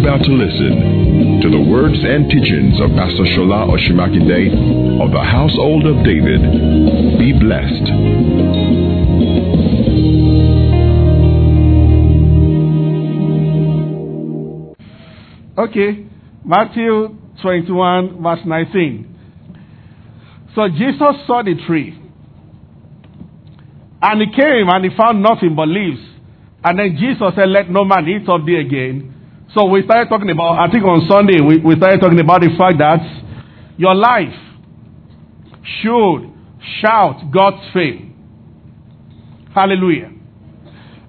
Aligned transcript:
about 0.00 0.24
to 0.24 0.32
listen 0.32 1.40
to 1.42 1.50
the 1.50 1.60
words 1.60 1.98
and 2.00 2.30
teachings 2.30 2.80
of 2.80 2.88
Pastor 2.96 3.22
Shola 3.36 3.68
Osunmakinde 3.68 4.96
of 5.04 5.12
the 5.12 5.20
Household 5.20 5.84
of 5.84 6.02
David. 6.02 6.40
Be 7.20 7.36
blessed. 7.36 7.84
Okay, 15.58 16.06
Matthew 16.46 17.18
21, 17.42 18.22
verse 18.22 18.40
19. 18.46 19.18
So 20.54 20.68
Jesus 20.68 21.26
saw 21.26 21.42
the 21.42 21.56
tree, 21.66 22.00
and 24.00 24.20
he 24.22 24.34
came 24.34 24.66
and 24.70 24.82
he 24.82 24.96
found 24.96 25.22
nothing 25.22 25.54
but 25.54 25.68
leaves. 25.68 26.00
And 26.64 26.78
then 26.78 26.96
Jesus 26.98 27.34
said, 27.36 27.50
Let 27.50 27.68
no 27.68 27.84
man 27.84 28.08
eat 28.08 28.26
of 28.30 28.46
thee 28.46 28.56
again. 28.56 29.19
So 29.54 29.66
we 29.66 29.82
started 29.82 30.08
talking 30.08 30.30
about, 30.30 30.58
I 30.60 30.70
think 30.70 30.84
on 30.84 31.06
Sunday, 31.10 31.40
we, 31.40 31.58
we 31.58 31.74
started 31.76 32.00
talking 32.00 32.20
about 32.20 32.40
the 32.40 32.54
fact 32.56 32.78
that 32.78 33.00
your 33.76 33.94
life 33.94 34.34
should 35.82 36.30
shout 36.80 37.32
God's 37.32 37.62
fame. 37.74 38.14
Hallelujah. 39.52 40.12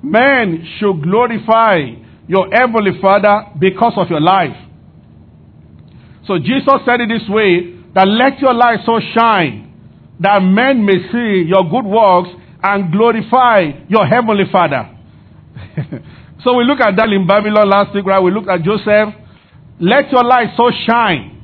Men 0.01 0.67
should 0.79 1.03
glorify 1.03 1.81
your 2.27 2.49
heavenly 2.51 2.99
Father 2.99 3.45
because 3.59 3.93
of 3.97 4.09
your 4.09 4.21
life. 4.21 4.57
So 6.25 6.39
Jesus 6.39 6.81
said 6.85 7.01
it 7.01 7.09
this 7.09 7.29
way 7.29 7.77
that 7.93 8.07
let 8.07 8.39
your 8.39 8.53
light 8.53 8.79
so 8.85 8.99
shine 9.13 9.67
that 10.19 10.39
men 10.39 10.83
may 10.83 10.97
see 11.11 11.45
your 11.47 11.63
good 11.69 11.85
works 11.85 12.29
and 12.63 12.91
glorify 12.91 13.85
your 13.87 14.07
heavenly 14.07 14.45
Father. 14.51 14.97
so 16.43 16.55
we 16.55 16.63
looked 16.63 16.81
at 16.81 16.95
that 16.95 17.09
in 17.09 17.27
Babylon 17.27 17.69
last 17.69 17.93
week, 17.93 18.05
right? 18.05 18.19
We 18.19 18.31
looked 18.31 18.49
at 18.49 18.61
Joseph. 18.63 19.13
Let 19.79 20.11
your 20.11 20.23
light 20.23 20.49
so 20.57 20.71
shine. 20.87 21.41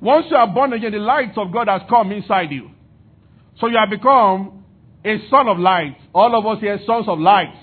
Once 0.00 0.26
you 0.30 0.36
are 0.36 0.46
born 0.52 0.72
again, 0.72 0.92
the 0.92 0.98
light 0.98 1.36
of 1.36 1.52
God 1.52 1.68
has 1.68 1.82
come 1.88 2.12
inside 2.12 2.50
you. 2.50 2.70
So 3.60 3.68
you 3.68 3.76
have 3.76 3.90
become 3.90 4.64
a 5.04 5.18
son 5.30 5.48
of 5.48 5.58
light. 5.58 5.96
All 6.14 6.36
of 6.36 6.46
us 6.46 6.60
here 6.60 6.78
sons 6.86 7.06
of 7.08 7.18
light. 7.18 7.54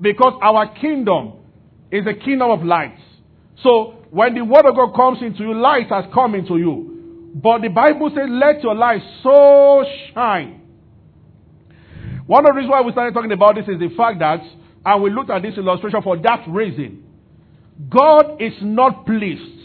Because 0.00 0.38
our 0.42 0.74
kingdom 0.74 1.34
is 1.90 2.06
a 2.06 2.14
kingdom 2.14 2.50
of 2.50 2.62
light. 2.62 2.96
So 3.62 3.96
when 4.10 4.34
the 4.34 4.44
word 4.44 4.66
of 4.66 4.74
God 4.74 4.94
comes 4.94 5.22
into 5.22 5.42
you, 5.42 5.54
light 5.54 5.88
has 5.88 6.04
come 6.12 6.34
into 6.34 6.56
you. 6.58 7.30
But 7.34 7.62
the 7.62 7.68
Bible 7.68 8.10
says, 8.14 8.26
let 8.28 8.62
your 8.62 8.74
light 8.74 9.02
so 9.22 9.84
shine. 10.12 10.60
One 12.26 12.44
of 12.46 12.52
the 12.52 12.56
reasons 12.56 12.70
why 12.70 12.80
we 12.82 12.92
started 12.92 13.14
talking 13.14 13.32
about 13.32 13.54
this 13.54 13.66
is 13.68 13.78
the 13.78 13.94
fact 13.96 14.18
that, 14.18 14.40
and 14.84 15.02
we 15.02 15.10
looked 15.10 15.30
at 15.30 15.42
this 15.42 15.56
illustration 15.56 16.02
for 16.02 16.16
that 16.18 16.44
reason, 16.48 17.04
God 17.88 18.40
is 18.40 18.54
not 18.62 19.06
pleased 19.06 19.60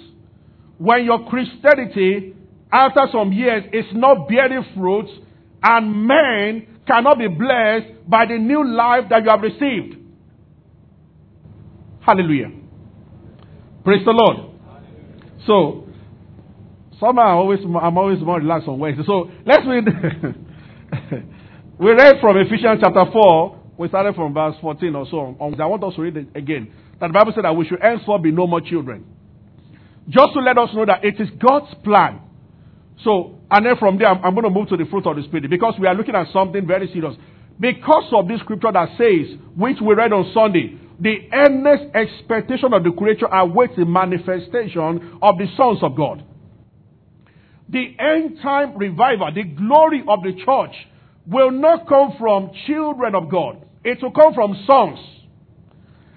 when 0.77 1.05
your 1.05 1.25
Christianity, 1.29 2.33
after 2.71 3.01
some 3.11 3.31
years, 3.31 3.63
is 3.71 3.85
not 3.93 4.27
bearing 4.27 4.65
fruit, 4.75 5.07
and 5.63 6.07
men 6.07 6.67
cannot 6.85 7.17
be 7.17 7.27
blessed 7.27 8.09
by 8.09 8.25
the 8.25 8.37
new 8.37 8.65
life 8.67 9.05
that 9.09 9.23
you 9.23 9.29
have 9.29 9.41
received. 9.41 9.97
Hallelujah. 12.01 12.51
Praise 13.83 14.05
the 14.05 14.11
Lord. 14.11 14.51
So, 15.47 15.85
somehow 16.99 17.21
I'm 17.21 17.37
always, 17.37 17.59
I'm 17.63 17.97
always 17.97 18.19
more 18.19 18.37
relaxed 18.39 18.67
on 18.67 18.79
Wednesday. 18.79 19.03
So, 19.05 19.31
let's 19.45 19.63
read. 19.65 19.85
we 21.79 21.91
read 21.91 22.15
from 22.21 22.37
Ephesians 22.37 22.79
chapter 22.81 23.05
4. 23.11 23.54
We 23.77 23.87
started 23.89 24.15
from 24.15 24.33
verse 24.33 24.55
14 24.61 24.95
or 24.95 25.05
so. 25.09 25.35
On, 25.39 25.59
I 25.59 25.65
want 25.65 25.83
us 25.83 25.95
to 25.95 26.01
read 26.01 26.17
it 26.17 26.27
again. 26.35 26.71
That 26.99 27.07
the 27.07 27.13
Bible 27.13 27.33
said 27.35 27.43
that 27.43 27.55
we 27.55 27.67
should 27.67 27.81
henceforth 27.81 28.23
be 28.23 28.31
no 28.31 28.47
more 28.47 28.61
children. 28.61 29.05
Just 30.07 30.33
to 30.33 30.39
let 30.39 30.57
us 30.57 30.69
know 30.73 30.85
that 30.85 31.03
it 31.03 31.19
is 31.19 31.29
God's 31.39 31.73
plan. 31.83 32.21
So, 33.03 33.39
and 33.51 33.65
then 33.65 33.75
from 33.77 33.97
there, 33.97 34.07
I'm, 34.07 34.23
I'm 34.23 34.33
going 34.33 34.45
to 34.45 34.49
move 34.49 34.69
to 34.69 34.77
the 34.77 34.85
fruit 34.85 35.05
of 35.05 35.15
the 35.17 35.23
Spirit 35.23 35.49
because 35.49 35.75
we 35.79 35.87
are 35.87 35.95
looking 35.95 36.15
at 36.15 36.27
something 36.31 36.65
very 36.65 36.87
serious. 36.87 37.15
Because 37.59 38.11
of 38.13 38.27
this 38.27 38.39
scripture 38.41 38.71
that 38.71 38.89
says, 38.97 39.37
which 39.55 39.77
we 39.81 39.93
read 39.93 40.13
on 40.13 40.31
Sunday, 40.33 40.77
the 40.99 41.27
earnest 41.33 41.93
expectation 41.95 42.73
of 42.73 42.83
the 42.83 42.91
creature 42.91 43.27
awaits 43.27 43.73
the 43.75 43.85
manifestation 43.85 45.19
of 45.21 45.37
the 45.37 45.47
sons 45.57 45.79
of 45.81 45.95
God. 45.95 46.23
The 47.67 47.95
end 47.99 48.39
time 48.41 48.77
revival, 48.77 49.31
the 49.33 49.43
glory 49.43 50.03
of 50.07 50.21
the 50.23 50.33
church, 50.33 50.75
will 51.27 51.51
not 51.51 51.87
come 51.87 52.15
from 52.19 52.51
children 52.67 53.15
of 53.15 53.29
God. 53.29 53.65
It 53.83 54.01
will 54.01 54.11
come 54.11 54.33
from 54.33 54.55
sons. 54.67 54.99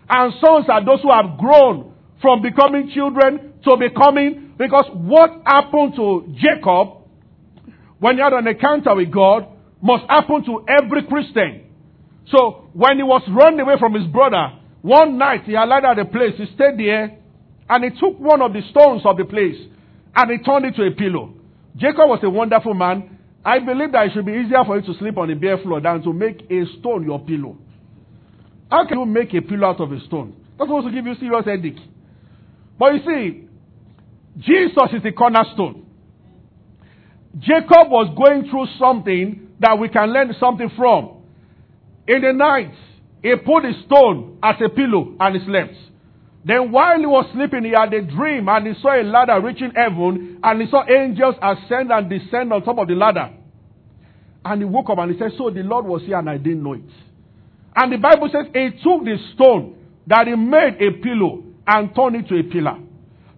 And 0.09 0.33
sons 0.41 0.67
are 0.69 0.85
those 0.85 1.03
who 1.03 1.13
have 1.13 1.39
grown 1.39 1.95
from 2.21 2.43
becoming 2.43 2.91
children 2.95 3.55
to 3.65 3.77
becoming, 3.77 4.55
because 4.59 4.87
what 4.93 5.43
happened 5.45 5.95
to 5.97 6.35
Jacob 6.39 6.99
when 7.99 8.17
he 8.17 8.23
had 8.23 8.33
an 8.33 8.47
encounter 8.47 8.95
with 8.95 9.13
God 9.13 9.47
must 9.83 10.05
happen 10.09 10.45
to 10.45 10.65
every 10.69 11.05
Christian. 11.07 11.65
So 12.31 12.69
when 12.73 12.97
he 12.97 13.03
was 13.03 13.23
running 13.29 13.61
away 13.61 13.75
from 13.79 13.95
his 13.95 14.07
brother, 14.07 14.53
one 14.83 15.19
night 15.19 15.45
he 15.45 15.55
alighted 15.55 15.85
at 15.85 15.99
a 15.99 16.05
place, 16.05 16.35
he 16.37 16.47
stayed 16.55 16.79
there, 16.79 17.19
and 17.69 17.85
he 17.85 17.91
took 17.99 18.19
one 18.19 18.41
of 18.41 18.53
the 18.53 18.63
stones 18.71 19.03
of 19.05 19.17
the 19.17 19.25
place 19.25 19.57
and 20.17 20.31
he 20.31 20.39
turned 20.39 20.65
it 20.65 20.75
to 20.77 20.85
a 20.85 20.91
pillow. 20.91 21.35
Jacob 21.77 22.09
was 22.09 22.21
a 22.23 22.31
wonderful 22.31 22.75
man. 22.75 23.18
I 23.45 23.59
believe 23.61 23.93
that 23.93 24.07
it 24.07 24.13
should 24.15 24.27
be 24.27 24.33
easier 24.33 24.65
for 24.67 24.79
you 24.79 24.87
to 24.93 24.99
sleep 24.99 25.17
on 25.17 25.31
a 25.31 25.37
bare 25.37 25.59
floor 25.59 25.81
than 25.81 26.03
to 26.03 26.13
make 26.13 26.43
a 26.51 26.65
stone 26.79 27.05
your 27.05 27.21
pillow. 27.21 27.57
How 28.71 28.87
can 28.87 28.99
you 28.99 29.07
make 29.07 29.33
a 29.35 29.41
pillow 29.41 29.69
out 29.69 29.81
of 29.81 29.93
a 29.93 30.01
stone? 30.01 30.35
That's 30.59 30.69
supposed 30.69 30.89
to 30.89 30.93
give 30.93 31.07
you 31.07 31.15
serious 31.15 31.45
headache. 31.45 31.79
But 32.79 32.95
you 32.95 33.01
see, 33.07 33.49
Jesus 34.39 34.93
is 34.93 35.03
the 35.03 35.13
cornerstone. 35.13 35.87
Jacob 37.39 37.91
was 37.91 38.15
going 38.17 38.51
through 38.51 38.67
something 38.79 39.49
that 39.61 39.79
we 39.79 39.89
can 39.89 40.13
learn 40.13 40.35
something 40.39 40.71
from. 40.77 41.23
In 42.07 42.23
the 42.23 42.33
night, 42.33 42.73
he 43.23 43.35
put 43.37 43.65
a 43.65 43.73
stone 43.87 44.39
as 44.43 44.57
a 44.65 44.69
pillow 44.69 45.15
and 45.21 45.37
he 45.37 45.45
slept. 45.47 45.75
Then 46.49 46.73
while 46.73 46.99
he 46.99 47.05
was 47.05 47.27
sleeping, 47.35 47.65
he 47.65 47.73
had 47.73 47.93
a 47.93 48.01
dream 48.01 48.49
and 48.49 48.67
he 48.67 48.73
saw 48.81 48.99
a 48.99 49.05
ladder 49.05 49.39
reaching 49.39 49.71
heaven 49.77 50.41
and 50.43 50.63
he 50.63 50.67
saw 50.71 50.83
angels 50.89 51.35
ascend 51.43 51.93
and 51.93 52.09
descend 52.09 52.51
on 52.55 52.65
top 52.65 52.79
of 52.79 52.89
the 52.89 52.95
ladder. 52.95 53.29
And 54.47 54.63
he 54.63 54.65
woke 54.65 54.89
up 54.89 54.97
and 54.97 55.13
he 55.13 55.19
said, 55.19 55.33
So 55.37 55.51
the 55.51 55.61
Lord 55.61 55.85
was 55.85 56.01
here 56.03 56.19
and 56.19 56.31
I 56.31 56.39
didn't 56.39 56.63
know 56.63 56.73
it. 56.73 56.89
And 57.77 57.93
the 57.93 57.99
Bible 57.99 58.31
says 58.33 58.47
he 58.55 58.71
took 58.83 59.05
the 59.05 59.19
stone 59.35 59.77
that 60.07 60.27
he 60.27 60.35
made 60.37 60.81
a 60.81 60.97
pillow 61.03 61.45
and 61.67 61.95
turned 61.95 62.17
it 62.17 62.29
to 62.29 62.41
a 62.41 62.43
pillar. 62.43 62.79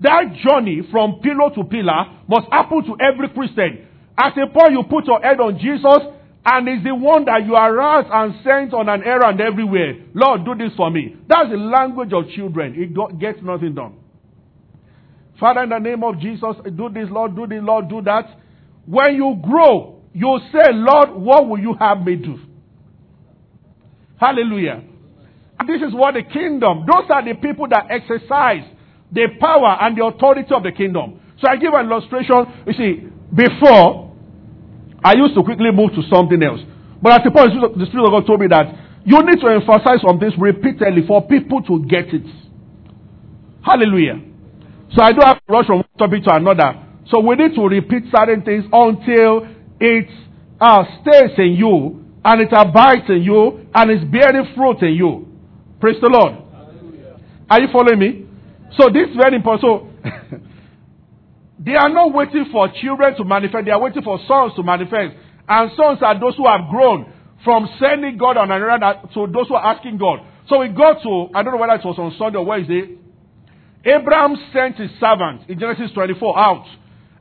That 0.00 0.30
journey 0.46 0.82
from 0.92 1.18
pillow 1.18 1.50
to 1.50 1.64
pillar 1.64 2.14
must 2.28 2.46
happen 2.52 2.84
to 2.84 2.96
every 3.02 3.28
Christian. 3.34 3.88
At 4.16 4.38
a 4.38 4.46
point 4.46 4.70
you 4.70 4.84
put 4.88 5.06
your 5.06 5.20
head 5.20 5.40
on 5.40 5.58
Jesus 5.58 6.14
and 6.44 6.68
is 6.68 6.82
the 6.84 6.94
one 6.94 7.26
that 7.26 7.44
you 7.44 7.54
arouse 7.54 8.06
and 8.10 8.34
sent 8.42 8.72
on 8.72 8.88
an 8.88 9.02
errand 9.04 9.40
everywhere. 9.40 9.94
Lord, 10.14 10.44
do 10.44 10.54
this 10.54 10.74
for 10.76 10.90
me. 10.90 11.16
That's 11.28 11.50
the 11.50 11.56
language 11.56 12.12
of 12.12 12.28
children. 12.30 12.74
It 12.76 13.18
gets 13.20 13.40
nothing 13.42 13.74
done. 13.74 13.96
Father, 15.38 15.62
in 15.62 15.70
the 15.70 15.78
name 15.78 16.02
of 16.04 16.18
Jesus, 16.18 16.56
do 16.76 16.88
this, 16.88 17.08
Lord, 17.10 17.36
do 17.36 17.46
this, 17.46 17.60
Lord, 17.62 17.88
do 17.88 18.02
that. 18.02 18.26
When 18.86 19.14
you 19.14 19.40
grow, 19.42 20.02
you 20.12 20.40
say, 20.52 20.72
Lord, 20.72 21.10
what 21.12 21.48
will 21.48 21.58
you 21.58 21.74
have 21.78 22.04
me 22.04 22.16
do? 22.16 22.38
Hallelujah. 24.18 24.82
This 25.66 25.82
is 25.82 25.94
what 25.94 26.14
the 26.14 26.22
kingdom, 26.22 26.86
those 26.86 27.04
are 27.10 27.24
the 27.24 27.34
people 27.34 27.68
that 27.68 27.86
exercise 27.90 28.64
the 29.12 29.28
power 29.38 29.76
and 29.80 29.96
the 29.96 30.04
authority 30.04 30.54
of 30.54 30.62
the 30.62 30.72
kingdom. 30.72 31.20
So 31.40 31.48
I 31.48 31.56
give 31.56 31.72
an 31.74 31.90
illustration. 31.90 32.46
You 32.66 32.72
see, 32.72 33.08
before, 33.34 34.09
I 35.04 35.14
used 35.14 35.34
to 35.34 35.42
quickly 35.42 35.70
move 35.72 35.90
to 35.94 36.02
something 36.12 36.42
else. 36.42 36.60
But 37.02 37.12
at 37.12 37.24
the 37.24 37.30
point, 37.30 37.52
the 37.56 37.86
Spirit 37.86 38.04
of 38.06 38.12
God 38.12 38.26
told 38.26 38.40
me 38.40 38.48
that 38.48 38.66
you 39.04 39.16
need 39.24 39.40
to 39.40 39.48
emphasize 39.48 40.04
on 40.04 40.20
this 40.20 40.32
repeatedly 40.38 41.06
for 41.06 41.26
people 41.26 41.62
to 41.62 41.84
get 41.88 42.12
it. 42.12 42.26
Hallelujah. 43.64 44.20
So 44.92 45.02
I 45.02 45.12
don't 45.12 45.24
have 45.24 45.38
to 45.38 45.52
rush 45.52 45.66
from 45.66 45.78
one 45.78 45.98
topic 45.98 46.24
to 46.24 46.34
another. 46.34 46.86
So 47.08 47.20
we 47.20 47.36
need 47.36 47.54
to 47.54 47.62
repeat 47.62 48.04
certain 48.14 48.42
things 48.42 48.64
until 48.72 49.48
it 49.80 50.08
uh, 50.60 50.84
stays 51.00 51.32
in 51.38 51.54
you 51.56 52.04
and 52.24 52.40
it 52.42 52.52
abides 52.52 53.08
in 53.08 53.22
you 53.22 53.66
and 53.74 53.90
it's 53.90 54.04
bearing 54.04 54.52
fruit 54.54 54.82
in 54.82 54.94
you. 54.94 55.26
Praise 55.80 55.96
the 56.00 56.08
Lord. 56.08 56.34
Hallelujah. 56.52 57.18
Are 57.48 57.60
you 57.60 57.68
following 57.72 57.98
me? 57.98 58.26
So 58.76 58.88
this 58.92 59.08
is 59.08 59.16
very 59.16 59.36
important. 59.36 59.62
So 59.62 59.89
they 61.62 61.74
are 61.74 61.90
not 61.90 62.14
waiting 62.14 62.46
for 62.50 62.68
children 62.80 63.14
to 63.16 63.24
manifest, 63.24 63.66
they 63.66 63.70
are 63.70 63.80
waiting 63.80 64.02
for 64.02 64.18
sons 64.26 64.52
to 64.56 64.62
manifest. 64.62 65.14
And 65.46 65.70
sons 65.76 65.98
are 66.00 66.18
those 66.18 66.34
who 66.36 66.46
have 66.46 66.70
grown 66.70 67.12
from 67.44 67.68
sending 67.78 68.16
God 68.16 68.38
on 68.38 68.50
an 68.50 68.62
errand 68.62 68.82
to 69.14 69.26
those 69.26 69.48
who 69.48 69.54
are 69.54 69.74
asking 69.74 69.98
God. 69.98 70.20
So 70.48 70.60
we 70.60 70.68
go 70.68 70.94
to, 70.94 71.34
I 71.34 71.42
don't 71.42 71.52
know 71.52 71.60
whether 71.60 71.74
it 71.74 71.84
was 71.84 71.98
on 71.98 72.14
Sunday 72.18 72.38
or 72.38 72.46
Wednesday. 72.46 72.96
Abraham 73.84 74.36
sent 74.52 74.76
his 74.76 74.90
servant 74.98 75.48
in 75.48 75.58
Genesis 75.58 75.90
24 75.92 76.38
out. 76.38 76.66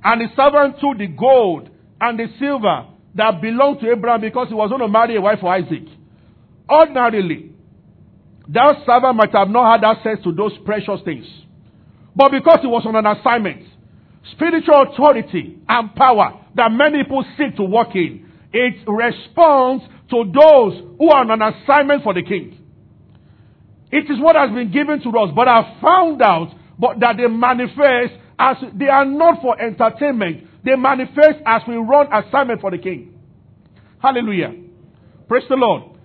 And 0.03 0.21
his 0.21 0.31
servant 0.36 0.75
took 0.80 0.97
the 0.97 1.07
gold 1.07 1.69
and 2.00 2.18
the 2.18 2.27
silver 2.39 2.88
that 3.15 3.41
belonged 3.41 3.81
to 3.81 3.91
Abraham 3.91 4.21
because 4.21 4.47
he 4.47 4.53
was 4.53 4.69
going 4.69 4.81
to 4.81 4.88
marry 4.88 5.18
a 5.18 5.21
wife 5.21 5.39
for 5.41 5.53
Isaac. 5.53 5.83
Ordinarily, 6.69 7.51
that 8.47 8.77
servant 8.86 9.15
might 9.15 9.33
have 9.33 9.50
not 9.50 9.81
had 9.81 9.83
access 9.83 10.24
to 10.24 10.31
those 10.31 10.53
precious 10.65 11.01
things. 11.03 11.25
But 12.15 12.31
because 12.31 12.59
he 12.62 12.68
was 12.68 12.86
on 12.86 12.95
an 12.95 13.06
assignment, 13.06 13.63
spiritual 14.31 14.88
authority 14.92 15.57
and 15.68 15.95
power 15.95 16.45
that 16.56 16.71
many 16.71 17.04
people 17.04 17.25
seek 17.38 17.56
to 17.57 17.63
walk 17.63 17.95
in, 17.95 18.30
it 18.51 18.88
responds 18.88 19.83
to 20.10 20.24
those 20.33 20.81
who 20.98 21.10
are 21.10 21.21
on 21.21 21.31
an 21.31 21.42
assignment 21.42 22.04
for 22.04 22.13
the 22.13 22.24
king. 22.24 22.57
It 23.92 24.10
is 24.10 24.19
what 24.19 24.36
has 24.36 24.51
been 24.51 24.71
given 24.71 25.01
to 25.01 25.10
us, 25.19 25.31
but 25.36 25.48
I 25.48 25.77
found 25.81 26.21
out 26.21 26.50
but 26.77 27.00
that 27.01 27.18
they 27.18 27.27
manifest 27.27 28.13
as 28.38 28.57
they 28.74 28.88
are 28.88 29.06
not 29.06 29.42
for 29.42 29.60
entertainment. 29.62 30.48
They 30.63 30.75
manifest 30.75 31.39
as 31.45 31.62
we 31.68 31.75
run 31.75 32.07
assignment 32.12 32.62
for 32.62 32.72
the 32.72 32.77
king. 32.77 33.19
Hallelujah. 34.01 34.54
Praise 35.27 35.44
the 35.50 35.56
Lord. 35.56 35.98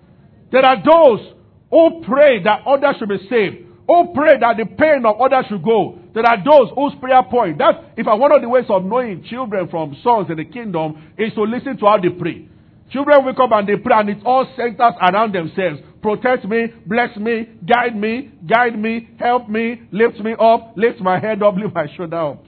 There 0.50 0.64
are 0.64 0.76
those 0.76 1.32
who 1.70 2.02
pray 2.04 2.42
that 2.42 2.62
others 2.66 2.96
should 2.98 3.08
be 3.08 3.18
saved, 3.28 3.63
who 3.86 4.12
pray 4.14 4.38
that 4.40 4.56
the 4.56 4.64
pain 4.64 5.04
of 5.04 5.20
others 5.20 5.46
should 5.48 5.62
go. 5.62 5.98
There 6.14 6.24
are 6.24 6.42
those 6.42 6.70
whose 6.74 6.94
prayer 7.00 7.22
point, 7.22 7.58
that's 7.58 7.78
if 7.96 8.06
I 8.06 8.14
one 8.14 8.32
of 8.34 8.40
the 8.40 8.48
ways 8.48 8.64
of 8.68 8.84
knowing 8.84 9.24
children 9.24 9.68
from 9.68 9.96
sons 10.02 10.30
in 10.30 10.36
the 10.36 10.44
kingdom 10.44 11.12
is 11.18 11.32
to 11.34 11.42
listen 11.42 11.76
to 11.78 11.86
how 11.86 11.98
they 11.98 12.08
pray. 12.08 12.48
Children 12.90 13.24
wake 13.26 13.38
up 13.38 13.50
and 13.52 13.68
they 13.68 13.76
pray 13.76 13.96
and 13.98 14.10
it 14.10 14.18
all 14.24 14.46
centers 14.56 14.94
around 15.00 15.34
themselves. 15.34 15.80
Protect 16.00 16.44
me, 16.44 16.66
bless 16.86 17.16
me, 17.16 17.48
guide 17.66 17.96
me, 17.96 18.30
guide 18.46 18.78
me, 18.78 19.08
help 19.18 19.48
me, 19.48 19.82
lift 19.90 20.18
me 20.20 20.34
up, 20.38 20.74
lift 20.76 21.00
my 21.00 21.18
head 21.18 21.42
up, 21.42 21.56
lift 21.56 21.74
my 21.74 21.86
shoulder 21.96 22.16
up. 22.16 22.44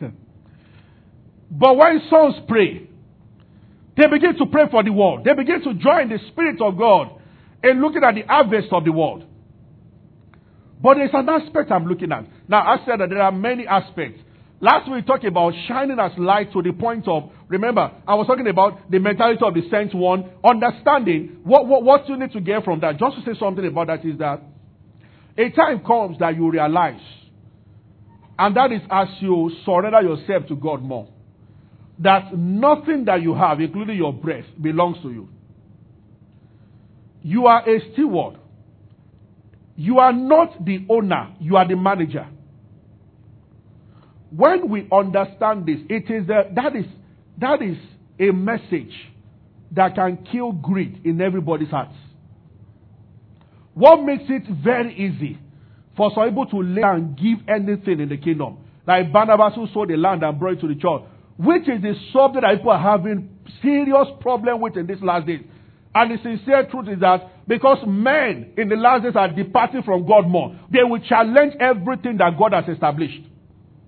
but 1.50 1.76
when 1.76 2.02
sons 2.10 2.34
pray, 2.48 2.88
they 3.96 4.06
begin 4.06 4.36
to 4.38 4.46
pray 4.46 4.64
for 4.70 4.82
the 4.84 4.92
world. 4.92 5.24
They 5.24 5.34
begin 5.34 5.62
to 5.64 5.74
join 5.74 6.08
the 6.08 6.18
Spirit 6.30 6.60
of 6.60 6.76
God 6.76 7.20
in 7.64 7.80
looking 7.80 8.04
at 8.04 8.14
the 8.14 8.22
harvest 8.22 8.68
of 8.72 8.84
the 8.84 8.92
world. 8.92 9.24
But 10.80 10.94
there's 10.94 11.10
an 11.12 11.28
aspect 11.28 11.70
I'm 11.70 11.86
looking 11.86 12.12
at. 12.12 12.24
Now, 12.48 12.60
I 12.60 12.78
said 12.86 13.00
that 13.00 13.10
there 13.10 13.22
are 13.22 13.32
many 13.32 13.66
aspects. 13.66 14.20
Last 14.60 14.86
week 14.90 14.96
we 14.96 15.02
talked 15.02 15.24
about 15.24 15.52
shining 15.68 15.98
as 16.00 16.12
light 16.18 16.52
to 16.52 16.62
the 16.62 16.72
point 16.72 17.06
of, 17.06 17.30
remember, 17.48 17.92
I 18.06 18.14
was 18.14 18.26
talking 18.26 18.46
about 18.48 18.90
the 18.90 18.98
mentality 18.98 19.40
of 19.44 19.54
the 19.54 19.62
sent 19.70 19.94
one, 19.94 20.30
understanding 20.44 21.38
what, 21.44 21.66
what, 21.66 21.84
what 21.84 22.08
you 22.08 22.16
need 22.16 22.32
to 22.32 22.40
get 22.40 22.64
from 22.64 22.80
that. 22.80 22.98
Just 22.98 23.16
to 23.16 23.22
say 23.22 23.38
something 23.38 23.64
about 23.64 23.86
that 23.86 24.04
is 24.04 24.18
that 24.18 24.42
a 25.36 25.50
time 25.50 25.84
comes 25.84 26.18
that 26.18 26.34
you 26.34 26.50
realize, 26.50 27.00
and 28.36 28.56
that 28.56 28.72
is 28.72 28.80
as 28.90 29.08
you 29.20 29.52
surrender 29.64 30.02
yourself 30.02 30.48
to 30.48 30.56
God 30.56 30.82
more, 30.82 31.08
that 32.00 32.36
nothing 32.36 33.04
that 33.04 33.22
you 33.22 33.34
have, 33.34 33.60
including 33.60 33.96
your 33.96 34.12
breath, 34.12 34.44
belongs 34.60 34.96
to 35.02 35.10
you. 35.10 35.28
You 37.22 37.46
are 37.46 37.68
a 37.68 37.92
steward. 37.92 38.38
You 39.80 40.00
are 40.00 40.12
not 40.12 40.64
the 40.64 40.84
owner, 40.88 41.36
you 41.38 41.56
are 41.56 41.66
the 41.66 41.76
manager. 41.76 42.26
When 44.34 44.68
we 44.68 44.88
understand 44.90 45.66
this, 45.66 45.78
it 45.88 46.10
is 46.10 46.28
a, 46.28 46.52
that 46.56 46.74
is 46.74 46.84
that 47.40 47.62
is 47.62 47.76
a 48.18 48.32
message 48.32 48.92
that 49.70 49.94
can 49.94 50.26
kill 50.32 50.50
greed 50.50 51.02
in 51.04 51.20
everybody's 51.20 51.68
hearts. 51.68 51.94
What 53.72 54.02
makes 54.02 54.24
it 54.28 54.42
very 54.64 54.96
easy 54.96 55.38
for 55.96 56.10
some 56.12 56.28
people 56.28 56.46
to 56.46 56.60
lay 56.60 56.82
and 56.82 57.16
give 57.16 57.38
anything 57.48 58.00
in 58.00 58.08
the 58.08 58.16
kingdom? 58.16 58.58
Like 58.84 59.12
Barnabas 59.12 59.54
who 59.54 59.68
sold 59.72 59.90
the 59.90 59.96
land 59.96 60.24
and 60.24 60.40
brought 60.40 60.54
it 60.54 60.60
to 60.62 60.66
the 60.66 60.74
church, 60.74 61.02
which 61.36 61.68
is 61.68 61.80
the 61.82 61.94
subject 62.12 62.42
that 62.42 62.56
people 62.56 62.72
are 62.72 62.98
having 62.98 63.30
serious 63.62 64.08
problem 64.20 64.60
with 64.60 64.76
in 64.76 64.88
these 64.88 65.00
last 65.02 65.28
days. 65.28 65.44
And 65.94 66.10
the 66.10 66.22
sincere 66.22 66.68
truth 66.70 66.88
is 66.88 67.00
that 67.00 67.46
because 67.48 67.78
men 67.86 68.52
in 68.56 68.68
the 68.68 68.76
last 68.76 69.04
days 69.04 69.16
are 69.16 69.28
departing 69.28 69.82
from 69.82 70.06
God 70.06 70.28
more, 70.28 70.54
they 70.70 70.82
will 70.84 71.00
challenge 71.00 71.54
everything 71.60 72.18
that 72.18 72.38
God 72.38 72.52
has 72.52 72.68
established. 72.68 73.22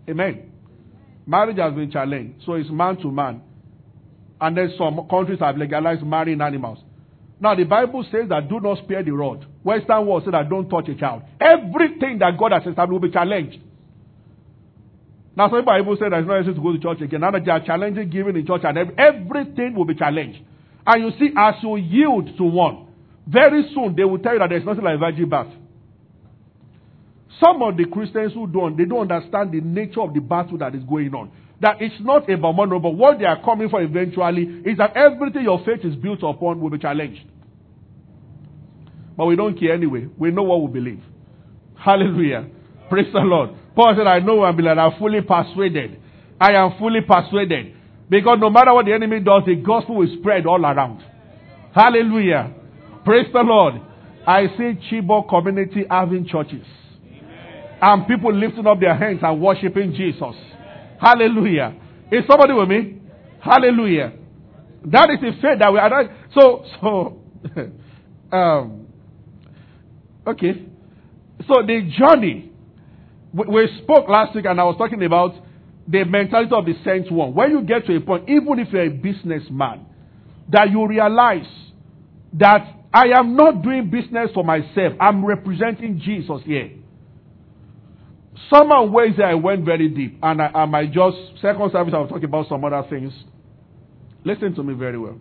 Amen. 0.08 0.50
Marriage 1.26 1.58
has 1.58 1.75
been 1.75 1.91
challenged, 1.91 2.44
so 2.44 2.55
it's 2.55 2.70
man 2.70 2.97
to 2.99 3.11
man. 3.11 3.43
And 4.41 4.56
then 4.56 4.73
some 4.79 5.06
countries 5.08 5.38
have 5.41 5.58
legalized 5.58 6.02
marrying 6.02 6.41
animals. 6.41 6.79
Now 7.38 7.55
the 7.55 7.64
Bible 7.64 8.05
says 8.11 8.29
that 8.31 8.49
do 8.49 8.61
not 8.61 8.79
spare 8.79 9.02
the 9.02 9.12
rod. 9.12 9.47
Western 9.62 10.06
world 10.06 10.25
says 10.25 10.32
that 10.32 10.49
don't 10.49 10.69
touch 10.69 10.88
a 10.88 10.94
child. 10.94 11.23
Everything 11.41 12.19
that 12.19 12.38
God 12.38 12.52
has 12.52 12.62
established 12.67 12.93
will 12.93 13.08
be 13.08 13.11
challenged. 13.11 13.58
Now 15.37 15.49
some 15.49 15.64
people 15.64 15.97
say 15.97 16.08
that 16.11 16.19
it's 16.20 16.29
not 16.29 16.44
necessary 16.44 16.55
to 16.55 16.61
go 16.61 16.73
to 16.73 16.79
church 16.79 17.00
again. 17.00 17.20
Now 17.20 17.31
they 17.31 17.50
are 17.50 17.64
challenging 17.64 18.11
giving 18.11 18.37
in 18.37 18.47
church 18.47 18.62
and 18.64 18.79
everything 18.99 19.75
will 19.75 19.85
be 19.87 19.94
challenged. 19.94 20.41
And 20.87 21.05
you 21.05 21.11
see, 21.19 21.32
as 21.37 21.55
you 21.62 21.77
yield 21.77 22.37
to 22.37 22.44
one, 22.44 22.87
very 23.27 23.71
soon 23.75 23.94
they 23.97 24.05
will 24.05 24.19
tell 24.19 24.32
you 24.32 24.38
that 24.38 24.50
there's 24.50 24.65
nothing 24.65 24.85
like 24.85 24.99
virgin 24.99 25.29
birth. 25.29 25.53
Some 27.43 27.62
of 27.62 27.77
the 27.77 27.85
Christians 27.87 28.35
who 28.35 28.47
don't, 28.47 28.77
they 28.77 28.85
don't 28.85 29.11
understand 29.11 29.53
the 29.53 29.61
nature 29.61 30.00
of 30.03 30.12
the 30.12 30.21
battle 30.21 30.59
that 30.59 30.75
is 30.75 30.82
going 30.85 31.15
on. 31.15 31.31
That 31.61 31.77
it's 31.81 31.94
not 32.00 32.29
about 32.31 32.53
money, 32.53 32.79
but 32.79 32.91
what 32.91 33.19
they 33.19 33.25
are 33.27 33.43
coming 33.43 33.69
for 33.69 33.82
eventually 33.82 34.43
is 34.65 34.79
that 34.79 34.97
everything 34.97 35.43
your 35.43 35.62
faith 35.65 35.85
is 35.85 35.94
built 35.94 36.23
upon 36.23 36.61
will 36.61 36.71
be 36.71 36.79
challenged. 36.79 37.23
But 39.17 39.26
we 39.26 39.37
don't 39.37 39.59
care 39.59 39.75
anyway. 39.75 40.09
We 40.19 40.31
know 40.31 40.43
what 40.43 40.62
we 40.62 40.81
believe. 40.81 41.03
Hallelujah. 41.76 42.47
Praise 42.88 43.12
the 43.12 43.21
Lord. 43.21 43.50
Paul 43.75 43.94
said, 43.97 44.06
I 44.06 44.19
know 44.21 44.44
and. 44.44 44.67
I'm 44.67 44.99
fully 44.99 45.21
persuaded. 45.21 46.00
I 46.41 46.53
am 46.53 46.79
fully 46.79 47.00
persuaded. 47.03 47.75
Because 48.11 48.39
no 48.41 48.51
matter 48.51 48.75
what 48.75 48.87
the 48.87 48.93
enemy 48.93 49.21
does, 49.21 49.45
the 49.47 49.55
gospel 49.55 49.97
will 49.97 50.17
spread 50.19 50.45
all 50.45 50.67
around. 50.67 51.03
Hallelujah. 51.73 52.53
Praise 53.05 53.27
the 53.33 53.41
Lord. 53.41 53.75
I 54.27 54.49
see 54.59 54.79
Chibok 54.91 55.29
community 55.29 55.85
having 55.89 56.27
churches 56.27 56.67
and 57.81 58.07
people 58.07 58.35
lifting 58.35 58.67
up 58.67 58.81
their 58.81 58.95
hands 58.95 59.21
and 59.23 59.41
worshiping 59.41 59.95
Jesus. 59.95 60.35
Hallelujah. 61.01 61.75
Is 62.11 62.25
somebody 62.29 62.53
with 62.53 62.69
me? 62.69 63.01
Hallelujah. 63.41 64.12
That 64.85 65.11
is 65.11 65.21
the 65.21 65.33
faith 65.41 65.59
that 65.61 65.73
we 65.73 65.79
are. 65.79 66.17
So, 66.35 66.65
so, 66.81 67.23
um, 68.37 68.87
okay. 70.27 70.67
So 71.47 71.62
the 71.67 71.91
journey, 71.97 72.53
we, 73.33 73.47
we 73.47 73.81
spoke 73.83 74.09
last 74.09 74.35
week 74.35 74.45
and 74.45 74.61
I 74.61 74.65
was 74.65 74.77
talking 74.77 75.03
about 75.03 75.35
the 75.88 76.05
mentality 76.05 76.55
of 76.55 76.67
the 76.67 76.75
sent 76.85 77.11
one. 77.11 77.35
When 77.35 77.50
you 77.50 77.62
get 77.62 77.87
to 77.87 77.97
a 77.97 78.00
point, 78.00 78.29
even 78.29 78.59
if 78.59 78.73
you're 78.73 78.85
a 78.85 78.91
businessman, 78.91 79.87
that 80.50 80.71
you 80.71 80.87
realize 80.87 81.47
that 82.35 82.77
I 82.93 83.06
am 83.17 83.37
not 83.37 83.62
doing 83.62 83.91
business 83.91 84.31
for 84.35 84.44
myself. 84.44 84.94
I'm 85.00 85.25
representing 85.25 86.00
Jesus 86.00 86.43
here. 86.44 86.71
Someone 88.52 88.93
ways 88.93 89.14
I 89.23 89.35
went 89.35 89.64
very 89.64 89.88
deep, 89.88 90.19
and 90.23 90.43
I, 90.43 90.47
I 90.47 90.64
might 90.64 90.93
just 90.93 91.16
second 91.40 91.71
service. 91.73 91.95
I'll 91.95 92.09
talk 92.09 92.23
about 92.23 92.49
some 92.49 92.64
other 92.64 92.85
things. 92.88 93.12
Listen 94.25 94.54
to 94.54 94.62
me 94.62 94.75
very 94.75 94.99
well. 94.99 95.19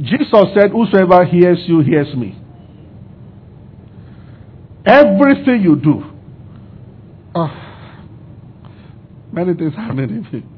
Jesus 0.00 0.30
said, 0.54 0.70
"Whosoever 0.70 1.24
hears 1.24 1.58
you 1.66 1.80
hears 1.80 2.14
me." 2.14 2.38
Everything 4.84 5.62
you 5.62 5.76
do, 5.76 6.02
oh, 7.36 7.61
many 9.32 9.54
things 9.54 9.74
happening 9.76 10.26
in. 10.32 10.48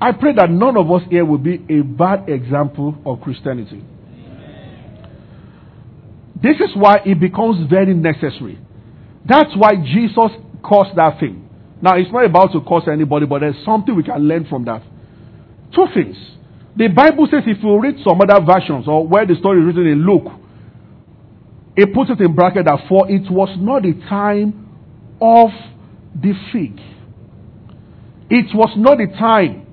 I 0.00 0.12
pray 0.12 0.34
that 0.34 0.50
none 0.50 0.76
of 0.76 0.90
us 0.90 1.02
here 1.08 1.24
will 1.24 1.38
be 1.38 1.64
a 1.70 1.80
bad 1.82 2.28
example 2.28 2.96
of 3.06 3.20
Christianity. 3.20 3.82
This 6.42 6.56
is 6.56 6.76
why 6.76 6.98
it 7.06 7.18
becomes 7.18 7.70
very 7.70 7.94
necessary. 7.94 8.58
That's 9.26 9.50
why 9.56 9.76
Jesus 9.76 10.30
caused 10.62 10.96
that 10.96 11.18
thing. 11.20 11.48
Now, 11.80 11.96
it's 11.96 12.12
not 12.12 12.24
about 12.24 12.52
to 12.52 12.60
cause 12.60 12.84
anybody, 12.90 13.26
but 13.26 13.40
there's 13.40 13.56
something 13.64 13.94
we 13.94 14.02
can 14.02 14.28
learn 14.28 14.46
from 14.46 14.64
that. 14.66 14.82
Two 15.74 15.86
things. 15.94 16.16
The 16.76 16.88
Bible 16.88 17.28
says, 17.30 17.44
if 17.46 17.62
you 17.62 17.80
read 17.80 17.96
some 18.04 18.20
other 18.20 18.44
versions 18.44 18.86
or 18.88 19.06
where 19.06 19.24
the 19.26 19.36
story 19.36 19.60
is 19.60 19.66
written 19.66 19.86
in 19.86 20.04
Luke, 20.04 20.32
it 21.76 21.94
puts 21.94 22.10
it 22.10 22.20
in 22.20 22.34
bracket 22.34 22.66
that 22.66 22.80
for 22.88 23.10
it 23.10 23.30
was 23.30 23.48
not 23.58 23.82
the 23.82 23.94
time 24.08 24.68
of 25.20 25.50
the 26.14 26.32
fig. 26.52 26.78
It 28.30 28.54
was 28.54 28.72
not 28.76 28.98
the 28.98 29.06
time. 29.18 29.66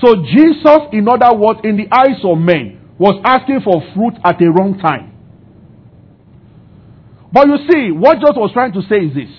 So 0.00 0.22
Jesus, 0.22 0.92
in 0.92 1.08
other 1.08 1.34
words, 1.36 1.60
in 1.64 1.76
the 1.76 1.88
eyes 1.90 2.22
of 2.22 2.38
men, 2.38 2.80
was 2.98 3.20
asking 3.24 3.60
for 3.64 3.82
fruit 3.94 4.14
at 4.24 4.38
the 4.38 4.46
wrong 4.46 4.78
time. 4.78 5.14
But 7.32 7.46
you 7.46 7.58
see, 7.70 7.90
what 7.92 8.18
Jesus 8.18 8.36
was 8.36 8.50
trying 8.52 8.72
to 8.72 8.82
say 8.82 9.06
is 9.06 9.14
this. 9.14 9.30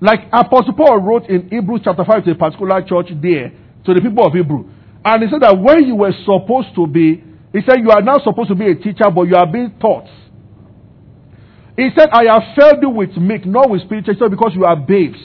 Like 0.00 0.28
Apostle 0.32 0.74
Paul 0.74 1.00
wrote 1.00 1.26
in 1.30 1.48
Hebrews 1.48 1.80
chapter 1.84 2.04
5 2.04 2.24
to 2.24 2.30
a 2.32 2.34
particular 2.34 2.82
church 2.82 3.08
there, 3.22 3.52
to 3.84 3.94
the 3.94 4.00
people 4.00 4.26
of 4.26 4.34
Hebrew. 4.34 4.68
And 5.04 5.22
he 5.22 5.30
said 5.30 5.40
that 5.42 5.56
when 5.56 5.86
you 5.86 5.94
were 5.94 6.12
supposed 6.26 6.74
to 6.74 6.86
be, 6.86 7.22
he 7.52 7.60
said, 7.64 7.78
you 7.80 7.90
are 7.90 8.02
now 8.02 8.18
supposed 8.22 8.50
to 8.50 8.54
be 8.54 8.68
a 8.68 8.74
teacher, 8.74 9.08
but 9.08 9.22
you 9.22 9.36
are 9.36 9.46
being 9.46 9.72
taught. 9.80 10.10
He 11.76 11.88
said, 11.96 12.08
I 12.12 12.24
have 12.24 12.42
failed 12.58 12.82
you 12.82 12.90
with 12.90 13.16
milk, 13.16 13.46
not 13.46 13.70
with 13.70 13.82
spiritual, 13.82 14.28
because 14.28 14.52
you 14.54 14.64
are 14.64 14.76
babes. 14.76 15.18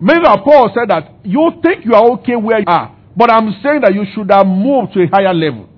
Meanwhile, 0.00 0.42
Paul 0.44 0.70
said 0.74 0.88
that 0.90 1.24
you 1.24 1.50
think 1.62 1.84
you 1.84 1.94
are 1.94 2.10
okay 2.12 2.36
where 2.36 2.60
you 2.60 2.66
are, 2.66 2.96
but 3.16 3.32
I'm 3.32 3.50
saying 3.62 3.80
that 3.82 3.94
you 3.94 4.04
should 4.14 4.30
have 4.30 4.46
moved 4.46 4.92
to 4.94 5.02
a 5.02 5.08
higher 5.08 5.34
level. 5.34 5.68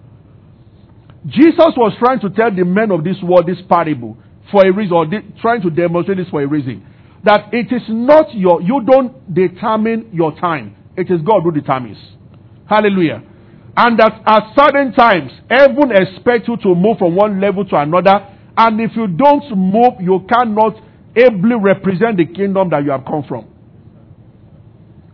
Jesus 1.27 1.73
was 1.77 1.95
trying 1.99 2.21
to 2.21 2.31
tell 2.31 2.55
the 2.55 2.65
men 2.65 2.91
of 2.91 3.05
this 3.05 3.17
world 3.23 3.47
this 3.47 3.61
parable 3.69 4.17
for 4.51 4.67
a 4.67 4.73
reason, 4.73 4.93
or 4.97 5.07
trying 5.41 5.63
to 5.63 5.71
demonstrate 5.71 6.19
this 6.19 6.29
for 6.29 6.43
a 6.43 6.47
reason. 6.47 6.87
That 7.25 7.53
it 7.53 7.73
is 7.73 7.83
not 7.89 8.35
your, 8.35 8.63
you 8.63 8.83
don't 8.85 9.35
determine 9.35 10.11
your 10.13 10.39
time. 10.39 10.77
It 10.97 11.11
is 11.11 11.21
God 11.23 11.43
who 11.43 11.53
determines. 11.53 11.99
Hallelujah. 12.69 13.23
And 13.77 13.99
that 13.99 14.21
at 14.27 14.53
certain 14.57 14.93
times, 14.93 15.31
heaven 15.49 15.93
expects 15.93 16.49
you 16.49 16.57
to 16.59 16.75
move 16.75 16.99
from 16.99 17.15
one 17.17 17.41
level 17.41 17.65
to 17.67 17.77
another. 17.77 18.27
And 18.57 18.81
if 18.81 18.97
you 18.97 19.07
don't 19.07 19.45
move, 19.57 20.01
you 20.01 20.27
cannot 20.29 20.75
ably 21.17 21.57
represent 21.57 22.17
the 22.17 22.27
kingdom 22.27 22.71
that 22.71 22.85
you 22.85 22.91
have 22.91 23.05
come 23.05 23.25
from. 23.27 23.47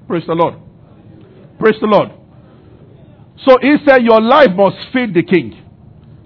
Praise 0.08 0.24
the 0.26 0.34
Lord. 0.34 0.54
Praise 1.58 1.76
the 1.80 1.86
Lord. 1.86 2.10
So 3.44 3.58
he 3.60 3.76
said, 3.86 4.02
Your 4.02 4.20
life 4.20 4.50
must 4.54 4.76
feed 4.92 5.14
the 5.14 5.22
king. 5.22 5.62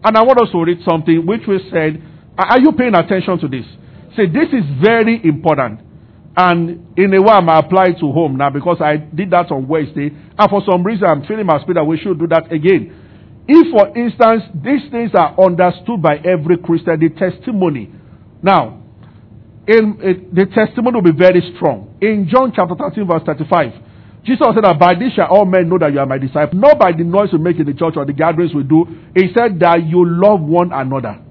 And 0.02 0.16
I 0.16 0.22
want 0.22 0.40
us 0.40 0.48
to 0.52 0.64
read 0.64 0.78
something 0.88 1.26
which 1.26 1.42
we 1.46 1.58
said, 1.70 2.02
Are 2.38 2.60
you 2.60 2.72
paying 2.72 2.94
attention 2.94 3.38
to 3.40 3.48
this? 3.48 3.66
Say, 4.16 4.26
this 4.26 4.48
is 4.52 4.64
very 4.82 5.20
important. 5.24 5.80
And 6.36 6.86
in 6.96 7.12
a 7.14 7.20
way, 7.20 7.32
I'm 7.32 7.48
applying 7.48 7.94
to 7.96 8.12
home 8.12 8.36
now 8.36 8.50
because 8.50 8.78
I 8.80 8.96
did 8.96 9.30
that 9.30 9.50
on 9.50 9.68
Wednesday. 9.68 10.10
And 10.38 10.50
for 10.50 10.62
some 10.68 10.82
reason, 10.82 11.04
I'm 11.04 11.24
feeling 11.26 11.46
my 11.46 11.60
spirit 11.60 11.74
that 11.74 11.84
we 11.84 11.98
should 11.98 12.18
do 12.18 12.26
that 12.28 12.52
again. 12.52 12.96
If, 13.46 13.70
for 13.72 13.88
instance, 13.96 14.44
these 14.54 14.90
things 14.90 15.10
are 15.14 15.34
understood 15.38 16.00
by 16.00 16.16
every 16.18 16.56
Christian, 16.58 16.98
the 17.00 17.10
testimony. 17.10 17.90
Now, 18.42 18.79
in, 19.70 20.02
in, 20.02 20.30
the 20.32 20.46
testimony 20.46 20.96
will 20.96 21.12
be 21.12 21.16
very 21.16 21.40
strong. 21.54 21.94
In 22.02 22.28
John 22.28 22.52
chapter 22.54 22.74
13, 22.74 23.06
verse 23.06 23.22
35, 23.24 23.70
Jesus 24.26 24.46
said 24.52 24.64
that 24.64 24.78
by 24.78 24.94
this 24.98 25.14
shall 25.14 25.28
all 25.30 25.44
men 25.46 25.68
know 25.68 25.78
that 25.78 25.92
you 25.92 26.00
are 26.00 26.06
my 26.06 26.18
disciple, 26.18 26.58
not 26.58 26.78
by 26.78 26.90
the 26.90 27.04
noise 27.04 27.30
we 27.32 27.38
make 27.38 27.56
in 27.56 27.66
the 27.66 27.74
church 27.74 27.94
or 27.96 28.04
the 28.04 28.12
gatherings 28.12 28.52
we 28.52 28.64
do. 28.64 28.84
He 29.14 29.30
said 29.32 29.60
that 29.60 29.86
you 29.86 30.04
love 30.04 30.40
one 30.40 30.72
another. 30.72 31.22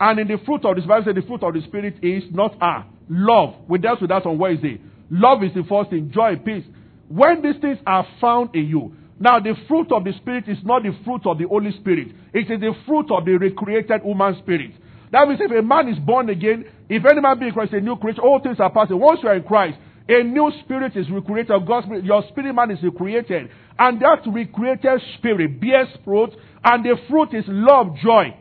And 0.00 0.18
in 0.18 0.26
the 0.26 0.38
fruit 0.44 0.64
of 0.64 0.74
the 0.76 0.82
said 0.82 1.14
the 1.14 1.22
fruit 1.22 1.42
of 1.42 1.54
the 1.54 1.62
Spirit 1.62 2.02
is 2.02 2.24
not 2.32 2.56
ah, 2.60 2.86
love. 3.08 3.54
We 3.68 3.78
dealt 3.78 4.00
with 4.00 4.10
that 4.10 4.26
on 4.26 4.36
Wednesday. 4.38 4.80
Love 5.08 5.44
is 5.44 5.54
the 5.54 5.62
first 5.62 5.90
thing, 5.90 6.10
joy, 6.12 6.36
peace. 6.44 6.64
When 7.08 7.40
these 7.40 7.56
things 7.60 7.78
are 7.86 8.06
found 8.20 8.54
in 8.54 8.66
you, 8.66 8.96
now 9.18 9.38
the 9.38 9.54
fruit 9.68 9.92
of 9.92 10.04
the 10.04 10.12
Spirit 10.18 10.48
is 10.48 10.58
not 10.64 10.82
the 10.82 10.92
fruit 11.04 11.24
of 11.24 11.38
the 11.38 11.46
Holy 11.46 11.70
Spirit. 11.78 12.08
It 12.34 12.50
is 12.50 12.60
the 12.60 12.74
fruit 12.84 13.06
of 13.10 13.24
the 13.24 13.38
recreated 13.38 14.02
human 14.02 14.36
spirit. 14.40 14.72
That 15.12 15.28
means 15.28 15.40
if 15.40 15.50
a 15.50 15.62
man 15.62 15.88
is 15.88 15.98
born 15.98 16.28
again, 16.28 16.66
if 16.88 17.04
any 17.04 17.20
man 17.20 17.38
be 17.38 17.48
in 17.48 17.52
Christ, 17.52 17.72
a 17.72 17.80
new 17.80 17.96
creature, 17.96 18.22
all 18.22 18.40
things 18.40 18.60
are 18.60 18.70
passing. 18.70 18.98
Once 18.98 19.20
you 19.22 19.28
are 19.28 19.36
in 19.36 19.42
Christ, 19.42 19.78
a 20.08 20.22
new 20.22 20.52
spirit 20.62 20.96
is 20.96 21.10
recreated. 21.10 21.66
God's 21.66 21.86
spirit, 21.86 22.04
your 22.04 22.22
spirit 22.28 22.54
man 22.54 22.70
is 22.70 22.82
recreated. 22.82 23.50
And 23.78 24.00
that 24.00 24.20
recreated 24.26 25.00
spirit 25.18 25.60
bears 25.60 25.88
fruit, 26.04 26.30
and 26.62 26.84
the 26.84 26.96
fruit 27.08 27.34
is 27.34 27.44
love, 27.48 27.96
joy. 28.02 28.36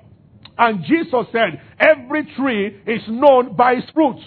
And 0.58 0.84
Jesus 0.86 1.26
said, 1.32 1.62
every 1.80 2.26
tree 2.38 2.82
is 2.86 3.02
known 3.08 3.56
by 3.56 3.74
its 3.74 3.90
fruits. 3.92 4.22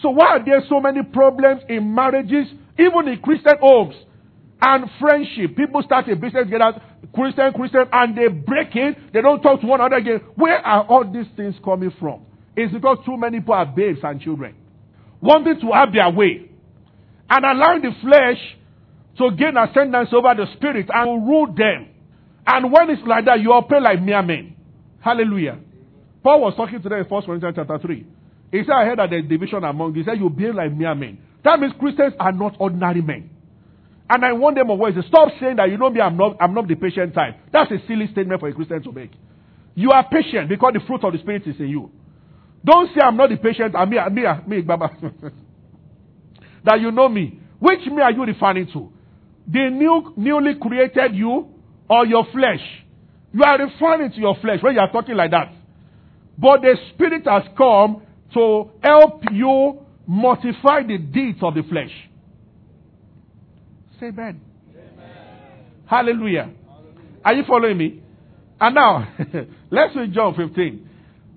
So 0.00 0.10
why 0.10 0.36
are 0.36 0.44
there 0.44 0.62
so 0.68 0.78
many 0.78 1.02
problems 1.02 1.62
in 1.68 1.92
marriages, 1.94 2.46
even 2.78 3.08
in 3.08 3.18
Christian 3.20 3.54
homes? 3.60 3.94
And 4.60 4.90
friendship. 5.00 5.56
People 5.56 5.82
start 5.82 6.08
a 6.08 6.16
business 6.16 6.44
together, 6.44 6.82
Christian, 7.14 7.52
Christian, 7.52 7.84
and 7.92 8.16
they 8.16 8.28
break 8.28 8.74
it. 8.74 9.12
They 9.12 9.22
don't 9.22 9.40
talk 9.40 9.60
to 9.60 9.66
one 9.66 9.80
another 9.80 9.96
again. 9.96 10.20
Where 10.34 10.58
are 10.58 10.84
all 10.84 11.04
these 11.10 11.26
things 11.36 11.54
coming 11.64 11.92
from? 11.98 12.26
It's 12.60 12.72
because 12.74 12.98
too 13.06 13.16
many 13.16 13.38
people 13.38 13.54
are 13.54 13.64
babes 13.64 14.00
and 14.02 14.20
children. 14.20 14.56
Wanting 15.20 15.60
to 15.60 15.70
have 15.72 15.92
their 15.92 16.10
way. 16.10 16.50
And 17.30 17.44
allowing 17.44 17.82
the 17.82 17.92
flesh 18.02 18.38
to 19.18 19.30
gain 19.36 19.56
ascendance 19.56 20.08
over 20.12 20.34
the 20.34 20.46
spirit 20.56 20.88
and 20.92 21.28
rule 21.28 21.46
them. 21.54 21.86
And 22.44 22.72
when 22.72 22.90
it's 22.90 23.02
like 23.06 23.26
that, 23.26 23.40
you 23.40 23.52
operate 23.52 23.82
like 23.82 24.02
mere 24.02 24.22
men. 24.22 24.56
Hallelujah. 24.98 25.60
Paul 26.24 26.40
was 26.40 26.54
talking 26.56 26.82
today 26.82 26.98
in 26.98 27.04
1 27.04 27.22
Corinthians 27.26 27.54
chapter 27.54 27.78
3. 27.78 28.06
He 28.50 28.58
said, 28.64 28.72
I 28.72 28.86
heard 28.86 28.98
that 28.98 29.10
there's 29.10 29.28
division 29.28 29.62
among 29.62 29.94
you. 29.94 30.02
He 30.02 30.10
said, 30.10 30.18
You 30.18 30.28
behave 30.28 30.56
like 30.56 30.72
mere 30.72 30.96
men. 30.96 31.18
That 31.44 31.60
means 31.60 31.74
Christians 31.78 32.14
are 32.18 32.32
not 32.32 32.56
ordinary 32.58 33.02
men. 33.02 33.30
And 34.10 34.24
I 34.24 34.32
want 34.32 34.56
them 34.56 34.68
always 34.70 34.96
to 34.96 35.02
stop 35.04 35.28
saying 35.38 35.56
that, 35.56 35.70
you 35.70 35.78
know 35.78 35.90
me, 35.90 36.00
I'm 36.00 36.16
not, 36.16 36.38
I'm 36.40 36.54
not 36.54 36.66
the 36.66 36.74
patient 36.74 37.14
type. 37.14 37.36
That's 37.52 37.70
a 37.70 37.78
silly 37.86 38.08
statement 38.10 38.40
for 38.40 38.48
a 38.48 38.52
Christian 38.52 38.82
to 38.82 38.90
make. 38.90 39.12
You 39.76 39.92
are 39.92 40.08
patient 40.08 40.48
because 40.48 40.72
the 40.74 40.80
fruit 40.88 41.04
of 41.04 41.12
the 41.12 41.20
Spirit 41.20 41.46
is 41.46 41.54
in 41.60 41.68
you. 41.68 41.90
Don't 42.64 42.88
say 42.94 43.00
I'm 43.00 43.16
not 43.16 43.30
the 43.30 43.36
patient, 43.36 43.74
I'm 43.76 43.88
me, 43.88 43.96
me, 44.10 44.22
me, 44.46 44.60
Baba. 44.62 44.90
that 46.64 46.80
you 46.80 46.90
know 46.90 47.08
me. 47.08 47.40
Which 47.58 47.86
me 47.86 48.02
are 48.02 48.12
you 48.12 48.24
referring 48.24 48.66
to? 48.72 48.92
The 49.46 49.70
new, 49.70 50.12
newly 50.16 50.54
created 50.60 51.14
you 51.14 51.48
or 51.88 52.06
your 52.06 52.26
flesh? 52.32 52.60
You 53.32 53.42
are 53.42 53.58
referring 53.58 54.10
to 54.12 54.18
your 54.18 54.36
flesh 54.40 54.58
when 54.62 54.74
you 54.74 54.80
are 54.80 54.90
talking 54.90 55.14
like 55.16 55.30
that. 55.30 55.52
But 56.36 56.62
the 56.62 56.76
Spirit 56.92 57.26
has 57.26 57.44
come 57.56 58.02
to 58.34 58.70
help 58.82 59.22
you 59.32 59.80
mortify 60.06 60.82
the 60.86 60.98
deeds 60.98 61.38
of 61.42 61.54
the 61.54 61.62
flesh. 61.62 61.90
Say 63.98 64.06
amen. 64.06 64.40
amen. 64.70 65.10
Hallelujah. 65.86 66.50
Are 67.24 67.34
you 67.34 67.42
following 67.46 67.76
me? 67.76 68.02
And 68.60 68.74
now, 68.74 69.14
let's 69.70 69.96
read 69.96 70.12
John 70.12 70.34
15. 70.34 70.87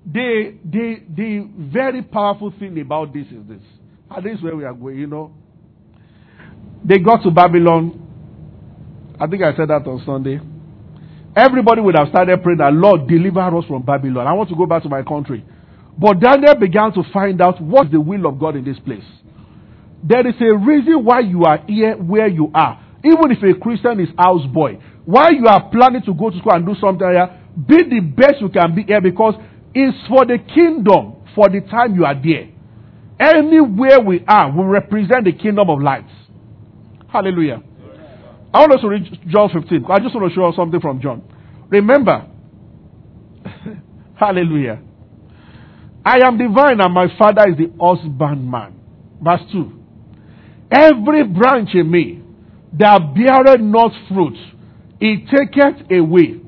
The, 0.05 0.57
the, 0.65 0.95
the 1.15 1.49
very 1.57 2.01
powerful 2.01 2.53
thing 2.57 2.79
about 2.79 3.13
this 3.13 3.27
is 3.27 3.47
this. 3.47 3.61
And 4.09 4.25
this 4.25 4.37
is 4.37 4.43
where 4.43 4.55
we 4.55 4.65
are 4.65 4.73
going, 4.73 4.97
you 4.97 5.07
know. 5.07 5.33
They 6.83 6.97
got 6.97 7.23
to 7.23 7.31
Babylon. 7.31 8.07
I 9.19 9.27
think 9.27 9.43
I 9.43 9.55
said 9.55 9.69
that 9.69 9.85
on 9.85 10.01
Sunday. 10.05 10.39
Everybody 11.35 11.81
would 11.81 11.95
have 11.97 12.09
started 12.09 12.41
praying 12.41 12.57
that, 12.57 12.73
Lord, 12.73 13.07
deliver 13.07 13.39
us 13.39 13.65
from 13.65 13.83
Babylon. 13.83 14.27
I 14.27 14.33
want 14.33 14.49
to 14.49 14.55
go 14.55 14.65
back 14.65 14.83
to 14.83 14.89
my 14.89 15.03
country. 15.03 15.45
But 15.97 16.19
Daniel 16.19 16.55
began 16.55 16.91
to 16.93 17.03
find 17.13 17.41
out 17.41 17.61
what's 17.61 17.91
the 17.91 18.01
will 18.01 18.25
of 18.25 18.39
God 18.39 18.55
in 18.55 18.65
this 18.65 18.79
place. 18.79 19.03
There 20.03 20.27
is 20.27 20.35
a 20.41 20.57
reason 20.57 21.05
why 21.05 21.19
you 21.19 21.45
are 21.45 21.59
here 21.67 21.95
where 21.95 22.27
you 22.27 22.51
are. 22.55 22.83
Even 23.03 23.31
if 23.31 23.43
a 23.43 23.59
Christian 23.59 23.99
is 23.99 24.09
houseboy, 24.09 24.81
why 25.05 25.29
you 25.29 25.45
are 25.47 25.69
planning 25.69 26.01
to 26.03 26.13
go 26.13 26.29
to 26.31 26.37
school 26.39 26.53
and 26.53 26.65
do 26.65 26.75
something 26.81 27.07
here, 27.07 27.39
be 27.67 27.83
the 27.89 27.99
best 27.99 28.41
you 28.41 28.49
can 28.49 28.73
be 28.73 28.83
here 28.83 29.01
because 29.01 29.35
it's 29.73 29.97
for 30.07 30.25
the 30.25 30.37
kingdom 30.37 31.15
for 31.35 31.49
the 31.49 31.61
time 31.61 31.95
you 31.95 32.05
are 32.05 32.15
there. 32.15 32.49
Anywhere 33.19 33.99
we 33.99 34.23
are, 34.27 34.51
we 34.51 34.63
represent 34.65 35.25
the 35.25 35.31
kingdom 35.31 35.69
of 35.69 35.81
light. 35.81 36.07
Hallelujah. 37.07 37.61
I 38.53 38.59
want 38.61 38.73
us 38.73 38.81
to 38.81 38.87
read 38.89 39.19
John 39.27 39.49
15. 39.49 39.85
I 39.89 39.99
just 39.99 40.13
want 40.13 40.29
to 40.29 40.35
show 40.35 40.45
us 40.45 40.55
something 40.55 40.81
from 40.81 41.01
John. 41.01 41.23
Remember, 41.69 42.27
hallelujah. 44.15 44.81
I 46.03 46.19
am 46.25 46.37
divine 46.37 46.81
and 46.81 46.93
my 46.93 47.07
father 47.17 47.47
is 47.49 47.57
the 47.57 47.71
husbandman. 47.79 48.79
Verse 49.21 49.41
2. 49.51 49.71
Every 50.71 51.23
branch 51.23 51.69
in 51.73 51.89
me 51.89 52.23
that 52.77 53.13
beareth 53.13 53.61
not 53.61 53.91
fruit, 54.09 54.37
he 54.99 55.25
taketh 55.29 55.89
away. 55.91 56.40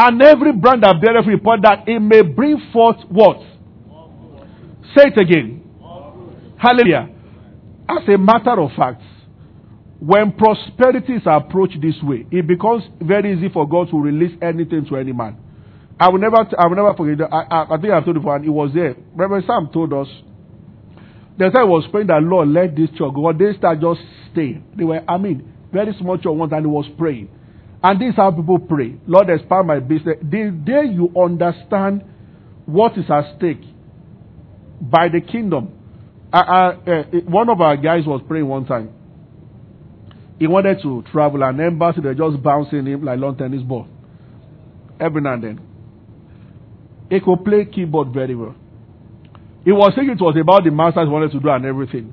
And 0.00 0.22
every 0.22 0.52
branch 0.52 0.82
that 0.82 1.00
beareth 1.02 1.24
fruit, 1.24 1.42
that 1.62 1.88
it 1.88 1.98
may 1.98 2.22
bring 2.22 2.70
forth 2.72 2.98
what? 3.08 3.40
Say 4.96 5.10
it 5.10 5.18
again. 5.18 5.64
Hallelujah. 6.56 7.08
As 7.88 8.08
a 8.08 8.16
matter 8.16 8.60
of 8.60 8.70
fact, 8.76 9.02
when 9.98 10.32
prosperity 10.32 11.14
is 11.14 11.22
approached 11.26 11.80
this 11.82 11.96
way, 12.02 12.26
it 12.30 12.46
becomes 12.46 12.84
very 13.00 13.36
easy 13.36 13.48
for 13.48 13.68
God 13.68 13.90
to 13.90 14.00
release 14.00 14.38
anything 14.40 14.86
to 14.86 14.96
any 14.96 15.12
man. 15.12 15.36
I 15.98 16.08
will 16.10 16.20
never, 16.20 16.36
I 16.56 16.68
will 16.68 16.76
never 16.76 16.94
forget. 16.94 17.26
I, 17.32 17.42
I, 17.50 17.74
I 17.74 17.80
think 17.80 17.92
I've 17.92 18.04
told 18.04 18.14
you 18.14 18.20
before, 18.20 18.36
and 18.36 18.44
it 18.44 18.50
was 18.50 18.70
there. 18.72 18.94
Reverend 19.14 19.44
Sam 19.48 19.68
told 19.72 19.92
us. 19.92 20.06
The 21.38 21.50
time 21.50 21.68
was 21.68 21.86
praying 21.90 22.06
that 22.08 22.22
Lord 22.22 22.48
let 22.48 22.76
this 22.76 22.90
church 22.90 23.14
go. 23.14 23.32
They 23.32 23.56
start 23.58 23.80
just 23.80 24.00
staying. 24.30 24.64
They 24.76 24.84
were, 24.84 25.02
I 25.08 25.18
mean, 25.18 25.52
very 25.72 25.92
small 25.98 26.16
church 26.16 26.26
once, 26.34 26.52
and 26.52 26.66
he 26.66 26.70
was 26.70 26.86
praying. 26.96 27.30
And 27.82 28.00
this 28.00 28.10
is 28.10 28.16
how 28.16 28.30
people 28.30 28.58
pray. 28.58 28.96
Lord, 29.06 29.30
expand 29.30 29.66
my 29.68 29.78
business. 29.78 30.16
The 30.20 30.50
day 30.64 30.90
you 30.92 31.12
understand 31.16 32.04
what 32.66 32.98
is 32.98 33.08
at 33.10 33.36
stake 33.36 33.62
by 34.80 35.08
the 35.08 35.20
kingdom. 35.20 35.72
I, 36.32 36.40
I, 36.40 36.68
uh, 36.70 37.02
one 37.26 37.48
of 37.48 37.60
our 37.60 37.76
guys 37.76 38.04
was 38.04 38.20
praying 38.26 38.46
one 38.46 38.66
time. 38.66 38.90
He 40.38 40.46
wanted 40.46 40.80
to 40.82 41.02
travel, 41.10 41.42
an 41.42 41.60
embassy 41.60 42.00
They're 42.00 42.14
just 42.14 42.42
bouncing 42.42 42.86
him 42.86 43.04
like 43.04 43.18
long 43.18 43.36
tennis 43.36 43.62
ball 43.62 43.88
every 45.00 45.22
now 45.22 45.34
and 45.34 45.42
then. 45.44 45.60
He 47.10 47.20
could 47.20 47.44
play 47.44 47.64
keyboard 47.64 48.12
very 48.12 48.34
well. 48.34 48.54
He 49.64 49.72
was 49.72 49.92
thinking 49.94 50.16
it 50.16 50.20
was 50.20 50.36
about 50.40 50.64
the 50.64 50.70
masters 50.70 51.06
he 51.06 51.12
wanted 51.12 51.32
to 51.32 51.40
do 51.40 51.48
and 51.48 51.64
everything. 51.64 52.12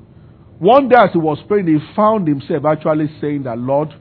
One 0.59 0.87
day 0.89 0.95
as 0.97 1.11
he 1.11 1.17
was 1.17 1.37
praying, 1.47 1.67
he 1.67 1.77
found 1.95 2.27
himself 2.27 2.65
actually 2.65 3.09
saying 3.19 3.43
that, 3.43 3.57
Lord, 3.57 3.93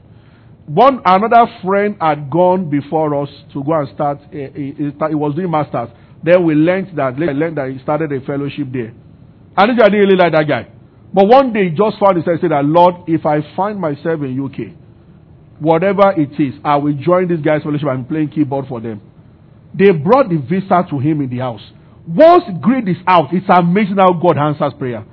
one 0.65 1.01
another 1.05 1.45
friend 1.63 1.95
had 2.01 2.29
gone 2.29 2.69
before 2.69 3.21
us 3.23 3.29
to 3.53 3.63
go 3.63 3.73
and 3.73 3.89
start. 3.93 4.19
Eh, 4.33 4.37
eh, 4.37 4.45
eh, 4.45 4.51
he, 4.55 4.73
he, 4.77 4.91
he 5.09 5.15
was 5.15 5.35
doing 5.35 5.51
masters. 5.51 5.89
Then 6.23 6.43
we 6.43 6.55
learned 6.55 6.97
that. 6.97 7.17
learned 7.19 7.57
that 7.57 7.69
he 7.69 7.79
started 7.83 8.11
a 8.11 8.19
fellowship 8.25 8.67
there. 8.73 8.93
And 9.57 9.71
I 9.71 9.89
didn't 9.89 9.93
really 9.93 10.17
like 10.17 10.33
that 10.33 10.47
guy. 10.47 10.67
But 11.13 11.27
one 11.27 11.53
day 11.53 11.69
he 11.69 11.69
just 11.69 11.99
found 11.99 12.17
himself 12.17 12.41
saying 12.41 12.49
that, 12.49 12.65
Lord, 12.65 13.07
if 13.07 13.25
I 13.25 13.39
find 13.55 13.79
myself 13.79 14.21
in 14.21 14.41
UK, 14.41 14.75
whatever 15.59 16.11
it 16.17 16.33
is, 16.41 16.55
I 16.63 16.75
will 16.77 16.93
join 16.93 17.27
this 17.27 17.39
guy's 17.39 17.63
fellowship 17.63 17.87
and 17.87 18.07
playing 18.07 18.29
keyboard 18.29 18.65
for 18.67 18.81
them. 18.81 19.01
They 19.73 19.91
brought 19.91 20.29
the 20.29 20.37
visa 20.37 20.83
to 20.89 20.99
him 20.99 21.21
in 21.21 21.29
the 21.29 21.39
house. 21.39 21.61
Once 22.07 22.43
greed 22.61 22.89
is 22.89 22.97
out, 23.07 23.33
it's 23.33 23.45
amazing 23.49 23.97
how 23.97 24.13
God 24.13 24.37
answers 24.37 24.73
prayer. 24.77 25.05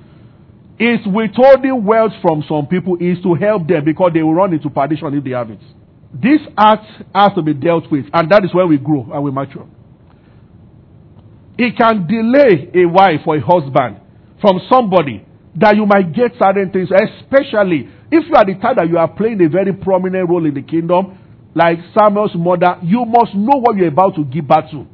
It's 0.84 1.06
withholding 1.06 1.84
wealth 1.84 2.10
from 2.20 2.42
some 2.48 2.66
people 2.66 2.96
is 2.98 3.22
to 3.22 3.34
help 3.34 3.68
them 3.68 3.84
because 3.84 4.10
they 4.14 4.20
will 4.20 4.34
run 4.34 4.52
into 4.52 4.68
perdition 4.68 5.14
if 5.14 5.22
they 5.22 5.30
have 5.30 5.48
it. 5.48 5.60
This 6.12 6.40
act 6.58 6.86
has 7.14 7.30
to 7.36 7.42
be 7.42 7.54
dealt 7.54 7.88
with, 7.88 8.06
and 8.12 8.28
that 8.32 8.44
is 8.44 8.52
where 8.52 8.66
we 8.66 8.78
grow 8.78 9.08
and 9.12 9.22
we 9.22 9.30
mature. 9.30 9.68
It 11.56 11.76
can 11.78 12.08
delay 12.08 12.68
a 12.74 12.86
wife 12.88 13.20
or 13.28 13.36
a 13.36 13.40
husband 13.40 14.00
from 14.40 14.60
somebody 14.68 15.24
that 15.54 15.76
you 15.76 15.86
might 15.86 16.12
get 16.12 16.32
certain 16.36 16.72
things, 16.72 16.88
especially 16.90 17.88
if 18.10 18.26
you 18.28 18.34
are 18.34 18.44
the 18.44 18.54
type 18.60 18.74
that 18.74 18.88
you 18.88 18.98
are 18.98 19.06
playing 19.06 19.40
a 19.40 19.48
very 19.48 19.72
prominent 19.72 20.28
role 20.28 20.44
in 20.44 20.54
the 20.54 20.62
kingdom, 20.62 21.16
like 21.54 21.78
Samuel's 21.96 22.34
mother, 22.34 22.78
you 22.82 23.04
must 23.04 23.36
know 23.36 23.60
what 23.60 23.76
you're 23.76 23.86
about 23.86 24.16
to 24.16 24.24
give 24.24 24.48
birth 24.48 24.68
to. 24.72 24.84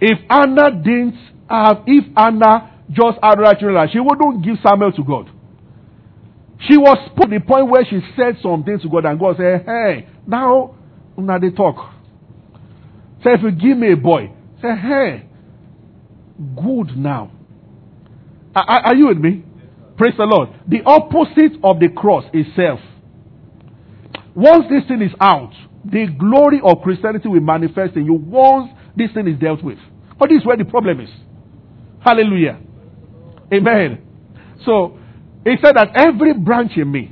If 0.00 0.18
Anna 0.30 0.70
didn't 0.70 1.29
have, 1.50 1.82
if 1.86 2.04
Anna 2.16 2.84
just 2.90 3.18
had 3.22 3.38
right 3.38 3.58
children, 3.58 3.88
she 3.92 4.00
wouldn't 4.00 4.44
give 4.44 4.56
Samuel 4.64 4.92
to 4.92 5.02
God. 5.04 5.30
She 6.68 6.76
was 6.76 6.98
put 7.16 7.30
the 7.30 7.40
point 7.40 7.68
where 7.68 7.84
she 7.84 8.00
said 8.16 8.36
something 8.42 8.78
to 8.80 8.88
God, 8.88 9.06
and 9.06 9.18
God 9.18 9.36
said, 9.38 9.64
Hey, 9.64 10.08
now, 10.26 10.74
now 11.16 11.38
they 11.38 11.50
talk. 11.50 11.92
Say, 13.24 13.30
if 13.32 13.42
you 13.42 13.50
give 13.50 13.78
me 13.78 13.92
a 13.92 13.96
boy, 13.96 14.30
say, 14.60 14.76
Hey, 14.76 15.26
good 16.56 16.96
now. 16.96 17.32
Are, 18.54 18.86
are 18.86 18.94
you 18.94 19.08
with 19.08 19.18
me? 19.18 19.44
Praise 19.96 20.14
the 20.16 20.24
Lord. 20.24 20.48
The 20.68 20.82
opposite 20.84 21.58
of 21.62 21.78
the 21.78 21.88
cross 21.88 22.24
itself. 22.32 22.80
Once 24.34 24.64
this 24.70 24.86
thing 24.88 25.02
is 25.02 25.12
out, 25.20 25.52
the 25.84 26.06
glory 26.18 26.60
of 26.64 26.82
Christianity 26.82 27.28
will 27.28 27.40
manifest 27.40 27.96
in 27.96 28.04
you 28.04 28.14
once 28.14 28.70
this 28.96 29.10
thing 29.12 29.28
is 29.28 29.38
dealt 29.38 29.62
with. 29.62 29.78
But 30.18 30.28
this 30.28 30.40
is 30.40 30.46
where 30.46 30.56
the 30.56 30.64
problem 30.64 31.00
is. 31.00 31.10
Hallelujah. 32.00 32.58
Amen. 33.52 34.02
So, 34.64 34.98
he 35.44 35.56
said 35.62 35.76
that 35.76 35.88
every 35.94 36.34
branch 36.34 36.72
in 36.76 36.90
me. 36.90 37.10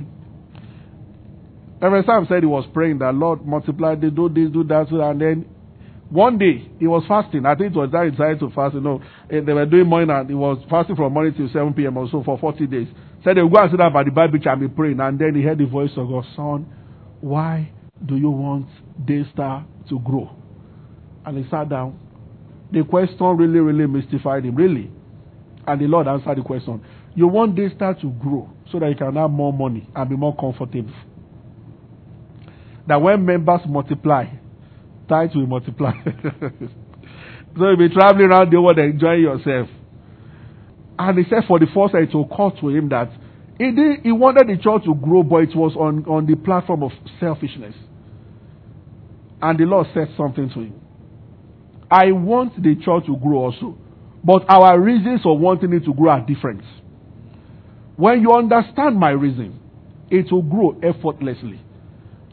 Reverend 1.81 2.05
Sam 2.05 2.25
said 2.27 2.43
he 2.43 2.47
was 2.47 2.65
praying 2.73 2.99
that 2.99 3.15
Lord 3.15 3.45
multiply, 3.45 3.95
they 3.95 4.09
do 4.09 4.27
this, 4.29 4.51
do 4.51 4.63
that, 4.65 4.87
and 4.91 5.21
then 5.21 5.45
one 6.09 6.37
day 6.37 6.69
he 6.79 6.87
was 6.87 7.03
fasting. 7.07 7.45
I 7.45 7.55
think 7.55 7.75
it 7.75 7.77
was 7.77 7.91
that 7.91 8.05
he 8.05 8.11
decided 8.11 8.39
to 8.39 8.49
fast. 8.49 8.73
You 8.73 8.81
know, 8.81 9.01
eh, 9.29 9.41
they 9.45 9.53
were 9.53 9.65
doing 9.65 9.87
morning 9.87 10.09
and 10.09 10.27
he 10.27 10.35
was 10.35 10.57
fasting 10.69 10.95
from 10.95 11.13
morning 11.13 11.33
till 11.35 11.47
7 11.47 11.73
p.m. 11.73 11.97
or 11.97 12.09
so 12.09 12.23
for 12.23 12.37
40 12.37 12.65
days. 12.67 12.87
Said 13.23 13.37
they 13.37 13.43
would 13.43 13.53
go 13.53 13.61
and 13.61 13.71
sit 13.71 13.77
down 13.77 13.93
by 13.93 14.03
the 14.03 14.11
Bible 14.11 14.39
and 14.43 14.59
be 14.61 14.67
praying. 14.67 14.99
And 14.99 15.19
then 15.19 15.35
he 15.35 15.43
heard 15.43 15.59
the 15.59 15.67
voice 15.67 15.91
of 15.97 16.07
God, 16.07 16.25
Son, 16.35 16.65
why 17.21 17.71
do 18.05 18.15
you 18.17 18.31
want 18.31 18.67
Daystar 19.05 19.65
to 19.89 19.99
grow? 19.99 20.35
And 21.25 21.37
he 21.43 21.49
sat 21.49 21.69
down. 21.69 21.99
The 22.71 22.83
question 22.83 23.17
really, 23.37 23.59
really 23.59 23.87
mystified 23.87 24.45
him, 24.45 24.55
really. 24.55 24.91
And 25.65 25.81
the 25.81 25.85
Lord 25.85 26.07
answered 26.07 26.37
the 26.37 26.43
question. 26.43 26.81
You 27.15 27.27
want 27.27 27.55
Daystar 27.55 27.95
to 28.01 28.09
grow 28.11 28.49
so 28.71 28.79
that 28.79 28.89
you 28.89 28.95
can 28.95 29.15
have 29.15 29.31
more 29.31 29.51
money 29.51 29.87
and 29.95 30.09
be 30.09 30.15
more 30.15 30.35
comfortable. 30.35 30.93
That 32.87 33.01
when 33.01 33.25
members 33.25 33.61
multiply, 33.67 34.25
tithes 35.07 35.35
will 35.35 35.47
multiply. 35.47 35.93
so 36.03 36.69
you'll 37.57 37.77
be 37.77 37.89
traveling 37.89 38.29
around 38.29 38.51
the 38.51 38.61
world 38.61 38.77
enjoying 38.79 39.21
yourself. 39.21 39.69
And 40.97 41.17
he 41.17 41.23
said 41.29 41.43
for 41.47 41.59
the 41.59 41.67
first 41.73 41.93
time 41.93 42.03
it 42.03 42.15
occurred 42.15 42.59
to 42.61 42.69
him 42.69 42.89
that 42.89 43.09
he, 43.57 43.71
did, 43.71 44.01
he 44.03 44.11
wanted 44.11 44.47
the 44.47 44.61
church 44.61 44.83
to 44.85 44.95
grow, 44.95 45.23
but 45.23 45.43
it 45.43 45.55
was 45.55 45.75
on, 45.75 46.05
on 46.05 46.25
the 46.25 46.35
platform 46.35 46.83
of 46.83 46.91
selfishness. 47.19 47.75
And 49.41 49.59
the 49.59 49.65
Lord 49.65 49.87
said 49.93 50.09
something 50.17 50.49
to 50.49 50.59
him. 50.61 50.81
I 51.91 52.11
want 52.11 52.61
the 52.61 52.75
church 52.75 53.05
to 53.07 53.17
grow 53.17 53.45
also, 53.45 53.77
but 54.23 54.45
our 54.49 54.79
reasons 54.79 55.21
for 55.23 55.37
wanting 55.37 55.73
it 55.73 55.85
to 55.85 55.93
grow 55.93 56.11
are 56.11 56.21
different. 56.21 56.61
When 57.95 58.21
you 58.21 58.31
understand 58.33 58.97
my 58.97 59.09
reason, 59.11 59.59
it 60.09 60.31
will 60.31 60.43
grow 60.43 60.77
effortlessly. 60.81 61.59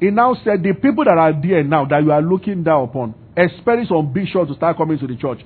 He 0.00 0.10
now 0.10 0.36
said, 0.44 0.62
The 0.62 0.74
people 0.74 1.04
that 1.04 1.16
are 1.16 1.32
there 1.32 1.64
now 1.64 1.86
that 1.86 2.02
you 2.02 2.12
are 2.12 2.22
looking 2.22 2.62
down 2.62 2.84
upon, 2.84 3.14
especially 3.36 3.86
some 3.88 4.12
bishops 4.12 4.50
to 4.50 4.54
start 4.54 4.76
coming 4.76 4.98
to 4.98 5.06
the 5.06 5.16
church, 5.16 5.40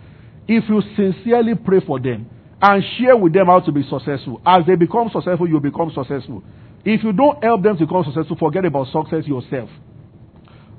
if 0.48 0.64
you 0.68 0.82
sincerely 0.96 1.54
pray 1.54 1.80
for 1.86 2.00
them 2.00 2.28
and 2.60 2.84
share 2.98 3.16
with 3.16 3.32
them 3.32 3.46
how 3.46 3.60
to 3.60 3.72
be 3.72 3.82
successful, 3.88 4.40
as 4.44 4.66
they 4.66 4.74
become 4.74 5.08
successful, 5.12 5.48
you 5.48 5.60
become 5.60 5.92
successful. 5.94 6.42
If 6.84 7.04
you 7.04 7.12
don't 7.12 7.42
help 7.42 7.62
them 7.62 7.78
to 7.78 7.86
become 7.86 8.04
successful, 8.04 8.36
forget 8.36 8.64
about 8.64 8.88
success 8.88 9.26
yourself. 9.26 9.70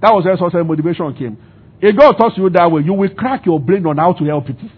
That 0.01 0.11
was 0.13 0.25
where 0.25 0.35
success 0.35 0.65
motivation 0.65 1.13
came. 1.15 1.37
If 1.81 1.97
God 1.97 2.13
talks 2.13 2.35
to 2.35 2.41
you 2.41 2.49
that 2.51 2.71
way, 2.71 2.83
you 2.83 2.93
will 2.93 3.09
crack 3.09 3.45
your 3.45 3.59
brain 3.59 3.85
on 3.85 3.97
how 3.97 4.13
to 4.13 4.23
help 4.25 4.45
people. 4.45 4.69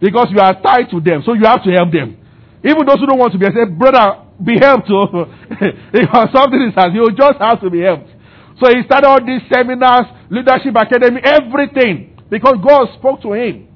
Because 0.00 0.28
you 0.30 0.40
are 0.40 0.60
tied 0.60 0.90
to 0.90 1.00
them, 1.00 1.22
so 1.24 1.34
you 1.34 1.44
have 1.44 1.62
to 1.64 1.70
help 1.70 1.92
them. 1.92 2.18
Even 2.64 2.86
those 2.86 2.98
who 2.98 3.06
don't 3.06 3.18
want 3.18 3.32
to 3.32 3.38
be, 3.38 3.46
I 3.46 3.50
say, 3.50 3.70
brother, 3.70 4.26
be 4.42 4.58
helped. 4.58 4.90
Oh. 4.90 5.26
because 5.92 6.28
something 6.34 6.62
is 6.62 6.74
as 6.76 6.90
you 6.94 7.06
just 7.14 7.38
have 7.38 7.60
to 7.60 7.70
be 7.70 7.80
helped. 7.82 8.10
So 8.58 8.66
he 8.74 8.82
started 8.86 9.06
all 9.06 9.24
these 9.24 9.42
seminars, 9.52 10.06
leadership 10.30 10.74
academy, 10.74 11.20
everything. 11.22 12.18
Because 12.30 12.56
God 12.62 12.88
spoke 12.98 13.22
to 13.22 13.32
him. 13.32 13.68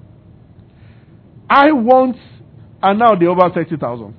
I 1.48 1.70
want, 1.72 2.16
and 2.82 2.98
now 2.98 3.14
they 3.14 3.26
over 3.26 3.48
30,000. 3.54 4.14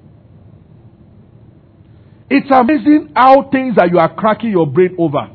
It's 2.30 2.48
amazing 2.50 3.12
how 3.16 3.50
things 3.52 3.76
that 3.76 3.90
you 3.92 4.00
are 4.00 4.14
cracking 4.16 4.52
your 4.52 4.66
brain 4.66 4.96
over 4.98 5.30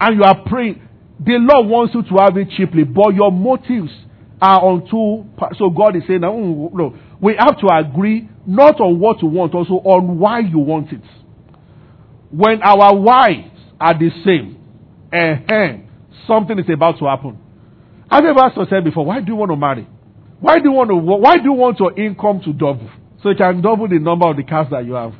and 0.00 0.16
you 0.16 0.22
are 0.24 0.42
praying. 0.44 0.85
The 1.18 1.38
Lord 1.38 1.66
wants 1.68 1.94
you 1.94 2.02
to 2.02 2.14
have 2.22 2.36
it 2.36 2.48
cheaply, 2.56 2.84
but 2.84 3.14
your 3.14 3.32
motives 3.32 3.90
are 4.40 4.60
on 4.60 4.86
two. 4.90 5.24
So 5.58 5.70
God 5.70 5.96
is 5.96 6.02
saying, 6.06 6.20
no, 6.20 6.70
no, 6.72 6.94
we 7.20 7.34
have 7.38 7.58
to 7.60 7.68
agree 7.74 8.28
not 8.46 8.80
on 8.80 9.00
what 9.00 9.22
you 9.22 9.28
want, 9.28 9.54
also 9.54 9.74
on 9.74 10.18
why 10.18 10.40
you 10.40 10.58
want 10.58 10.92
it. 10.92 11.00
When 12.30 12.62
our 12.62 12.94
whys 12.94 13.50
are 13.80 13.98
the 13.98 14.10
same, 14.24 14.58
uh 15.12 15.78
something 16.26 16.58
is 16.58 16.66
about 16.72 16.98
to 16.98 17.06
happen. 17.06 17.38
Have 18.10 18.24
you 18.24 18.30
ever 18.30 18.40
asked 18.40 18.56
yourself 18.56 18.84
before, 18.84 19.06
why 19.06 19.20
do 19.20 19.32
you 19.32 19.36
want 19.36 19.50
to 19.50 19.56
marry? 19.56 19.88
Why 20.40 20.58
do 20.58 20.64
you 20.64 20.72
want 20.72 20.90
to? 20.90 20.96
Why 20.96 21.36
do 21.38 21.44
you 21.44 21.52
want 21.54 21.80
your 21.80 21.98
income 21.98 22.40
to 22.44 22.52
double 22.52 22.90
so 23.22 23.30
you 23.30 23.36
can 23.36 23.62
double 23.62 23.88
the 23.88 23.98
number 23.98 24.28
of 24.28 24.36
the 24.36 24.42
cars 24.44 24.66
that 24.70 24.84
you 24.84 24.92
have? 24.92 25.14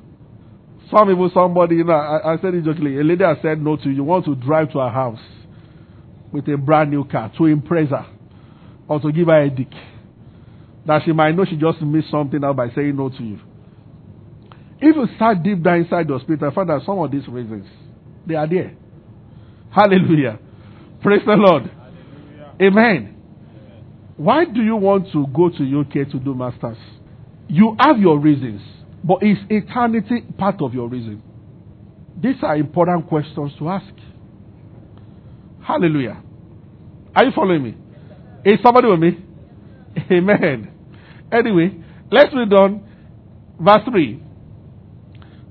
Some 0.91 1.09
people, 1.09 1.31
somebody, 1.33 1.77
you 1.77 1.85
know, 1.85 1.95
I, 1.95 2.35
I 2.35 2.41
said 2.41 2.55
it 2.55 2.65
jokingly. 2.65 2.99
A 3.01 3.03
lady 3.03 3.25
has 3.25 3.39
said 3.43 3.61
no 3.61 3.77
to 3.77 3.85
you. 3.89 3.97
You 3.97 4.05
want 4.05 4.25
to 4.27 4.35
drive 4.37 4.71
to 4.73 4.79
her 4.79 4.91
house 4.91 5.19
with 6.37 6.47
a 6.49 6.57
brand 6.59 6.91
new 6.91 7.03
car 7.05 7.33
to 7.39 7.47
impress 7.47 7.89
her 7.89 8.07
or 8.89 9.01
to 9.01 9.11
give 9.11 9.27
her 9.27 9.43
a 9.43 9.51
dick 9.51 9.71
that 10.87 11.03
she 11.05 11.13
might 11.13 11.35
know 11.35 11.45
she 11.45 11.57
just 11.57 11.81
missed 11.81 12.11
something 12.11 12.45
out 12.45 12.57
by 12.57 12.69
saying 12.75 12.95
no 12.95 13.09
to 13.09 13.23
you. 13.23 13.41
If 14.79 14.95
you 14.95 15.07
start 15.17 15.43
deep 15.43 15.63
down 15.63 15.79
inside 15.79 16.09
your 16.09 16.21
spirit, 16.21 16.43
I 16.43 16.55
find 16.55 16.69
that 16.69 16.83
some 16.85 16.99
of 16.99 17.11
these 17.11 17.27
reasons, 17.27 17.67
they 18.27 18.35
are 18.35 18.47
there. 18.47 18.77
Hallelujah. 19.71 20.39
Praise 21.03 21.23
the 21.27 21.33
Lord. 21.33 21.65
Hallelujah. 21.65 22.55
Amen. 22.61 23.17
Why 24.17 24.45
do 24.45 24.63
you 24.63 24.77
want 24.77 25.11
to 25.13 25.27
go 25.35 25.49
to 25.49 25.81
UK 25.81 26.11
to 26.13 26.19
do 26.19 26.35
masters? 26.35 26.77
You 27.49 27.77
have 27.81 27.99
your 27.99 28.19
reasons, 28.19 28.61
but 29.03 29.23
is 29.23 29.39
eternity 29.49 30.23
part 30.39 30.61
of 30.61 30.75
your 30.75 30.89
reason? 30.89 31.23
These 32.21 32.37
are 32.43 32.57
important 32.57 33.09
questions 33.09 33.53
to 33.59 33.69
ask. 33.71 33.93
Hallelujah. 35.63 36.23
Are 37.17 37.25
you 37.25 37.33
following 37.35 37.63
me? 37.63 37.75
Is 38.45 38.59
somebody 38.63 38.89
with 38.89 39.01
me? 39.01 39.19
Amen. 40.13 40.71
Anyway, 41.33 41.83
let's 42.13 42.35
read 42.35 42.53
on 42.53 42.87
verse 43.59 43.81
3. 43.91 44.23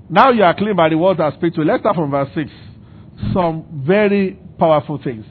Now 0.08 0.30
you 0.30 0.44
are 0.44 0.54
clean 0.54 0.76
by 0.76 0.88
the 0.88 0.96
words 0.96 1.18
I 1.18 1.32
speak 1.32 1.54
to 1.54 1.62
you. 1.62 1.66
Let's 1.66 1.82
start 1.82 1.96
from 1.96 2.12
verse 2.12 2.28
6. 2.36 2.48
Some 3.34 3.82
very 3.84 4.38
powerful 4.60 5.00
things. 5.02 5.26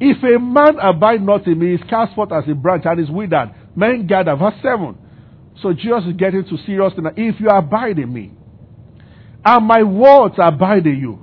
If 0.00 0.22
a 0.24 0.40
man 0.40 0.78
abide 0.80 1.20
not 1.20 1.46
in 1.46 1.58
me, 1.58 1.74
is 1.74 1.80
cast 1.90 2.14
forth 2.14 2.32
as 2.32 2.44
a 2.48 2.54
branch 2.54 2.84
and 2.86 2.98
is 2.98 3.10
withered. 3.10 3.50
Men 3.76 4.06
gather. 4.06 4.34
Verse 4.36 4.54
7. 4.62 4.96
So 5.60 5.74
Jesus 5.74 6.04
is 6.08 6.14
getting 6.14 6.44
to 6.44 6.56
serious 6.64 6.94
now. 6.96 7.10
If 7.14 7.38
you 7.40 7.50
abide 7.50 7.98
in 7.98 8.10
me, 8.10 8.32
and 9.44 9.66
my 9.66 9.82
words 9.82 10.36
abide 10.38 10.86
in 10.86 10.96
you, 10.98 11.18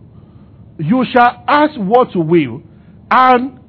you 0.78 1.04
shall 1.12 1.44
ask 1.48 1.74
what 1.80 2.14
you 2.14 2.22
will, 2.22 2.62
and 3.10 3.60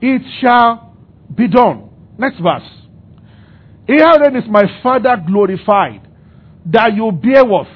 it 0.00 0.22
shall 0.40 0.96
be 1.34 1.48
done. 1.48 1.90
Next 2.18 2.40
verse. 2.40 2.68
Herein 3.86 4.36
is 4.36 4.44
my 4.48 4.64
Father 4.82 5.16
glorified, 5.26 6.06
that 6.66 6.94
you 6.94 7.10
bear 7.12 7.44
what? 7.44 7.66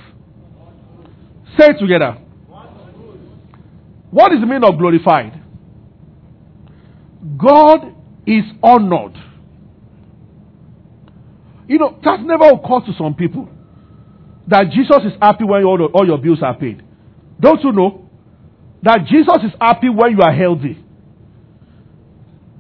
Say 1.59 1.71
it 1.71 1.79
together. 1.79 2.19
What 4.11 4.33
is 4.33 4.41
the 4.41 4.47
meaning 4.47 4.65
of 4.65 4.79
glorified? 4.79 5.41
God 7.37 7.95
is 8.27 8.45
honored. 8.63 9.17
You 11.67 11.79
know, 11.79 11.99
that 12.05 12.21
never 12.21 12.45
occurs 12.45 12.87
to 12.87 12.93
some 12.97 13.15
people 13.15 13.49
that 14.47 14.67
Jesus 14.71 14.99
is 15.05 15.13
happy 15.21 15.45
when 15.45 15.65
all, 15.65 15.83
all 15.87 16.07
your 16.07 16.19
bills 16.19 16.41
are 16.43 16.55
paid. 16.55 16.83
Don't 17.41 17.63
you 17.65 17.73
know 17.73 18.09
that 18.83 19.07
Jesus 19.07 19.39
is 19.43 19.53
happy 19.61 19.89
when 19.89 20.13
you 20.13 20.21
are 20.21 20.33
healthy? 20.33 20.84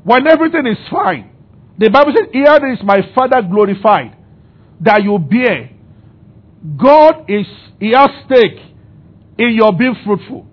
When 0.05 0.27
everything 0.27 0.67
is 0.67 0.79
fine, 0.90 1.31
the 1.79 1.90
Bible 1.90 2.12
says, 2.14 2.29
Here 2.33 2.73
is 2.73 2.79
my 2.85 3.01
Father 3.14 3.43
glorified, 3.43 4.17
that 4.81 5.03
you 5.03 5.19
bear. 5.19 5.71
God 6.77 7.25
is, 7.29 7.47
He 7.81 7.93
has 7.93 8.11
stake 8.27 8.61
in 9.38 9.55
your 9.55 9.77
being 9.77 9.97
fruitful. 10.05 10.47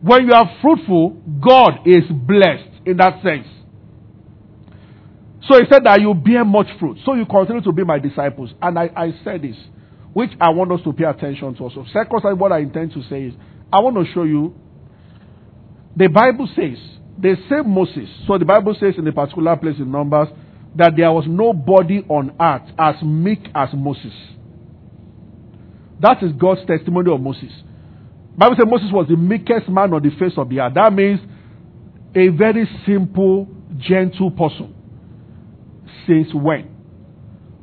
When 0.00 0.26
you 0.26 0.32
are 0.32 0.50
fruitful, 0.62 1.22
God 1.40 1.86
is 1.86 2.04
blessed 2.10 2.86
in 2.86 2.96
that 2.96 3.22
sense. 3.22 3.46
So 5.48 5.58
he 5.58 5.64
said 5.70 5.84
that 5.84 6.00
you 6.00 6.14
bear 6.14 6.44
much 6.44 6.66
fruit. 6.78 6.98
So 7.04 7.14
you 7.14 7.26
continue 7.26 7.62
to 7.62 7.72
be 7.72 7.84
my 7.84 7.98
disciples. 7.98 8.50
And 8.60 8.78
I, 8.78 8.90
I 8.96 9.12
said 9.24 9.42
this, 9.42 9.56
which 10.12 10.30
I 10.40 10.50
want 10.50 10.72
us 10.72 10.80
to 10.84 10.92
pay 10.92 11.04
attention 11.04 11.54
to 11.56 11.62
also. 11.64 11.84
Second, 11.92 12.38
what 12.38 12.52
I 12.52 12.60
intend 12.60 12.92
to 12.92 13.02
say 13.08 13.24
is, 13.24 13.34
I 13.72 13.80
want 13.80 13.96
to 13.96 14.12
show 14.12 14.22
you, 14.22 14.54
the 15.96 16.08
Bible 16.08 16.48
says, 16.54 16.78
the 17.18 17.36
same 17.48 17.70
Moses. 17.70 18.08
So 18.26 18.38
the 18.38 18.44
Bible 18.44 18.74
says 18.78 18.94
in 18.98 19.06
a 19.06 19.12
particular 19.12 19.56
place 19.56 19.76
in 19.78 19.90
Numbers 19.90 20.28
that 20.76 20.94
there 20.96 21.12
was 21.12 21.24
nobody 21.28 22.04
on 22.08 22.34
earth 22.40 22.70
as 22.78 23.02
meek 23.02 23.40
as 23.54 23.68
Moses. 23.74 24.12
That 26.00 26.22
is 26.22 26.32
God's 26.32 26.66
testimony 26.66 27.12
of 27.12 27.20
Moses. 27.20 27.52
Bible 28.36 28.56
says 28.56 28.66
Moses 28.68 28.88
was 28.92 29.06
the 29.08 29.16
meekest 29.16 29.68
man 29.68 29.92
on 29.92 30.02
the 30.02 30.10
face 30.18 30.32
of 30.36 30.48
the 30.48 30.60
earth. 30.60 30.74
That 30.74 30.92
means 30.92 31.20
a 32.14 32.28
very 32.28 32.68
simple, 32.86 33.46
gentle 33.78 34.30
person. 34.30 34.74
Since 36.06 36.34
when? 36.34 36.70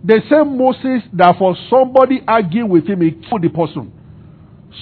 The 0.03 0.21
same 0.29 0.57
Moses 0.57 1.03
that 1.13 1.35
for 1.38 1.55
somebody 1.69 2.21
argue 2.25 2.65
with 2.65 2.88
him, 2.88 3.01
he 3.01 3.12
killed 3.12 3.41
the 3.41 3.49
person. 3.49 3.91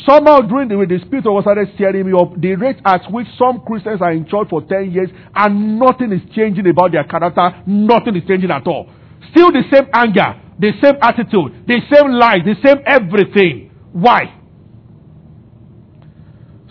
Somehow 0.05 0.41
during 0.41 0.67
the 0.67 0.77
week, 0.77 0.89
the 0.89 0.99
Spirit 1.05 1.23
God 1.23 1.41
started 1.43 1.69
stirring 1.75 2.05
me 2.05 2.13
up. 2.17 2.35
The 2.39 2.55
rate 2.55 2.77
at 2.83 3.09
which 3.11 3.27
some 3.39 3.61
Christians 3.65 4.01
are 4.01 4.11
in 4.11 4.25
church 4.27 4.47
for 4.49 4.61
10 4.61 4.91
years 4.91 5.09
and 5.33 5.79
nothing 5.79 6.11
is 6.11 6.21
changing 6.35 6.67
about 6.67 6.91
their 6.91 7.05
character, 7.05 7.63
nothing 7.65 8.15
is 8.15 8.23
changing 8.27 8.51
at 8.51 8.67
all. 8.67 8.89
Still 9.31 9.51
the 9.51 9.63
same 9.71 9.87
anger, 9.93 10.35
the 10.59 10.71
same 10.83 10.95
attitude, 11.01 11.67
the 11.67 11.79
same 11.91 12.11
lies, 12.11 12.43
the 12.43 12.55
same 12.63 12.83
everything. 12.85 13.71
Why? 13.93 14.35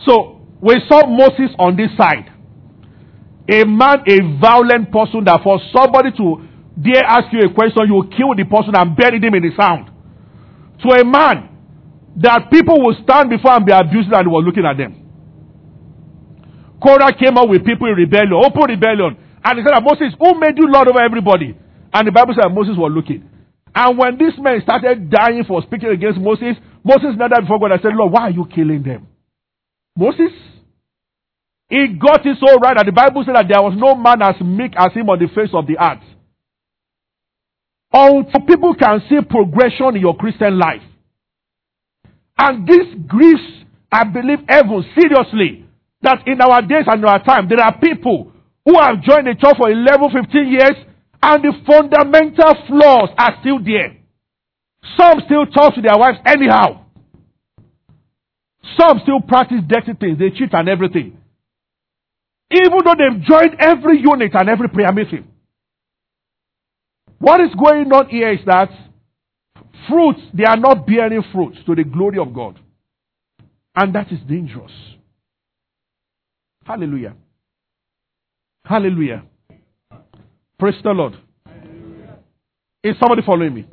So, 0.04 0.40
we 0.60 0.76
saw 0.88 1.06
Moses 1.06 1.54
on 1.58 1.76
this 1.76 1.90
side. 1.96 2.32
A 3.48 3.64
man, 3.64 4.04
a 4.06 4.38
violent 4.40 4.92
person 4.92 5.24
that 5.24 5.40
for 5.42 5.58
somebody 5.72 6.10
to 6.12 6.44
dare 6.80 7.04
ask 7.04 7.32
you 7.32 7.40
a 7.48 7.54
question, 7.54 7.86
you 7.86 7.94
will 7.94 8.08
kill 8.08 8.34
the 8.36 8.44
person 8.44 8.74
and 8.76 8.96
bury 8.96 9.18
him 9.20 9.34
in 9.34 9.42
the 9.42 9.52
sand. 9.56 9.88
To 10.82 10.88
a 11.00 11.04
man 11.04 11.55
that 12.16 12.50
people 12.50 12.80
will 12.80 12.96
stand 13.02 13.30
before 13.30 13.52
and 13.52 13.66
be 13.66 13.72
abused 13.72 14.12
and 14.12 14.32
were 14.32 14.40
looking 14.40 14.64
at 14.64 14.76
them. 14.76 15.06
Korah 16.82 17.12
came 17.12 17.36
up 17.36 17.48
with 17.48 17.64
people 17.64 17.88
in 17.88 17.94
rebellion, 17.94 18.32
open 18.32 18.68
rebellion. 18.68 19.16
And 19.44 19.58
he 19.58 19.64
said, 19.64 19.80
Moses, 19.80 20.14
who 20.18 20.38
made 20.38 20.56
you 20.56 20.66
Lord 20.68 20.88
over 20.88 21.00
everybody? 21.00 21.56
And 21.92 22.08
the 22.08 22.12
Bible 22.12 22.34
said 22.34 22.52
Moses 22.52 22.76
was 22.76 22.92
looking. 22.94 23.28
And 23.74 23.98
when 23.98 24.16
these 24.18 24.38
men 24.38 24.60
started 24.62 25.10
dying 25.10 25.44
for 25.46 25.62
speaking 25.62 25.90
against 25.90 26.18
Moses, 26.18 26.56
Moses 26.82 27.16
knelt 27.16 27.32
before 27.40 27.60
God 27.60 27.72
and 27.72 27.80
said, 27.82 27.92
Lord, 27.94 28.12
why 28.12 28.22
are 28.22 28.30
you 28.30 28.46
killing 28.46 28.82
them? 28.82 29.06
Moses? 29.96 30.32
He 31.68 31.88
got 32.00 32.24
it 32.24 32.38
so 32.40 32.56
right 32.56 32.76
that 32.76 32.86
the 32.86 32.92
Bible 32.92 33.24
said 33.24 33.34
that 33.34 33.46
there 33.48 33.60
was 33.60 33.74
no 33.76 33.94
man 33.94 34.22
as 34.22 34.40
meek 34.40 34.72
as 34.76 34.92
him 34.92 35.10
on 35.10 35.18
the 35.18 35.28
face 35.28 35.50
of 35.52 35.66
the 35.66 35.76
earth. 35.76 36.04
Until 37.92 38.40
people 38.46 38.74
can 38.74 39.02
see 39.08 39.18
progression 39.28 39.96
in 39.96 40.02
your 40.02 40.16
Christian 40.16 40.58
life. 40.58 40.82
And 42.38 42.66
this 42.66 42.86
grieves, 43.06 43.64
I 43.90 44.04
believe, 44.04 44.40
heaven 44.48 44.84
seriously. 44.94 45.64
That 46.02 46.26
in 46.26 46.40
our 46.40 46.62
days 46.62 46.84
and 46.86 47.04
our 47.04 47.22
time, 47.24 47.48
there 47.48 47.60
are 47.60 47.78
people 47.78 48.32
who 48.64 48.78
have 48.78 49.02
joined 49.02 49.26
the 49.26 49.34
church 49.34 49.56
for 49.56 49.70
11, 49.70 50.10
15 50.24 50.48
years, 50.48 50.76
and 51.22 51.42
the 51.42 51.52
fundamental 51.66 52.54
flaws 52.68 53.08
are 53.16 53.38
still 53.40 53.58
there. 53.64 53.96
Some 54.96 55.20
still 55.24 55.46
talk 55.46 55.74
to 55.74 55.80
their 55.80 55.96
wives 55.98 56.18
anyhow. 56.26 56.84
Some 58.78 59.00
still 59.02 59.20
practice 59.20 59.62
dirty 59.66 59.94
things. 59.98 60.18
They 60.18 60.30
cheat 60.30 60.52
and 60.52 60.68
everything. 60.68 61.16
Even 62.52 62.78
though 62.84 62.94
they've 62.96 63.22
joined 63.22 63.56
every 63.58 64.00
unit 64.00 64.32
and 64.34 64.48
every 64.48 64.68
prayer 64.68 64.92
meeting. 64.92 65.26
What 67.18 67.40
is 67.40 67.50
going 67.58 67.90
on 67.92 68.08
here 68.08 68.32
is 68.32 68.40
that 68.46 68.70
fruits, 69.88 70.20
they 70.34 70.44
are 70.44 70.56
not 70.56 70.86
bearing 70.86 71.22
fruits 71.32 71.58
to 71.66 71.74
the 71.74 71.84
glory 71.84 72.18
of 72.18 72.34
God. 72.34 72.58
And 73.74 73.94
that 73.94 74.10
is 74.10 74.18
dangerous. 74.28 74.72
Hallelujah. 76.64 77.14
Hallelujah. 78.64 79.24
Praise 80.58 80.74
the 80.82 80.90
Lord. 80.90 81.14
Is 82.82 82.96
somebody 82.98 83.22
following 83.24 83.54
me? 83.54 83.66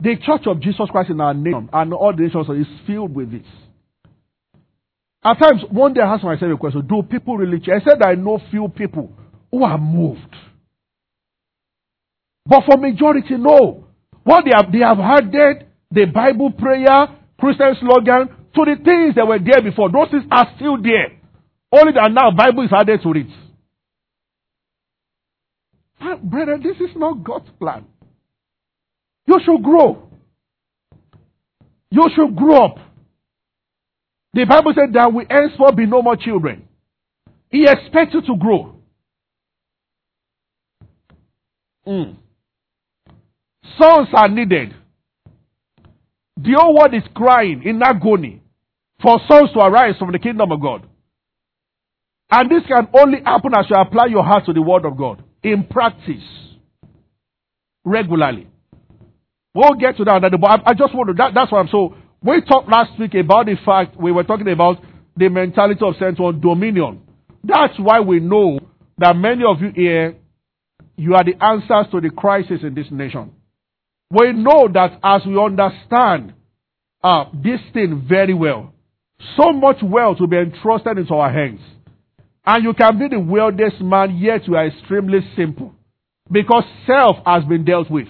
The 0.00 0.16
church 0.16 0.46
of 0.46 0.60
Jesus 0.60 0.88
Christ 0.90 1.10
in 1.10 1.20
our 1.20 1.34
name 1.34 1.70
and 1.72 1.94
all 1.94 2.12
the 2.14 2.22
nations 2.22 2.46
is 2.50 2.66
filled 2.86 3.14
with 3.14 3.30
this. 3.30 3.46
At 5.24 5.38
times, 5.38 5.62
one 5.70 5.94
day 5.94 6.02
I 6.02 6.14
asked 6.14 6.24
myself 6.24 6.52
a 6.52 6.56
question 6.56 6.86
Do 6.86 7.02
people 7.02 7.38
really 7.38 7.58
change? 7.58 7.82
I 7.86 7.90
said 7.90 8.02
I 8.02 8.14
know 8.14 8.40
few 8.50 8.68
people 8.68 9.10
who 9.50 9.64
are 9.64 9.78
moved. 9.78 10.34
But 12.44 12.64
for 12.66 12.76
majority, 12.76 13.36
no. 13.38 13.86
What 14.24 14.44
they 14.44 14.52
have, 14.54 14.72
they 14.72 14.78
have 14.78 14.98
added 14.98 15.66
the 15.90 16.06
Bible 16.06 16.50
prayer, 16.50 17.08
Christian 17.38 17.76
slogan 17.80 18.28
to 18.54 18.64
the 18.64 18.76
things 18.82 19.14
that 19.14 19.26
were 19.26 19.38
there 19.38 19.62
before. 19.62 19.90
Those 19.92 20.10
things 20.10 20.24
are 20.30 20.50
still 20.56 20.80
there. 20.82 21.18
Only 21.70 21.92
that 21.92 22.10
now 22.10 22.30
Bible 22.30 22.64
is 22.64 22.70
added 22.72 23.00
to 23.02 23.10
it. 23.12 23.26
Brother, 26.22 26.58
this 26.62 26.76
is 26.76 26.96
not 26.96 27.22
God's 27.24 27.48
plan. 27.58 27.84
You 29.26 29.40
should 29.44 29.62
grow. 29.62 30.08
You 31.90 32.08
should 32.14 32.36
grow 32.36 32.64
up. 32.64 32.78
The 34.34 34.44
Bible 34.44 34.72
said 34.74 34.92
that 34.94 35.12
we 35.12 35.26
henceforth 35.30 35.76
be 35.76 35.86
no 35.86 36.02
more 36.02 36.16
children. 36.16 36.68
He 37.50 37.64
expects 37.64 38.14
you 38.14 38.20
to 38.22 38.36
grow. 38.36 38.74
Mm. 41.86 42.16
Sons 43.78 44.08
are 44.12 44.28
needed. 44.28 44.74
The 46.36 46.52
whole 46.58 46.76
world 46.76 46.94
is 46.94 47.02
crying 47.14 47.62
in 47.64 47.82
agony 47.82 48.42
for 49.00 49.20
sons 49.28 49.50
to 49.54 49.60
arise 49.60 49.96
from 49.98 50.12
the 50.12 50.18
kingdom 50.18 50.50
of 50.50 50.60
God. 50.60 50.86
And 52.30 52.50
this 52.50 52.62
can 52.66 52.88
only 52.94 53.18
happen 53.24 53.52
as 53.56 53.66
you 53.70 53.76
apply 53.76 54.06
your 54.06 54.24
heart 54.24 54.46
to 54.46 54.52
the 54.52 54.62
word 54.62 54.84
of 54.84 54.96
God 54.96 55.22
in 55.42 55.64
practice 55.64 56.22
regularly. 57.84 58.48
We'll 59.54 59.74
get 59.74 59.96
to 59.98 60.04
that, 60.04 60.20
but 60.40 60.50
I, 60.50 60.70
I 60.70 60.74
just 60.74 60.94
want 60.94 61.08
to, 61.08 61.14
that, 61.14 61.32
that's 61.34 61.52
why 61.52 61.60
I'm 61.60 61.68
so. 61.68 61.94
We 62.22 62.40
talked 62.40 62.68
last 62.68 62.98
week 62.98 63.14
about 63.14 63.46
the 63.46 63.56
fact 63.64 63.96
we 63.96 64.10
were 64.10 64.24
talking 64.24 64.48
about 64.48 64.78
the 65.16 65.28
mentality 65.28 65.80
of 65.82 65.94
central 65.98 66.32
dominion. 66.32 67.02
That's 67.44 67.74
why 67.78 68.00
we 68.00 68.18
know 68.18 68.58
that 68.98 69.14
many 69.14 69.44
of 69.44 69.60
you 69.60 69.70
here, 69.74 70.16
you 70.96 71.14
are 71.14 71.22
the 71.22 71.34
answers 71.40 71.86
to 71.92 72.00
the 72.00 72.10
crisis 72.10 72.60
in 72.62 72.74
this 72.74 72.86
nation. 72.90 73.32
We 74.10 74.32
know 74.32 74.68
that 74.72 74.98
as 75.02 75.22
we 75.26 75.38
understand 75.38 76.34
uh, 77.02 77.24
this 77.32 77.60
thing 77.72 78.06
very 78.08 78.34
well, 78.34 78.72
so 79.36 79.52
much 79.52 79.78
wealth 79.82 80.18
will 80.20 80.26
be 80.26 80.38
entrusted 80.38 80.98
into 80.98 81.14
our 81.14 81.32
hands. 81.32 81.60
And 82.46 82.64
you 82.64 82.74
can 82.74 82.98
be 82.98 83.08
the 83.08 83.20
wealthiest 83.20 83.80
man, 83.80 84.16
yet 84.18 84.46
you 84.46 84.56
are 84.56 84.66
extremely 84.66 85.20
simple. 85.34 85.74
Because 86.30 86.64
self 86.86 87.16
has 87.26 87.44
been 87.44 87.64
dealt 87.64 87.90
with. 87.90 88.08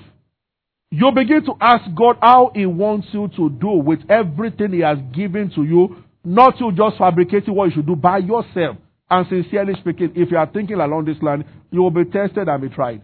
You 0.90 1.10
begin 1.12 1.44
to 1.46 1.54
ask 1.60 1.84
God 1.94 2.18
how 2.20 2.52
He 2.54 2.66
wants 2.66 3.08
you 3.12 3.28
to 3.36 3.50
do 3.50 3.70
with 3.70 4.00
everything 4.08 4.72
He 4.72 4.80
has 4.80 4.98
given 5.12 5.50
to 5.54 5.64
you, 5.64 6.04
not 6.24 6.58
to 6.58 6.70
just 6.72 6.98
fabricating 6.98 7.54
what 7.54 7.66
you 7.66 7.76
should 7.76 7.86
do 7.86 7.96
by 7.96 8.18
yourself. 8.18 8.76
And 9.10 9.26
sincerely 9.28 9.74
speaking, 9.80 10.12
if 10.14 10.30
you 10.30 10.36
are 10.36 10.46
thinking 10.46 10.80
along 10.80 11.04
this 11.04 11.20
line, 11.22 11.44
you 11.70 11.82
will 11.82 11.90
be 11.90 12.04
tested 12.04 12.48
and 12.48 12.62
be 12.62 12.68
tried. 12.68 13.02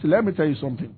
So 0.00 0.08
let 0.08 0.24
me 0.24 0.32
tell 0.32 0.46
you 0.46 0.56
something. 0.56 0.94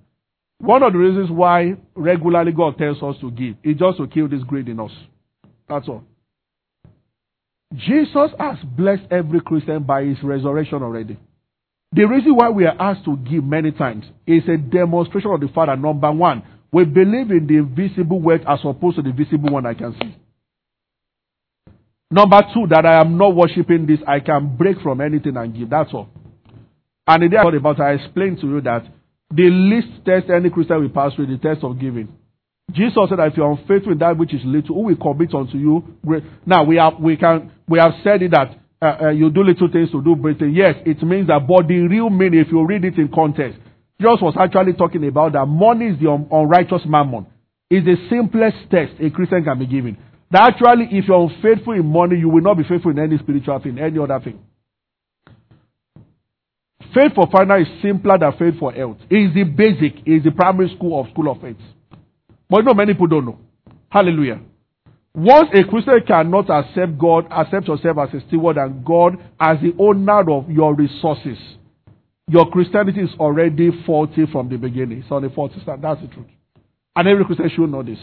One 0.65 0.83
of 0.83 0.95
the 0.95 0.99
reasons 0.99 1.31
why 1.31 1.77
regularly 1.95 2.53
God 2.53 2.79
tells 2.79 3.03
us 3.03 3.21
to 3.21 3.31
give 3.31 3.57
is 3.63 3.77
just 3.77 3.99
to 3.99 4.07
kill 4.07 4.29
this 4.29 4.43
greed 4.45 4.67
in 4.67 4.81
us. 4.81 4.91
That's 5.69 5.87
all. 5.87 6.05
Jesus 7.77 8.31
has 8.39 8.57
blessed 8.65 9.03
every 9.11 9.43
Christian 9.43 9.83
by 9.83 10.05
his 10.05 10.17
resurrection 10.23 10.83
already. 10.83 11.19
The 11.93 12.05
reason 12.07 12.35
why 12.35 12.49
we 12.49 12.65
are 12.65 12.77
asked 12.81 13.05
to 13.05 13.15
give 13.19 13.45
many 13.45 13.73
times 13.73 14.07
is 14.27 14.43
a 14.49 14.57
demonstration 14.57 15.31
of 15.33 15.41
the 15.41 15.49
Father. 15.49 15.77
Number 15.77 16.11
one, 16.11 16.43
we 16.73 16.87
believe 16.87 17.31
in 17.31 17.47
the 17.47 17.59
invisible 17.59 18.21
world 18.21 18.41
as 18.49 18.61
opposed 18.65 18.97
to 18.97 19.03
the 19.03 19.13
visible 19.13 19.53
one 19.53 19.67
I 19.67 19.75
can 19.75 19.95
see. 20.01 20.17
Number 22.11 22.41
two, 22.55 22.67
that 22.71 22.87
I 22.87 23.03
am 23.03 23.19
not 23.19 23.37
worshiping 23.37 23.85
this, 23.87 24.01
I 24.07 24.21
can 24.21 24.57
break 24.57 24.81
from 24.81 25.03
anything 25.03 25.37
and 25.37 25.55
give. 25.55 25.69
That's 25.69 25.93
all. 25.93 26.09
And 27.07 27.23
the 27.23 27.29
day 27.29 27.37
I 27.37 27.55
about 27.55 27.81
I 27.81 27.93
explained 27.93 28.41
to 28.41 28.47
you 28.47 28.61
that 28.63 28.87
the 29.35 29.51
least 29.51 30.05
test 30.05 30.31
any 30.31 30.51
Christian 30.51 30.81
will 30.81 30.89
pass 30.91 31.15
through 31.15 31.27
the 31.27 31.39
test 31.39 31.65
of 31.65 31.79
giving. 31.79 32.09
Jesus 32.73 32.95
said 33.09 33.19
that 33.19 33.29
if 33.29 33.37
you 33.37 33.45
are 33.45 33.53
unfaithful 33.53 33.93
in 33.93 33.99
that 33.99 34.17
which 34.17 34.33
is 34.33 34.41
little, 34.45 34.75
who 34.75 34.83
will 34.83 34.97
commit 34.97 35.35
unto 35.35 35.59
you? 35.59 35.85
Now 36.47 36.65
we 36.65 36.77
have 36.77 36.99
we 36.99 37.17
can 37.17 37.51
we 37.69 37.79
have 37.79 37.93
said 38.03 38.23
it 38.23 38.31
that 38.31 38.59
uh, 38.81 39.07
uh, 39.07 39.11
you 39.11 39.31
do 39.31 39.43
little 39.43 39.69
things 39.71 39.91
to 39.93 40.03
do 40.03 40.17
great 40.17 40.39
things. 40.39 40.55
Yes, 40.57 40.75
it 40.85 41.03
means 41.03 41.29
that, 41.29 41.47
but 41.47 41.69
the 41.69 41.81
real 41.89 42.11
meaning, 42.11 42.41
if 42.41 42.49
you 42.51 42.67
read 42.67 42.85
it 42.85 42.97
in 42.99 43.09
context, 43.09 43.59
Jesus 44.01 44.19
was 44.21 44.35
actually 44.39 44.75
talking 44.75 45.07
about 45.07 45.33
that 45.33 45.47
money 45.47 45.87
is 45.87 45.99
the 46.01 46.11
un- 46.11 46.29
unrighteous 46.31 46.83
mammon. 46.87 47.27
It's 47.71 47.87
the 47.87 47.97
simplest 48.11 48.57
test 48.71 48.93
a 49.01 49.11
Christian 49.11 49.45
can 49.45 49.59
be 49.59 49.67
given. 49.67 49.97
That 50.31 50.53
actually, 50.53 50.89
if 50.91 51.07
you're 51.09 51.31
unfaithful 51.31 51.75
in 51.75 51.87
money, 51.87 52.17
you 52.17 52.29
will 52.29 52.43
not 52.43 52.57
be 52.57 52.65
faithful 52.65 52.91
in 52.91 52.99
any 52.99 53.19
spiritual 53.19 53.59
thing, 53.61 53.79
any 53.79 53.99
other 53.99 54.21
thing. 54.21 54.39
Faith 56.95 57.13
for 57.15 57.29
finance 57.31 57.69
is 57.69 57.83
simpler 57.83 58.17
than 58.19 58.33
faith 58.39 58.59
for 58.59 58.73
health. 58.73 58.99
It 59.11 59.17
is 59.17 59.35
the 59.35 59.43
basic, 59.45 60.07
it 60.07 60.13
is 60.19 60.25
the 60.25 60.31
primary 60.31 60.73
school 60.77 61.01
of 61.01 61.11
school 61.11 61.31
of 61.31 61.41
faith. 61.41 61.57
But 62.49 62.59
you 62.59 62.63
know, 62.63 62.75
many 62.75 62.93
people 62.93 63.09
don't 63.09 63.27
know. 63.27 63.39
Hallelujah. 63.91 64.41
Once 65.15 65.49
a 65.55 65.65
Christian 65.65 66.01
cannot 66.07 66.51
accept 66.51 66.99
God, 66.99 67.27
accept 67.31 67.69
yourself 67.69 67.99
as 67.99 68.15
a 68.15 68.27
steward 68.27 68.57
and 68.57 68.85
God 68.85 69.17
as 69.41 69.59
the 69.61 69.73
owner 69.79 70.31
of 70.31 70.51
your 70.51 70.75
resources, 70.75 71.39
your 72.29 72.51
Christianity 72.51 73.01
is 73.01 73.11
already 73.19 73.71
faulty 73.87 74.27
from 74.31 74.49
the 74.49 74.57
beginning. 74.57 75.03
It's 75.03 75.11
on 75.11 75.23
the 75.23 75.31
faulty. 75.31 75.57
That's 75.67 76.01
the 76.01 76.09
truth. 76.09 76.27
And 76.97 77.09
every 77.09 77.25
Christian 77.25 77.51
should 77.55 77.71
know 77.71 77.83
this. 77.83 77.99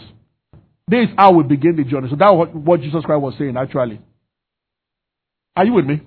This 0.87 1.09
is 1.09 1.15
how 1.17 1.33
we 1.33 1.43
begin 1.43 1.75
the 1.75 1.83
journey. 1.83 2.09
So 2.09 2.15
that's 2.17 2.33
what 2.53 2.81
Jesus 2.81 3.03
Christ 3.03 3.21
was 3.21 3.35
saying, 3.37 3.55
actually. 3.57 4.01
Are 5.55 5.65
you 5.65 5.73
with 5.73 5.85
me? 5.85 6.01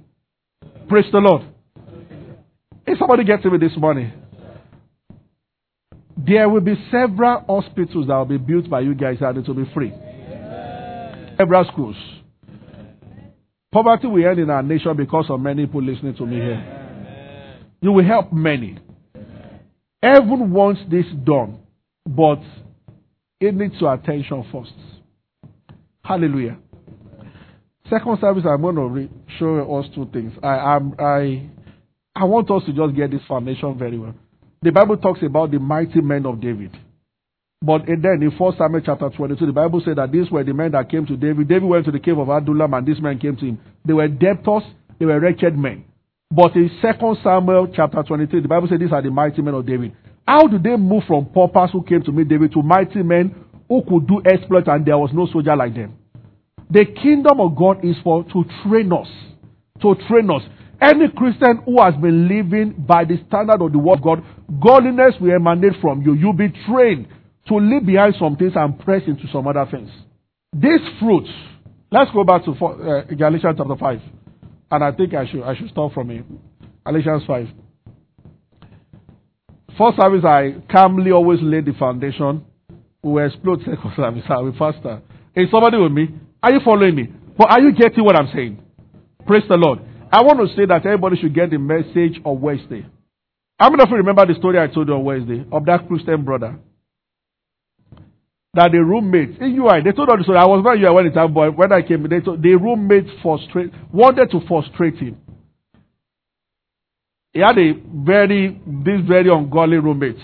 Praise 0.88 1.06
the 1.12 1.18
Lord. 1.18 1.53
Somebody 2.98 3.24
gets 3.24 3.44
me 3.44 3.58
this 3.58 3.76
morning, 3.76 4.12
there 6.16 6.48
will 6.48 6.60
be 6.60 6.74
several 6.90 7.44
hospitals 7.46 8.06
that 8.06 8.16
will 8.16 8.24
be 8.24 8.38
built 8.38 8.68
by 8.70 8.80
you 8.80 8.94
guys 8.94 9.18
and 9.20 9.38
it 9.38 9.48
will 9.48 9.64
be 9.64 9.70
free. 9.74 9.92
Several 11.36 11.64
schools. 11.72 11.96
Poverty 13.72 14.06
will 14.06 14.24
end 14.24 14.38
in 14.38 14.50
our 14.50 14.62
nation 14.62 14.96
because 14.96 15.26
of 15.28 15.40
many 15.40 15.66
people 15.66 15.82
listening 15.82 16.14
to 16.14 16.24
me 16.24 16.36
here. 16.36 17.60
You 17.80 17.92
will 17.92 18.04
help 18.04 18.32
many. 18.32 18.78
Everyone 20.02 20.52
wants 20.52 20.80
this 20.90 21.06
done, 21.24 21.58
but 22.06 22.40
it 23.40 23.54
needs 23.54 23.74
your 23.80 23.92
attention 23.94 24.44
first. 24.52 24.72
Hallelujah. 26.04 26.58
Second 27.90 28.18
service, 28.20 28.44
I'm 28.48 28.62
going 28.62 28.76
to 28.76 28.86
re- 28.86 29.10
show 29.38 29.78
us 29.78 29.86
two 29.94 30.08
things. 30.12 30.32
I, 30.42 30.76
am 30.76 30.94
I, 30.98 31.48
I 32.14 32.24
want 32.24 32.50
us 32.50 32.62
to 32.66 32.72
just 32.72 32.94
get 32.94 33.10
this 33.10 33.22
foundation 33.26 33.76
very 33.76 33.98
well. 33.98 34.14
The 34.62 34.70
Bible 34.70 34.96
talks 34.96 35.20
about 35.22 35.50
the 35.50 35.58
mighty 35.58 36.00
men 36.00 36.24
of 36.26 36.40
David. 36.40 36.70
But 37.60 37.86
then 37.86 38.22
in 38.22 38.30
1 38.30 38.56
Samuel 38.56 38.82
chapter 38.84 39.08
22, 39.10 39.46
the 39.46 39.52
Bible 39.52 39.80
said 39.84 39.96
that 39.96 40.12
these 40.12 40.30
were 40.30 40.44
the 40.44 40.52
men 40.52 40.72
that 40.72 40.88
came 40.90 41.06
to 41.06 41.16
David. 41.16 41.48
David 41.48 41.64
went 41.68 41.84
to 41.86 41.90
the 41.90 41.98
cave 41.98 42.18
of 42.18 42.28
Adullam 42.28 42.74
and 42.74 42.86
these 42.86 43.00
men 43.00 43.18
came 43.18 43.36
to 43.36 43.46
him. 43.46 43.58
They 43.84 43.94
were 43.94 44.06
debtors, 44.06 44.62
they 44.98 45.06
were 45.06 45.18
wretched 45.18 45.56
men. 45.56 45.84
But 46.30 46.54
in 46.56 46.70
2 46.82 47.16
Samuel 47.22 47.68
chapter 47.74 48.02
23, 48.02 48.42
the 48.42 48.48
Bible 48.48 48.68
said 48.68 48.80
these 48.80 48.92
are 48.92 49.02
the 49.02 49.10
mighty 49.10 49.40
men 49.42 49.54
of 49.54 49.66
David. 49.66 49.92
How 50.26 50.46
do 50.46 50.58
they 50.58 50.76
move 50.76 51.04
from 51.06 51.26
paupers 51.26 51.70
who 51.72 51.82
came 51.82 52.02
to 52.02 52.12
meet 52.12 52.28
David 52.28 52.52
to 52.52 52.62
mighty 52.62 53.02
men 53.02 53.34
who 53.68 53.82
could 53.82 54.06
do 54.06 54.22
exploits 54.24 54.68
and 54.68 54.84
there 54.84 54.98
was 54.98 55.10
no 55.12 55.26
soldier 55.26 55.56
like 55.56 55.74
them? 55.74 55.96
The 56.70 56.84
kingdom 56.86 57.40
of 57.40 57.56
God 57.56 57.84
is 57.84 57.96
for 58.02 58.24
to 58.24 58.44
train 58.62 58.92
us. 58.92 59.08
To 59.82 59.94
train 60.08 60.30
us. 60.30 60.42
Any 60.80 61.08
Christian 61.16 61.62
who 61.64 61.80
has 61.82 61.94
been 61.94 62.28
living 62.28 62.74
by 62.86 63.04
the 63.04 63.16
standard 63.28 63.62
of 63.62 63.72
the 63.72 63.78
word 63.78 63.98
of 63.98 64.02
God, 64.02 64.24
godliness 64.62 65.14
will 65.20 65.32
emanate 65.34 65.80
from 65.80 66.02
you. 66.02 66.14
You'll 66.14 66.32
be 66.32 66.52
trained 66.66 67.08
to 67.48 67.56
leave 67.56 67.86
behind 67.86 68.14
some 68.18 68.36
things 68.36 68.52
and 68.56 68.78
press 68.78 69.02
into 69.06 69.24
some 69.32 69.46
other 69.46 69.66
things. 69.70 69.90
These 70.52 70.80
fruits, 71.00 71.30
let's 71.90 72.10
go 72.12 72.24
back 72.24 72.44
to 72.44 72.52
uh, 72.52 73.02
Galatians 73.14 73.54
chapter 73.56 73.76
5. 73.76 74.00
And 74.70 74.84
I 74.84 74.92
think 74.92 75.14
I 75.14 75.26
should, 75.30 75.42
I 75.42 75.54
should 75.56 75.70
start 75.70 75.92
from 75.92 76.10
here. 76.10 76.24
Galatians 76.86 77.22
5. 77.26 77.48
First 79.78 79.98
service, 80.00 80.24
I 80.24 80.56
calmly 80.70 81.10
always 81.10 81.40
lay 81.42 81.60
the 81.60 81.72
foundation. 81.72 82.44
We 83.02 83.12
will 83.12 83.26
explode 83.26 83.60
second 83.64 83.92
service. 83.96 84.22
I'll 84.28 84.50
be 84.50 84.58
faster. 84.58 85.02
Is 85.34 85.50
somebody 85.50 85.78
with 85.78 85.92
me? 85.92 86.08
Are 86.42 86.52
you 86.52 86.60
following 86.64 86.94
me? 86.94 87.08
But 87.36 87.50
are 87.50 87.60
you 87.60 87.72
getting 87.72 88.04
what 88.04 88.16
I'm 88.16 88.30
saying? 88.32 88.62
Praise 89.26 89.42
the 89.48 89.56
Lord. 89.56 89.80
I 90.14 90.22
want 90.22 90.48
to 90.48 90.54
say 90.54 90.64
that 90.66 90.86
everybody 90.86 91.16
should 91.16 91.34
get 91.34 91.50
the 91.50 91.58
message 91.58 92.20
of 92.24 92.38
Wednesday. 92.38 92.86
How 93.58 93.68
many 93.68 93.82
of 93.82 93.90
you 93.90 93.96
remember 93.96 94.24
the 94.24 94.34
story 94.38 94.60
I 94.60 94.68
told 94.68 94.86
you 94.86 94.94
on 94.94 95.02
Wednesday 95.02 95.44
of 95.50 95.64
that 95.64 95.88
Christian 95.88 96.24
brother? 96.24 96.56
That 98.54 98.70
the 98.70 98.78
roommates 98.78 99.38
in 99.40 99.58
UI, 99.58 99.82
they 99.82 99.90
told 99.90 100.10
us 100.10 100.18
the 100.18 100.22
story. 100.22 100.38
I 100.38 100.46
was 100.46 100.62
not 100.62 100.78
UI 100.78 100.94
when 100.94 101.06
it 101.06 101.14
happened, 101.14 101.34
but 101.34 101.56
when 101.56 101.72
I 101.72 101.82
came, 101.82 102.08
they 102.08 102.20
told, 102.20 102.40
the 102.40 102.54
roommates 102.54 103.10
frustrate, 103.22 103.72
wanted 103.92 104.30
to 104.30 104.40
frustrate 104.46 104.98
him. 104.98 105.16
He 107.32 107.40
had 107.40 107.58
a 107.58 107.72
very, 107.92 108.62
this 108.64 109.00
very 109.08 109.28
ungodly 109.28 109.78
roommate. 109.78 110.22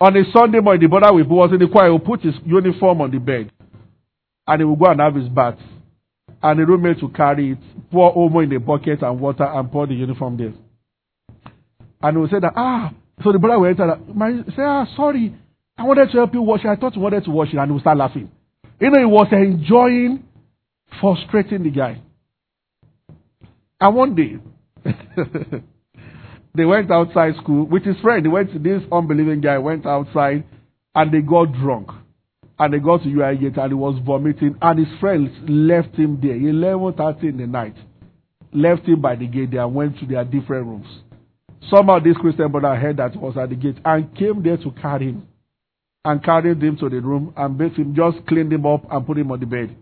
On 0.00 0.14
a 0.14 0.22
Sunday 0.36 0.60
morning, 0.60 0.82
the 0.82 0.88
brother 0.88 1.16
who 1.16 1.34
was 1.34 1.50
in 1.50 1.60
the 1.60 1.68
choir, 1.68 1.90
would 1.94 2.04
put 2.04 2.20
his 2.20 2.34
uniform 2.44 3.00
on 3.00 3.10
the 3.10 3.18
bed. 3.18 3.50
And 4.46 4.60
he 4.60 4.66
would 4.66 4.78
go 4.78 4.90
and 4.90 5.00
have 5.00 5.14
his 5.14 5.30
bath. 5.30 5.56
And 6.42 6.58
the 6.58 6.66
roommate 6.66 7.02
would 7.02 7.14
carry 7.14 7.52
it, 7.52 7.58
pour 7.90 8.14
omo 8.14 8.42
in 8.42 8.52
a 8.52 8.60
bucket 8.60 9.02
and 9.02 9.20
water 9.20 9.44
and 9.44 9.70
pour 9.70 9.86
the 9.86 9.94
uniform 9.94 10.36
there. 10.36 10.52
And 12.02 12.16
he 12.16 12.20
would 12.20 12.30
say 12.30 12.40
that, 12.40 12.52
ah, 12.56 12.92
so 13.22 13.30
the 13.30 13.38
brother 13.38 13.60
would 13.60 13.70
enter, 13.70 13.98
my, 14.12 14.32
say, 14.56 14.62
ah, 14.62 14.86
sorry, 14.96 15.34
I 15.78 15.84
wanted 15.84 16.06
to 16.06 16.12
help 16.12 16.34
you 16.34 16.42
wash 16.42 16.64
it. 16.64 16.68
I 16.68 16.76
thought 16.76 16.96
you 16.96 17.00
wanted 17.00 17.24
to 17.24 17.30
wash 17.30 17.48
it. 17.52 17.58
And 17.58 17.66
he 17.68 17.72
would 17.72 17.82
start 17.82 17.96
laughing. 17.96 18.30
You 18.80 18.90
know, 18.90 18.98
he 18.98 19.04
was 19.04 19.28
enjoying 19.30 20.24
frustrating 21.00 21.62
the 21.62 21.70
guy. 21.70 22.00
And 23.80 23.94
one 23.94 24.14
day, 24.14 24.38
they 26.54 26.64
went 26.64 26.90
outside 26.90 27.34
school 27.40 27.66
with 27.66 27.84
his 27.84 27.96
friend. 27.98 28.24
They 28.24 28.28
went 28.28 28.52
to 28.52 28.58
this 28.58 28.82
unbelieving 28.90 29.40
guy, 29.40 29.58
went 29.58 29.86
outside, 29.86 30.44
and 30.94 31.12
they 31.12 31.20
got 31.20 31.52
drunk. 31.52 31.88
And 32.58 32.74
he 32.74 32.80
got 32.80 33.02
to 33.02 33.08
UI 33.08 33.36
gate 33.36 33.56
and 33.56 33.70
he 33.70 33.74
was 33.74 34.00
vomiting. 34.04 34.56
And 34.60 34.78
his 34.78 35.00
friends 35.00 35.30
left 35.48 35.94
him 35.96 36.20
there. 36.20 36.36
11.30 36.36 37.22
in 37.24 37.36
the 37.38 37.46
night. 37.46 37.74
Left 38.52 38.86
him 38.86 39.00
by 39.00 39.16
the 39.16 39.26
gate 39.26 39.50
there 39.50 39.62
and 39.62 39.74
went 39.74 39.98
to 39.98 40.06
their 40.06 40.24
different 40.24 40.66
rooms. 40.66 40.86
Somehow 41.70 41.98
this 41.98 42.16
Christian 42.16 42.50
brother 42.50 42.74
heard 42.74 42.98
that 42.98 43.12
he 43.12 43.18
was 43.18 43.36
at 43.36 43.48
the 43.48 43.56
gate 43.56 43.76
and 43.84 44.14
came 44.16 44.42
there 44.42 44.56
to 44.58 44.70
carry 44.72 45.06
him. 45.06 45.28
And 46.04 46.22
carried 46.22 46.62
him 46.62 46.76
to 46.78 46.88
the 46.88 47.00
room 47.00 47.32
and 47.36 47.56
bathed 47.56 47.76
him, 47.76 47.94
just 47.94 48.26
cleaned 48.26 48.52
him 48.52 48.66
up 48.66 48.84
and 48.90 49.06
put 49.06 49.18
him 49.18 49.30
on 49.30 49.38
the 49.38 49.46
bed. 49.46 49.76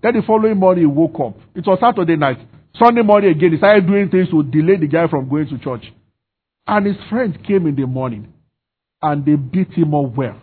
Then 0.00 0.14
the 0.14 0.22
following 0.26 0.58
morning 0.58 0.82
he 0.84 0.86
woke 0.86 1.18
up. 1.18 1.36
It 1.56 1.66
was 1.66 1.78
Saturday 1.80 2.14
night. 2.14 2.38
Sunday 2.78 3.02
morning 3.02 3.30
again, 3.30 3.52
he 3.52 3.56
started 3.56 3.86
doing 3.86 4.10
things 4.10 4.28
to 4.30 4.42
delay 4.42 4.76
the 4.76 4.86
guy 4.86 5.08
from 5.08 5.28
going 5.28 5.48
to 5.48 5.58
church. 5.58 5.92
And 6.66 6.86
his 6.86 6.96
friends 7.08 7.36
came 7.46 7.66
in 7.66 7.74
the 7.74 7.86
morning 7.86 8.32
and 9.02 9.24
they 9.24 9.34
beat 9.34 9.72
him 9.72 9.94
up 9.94 10.14
well. 10.14 10.40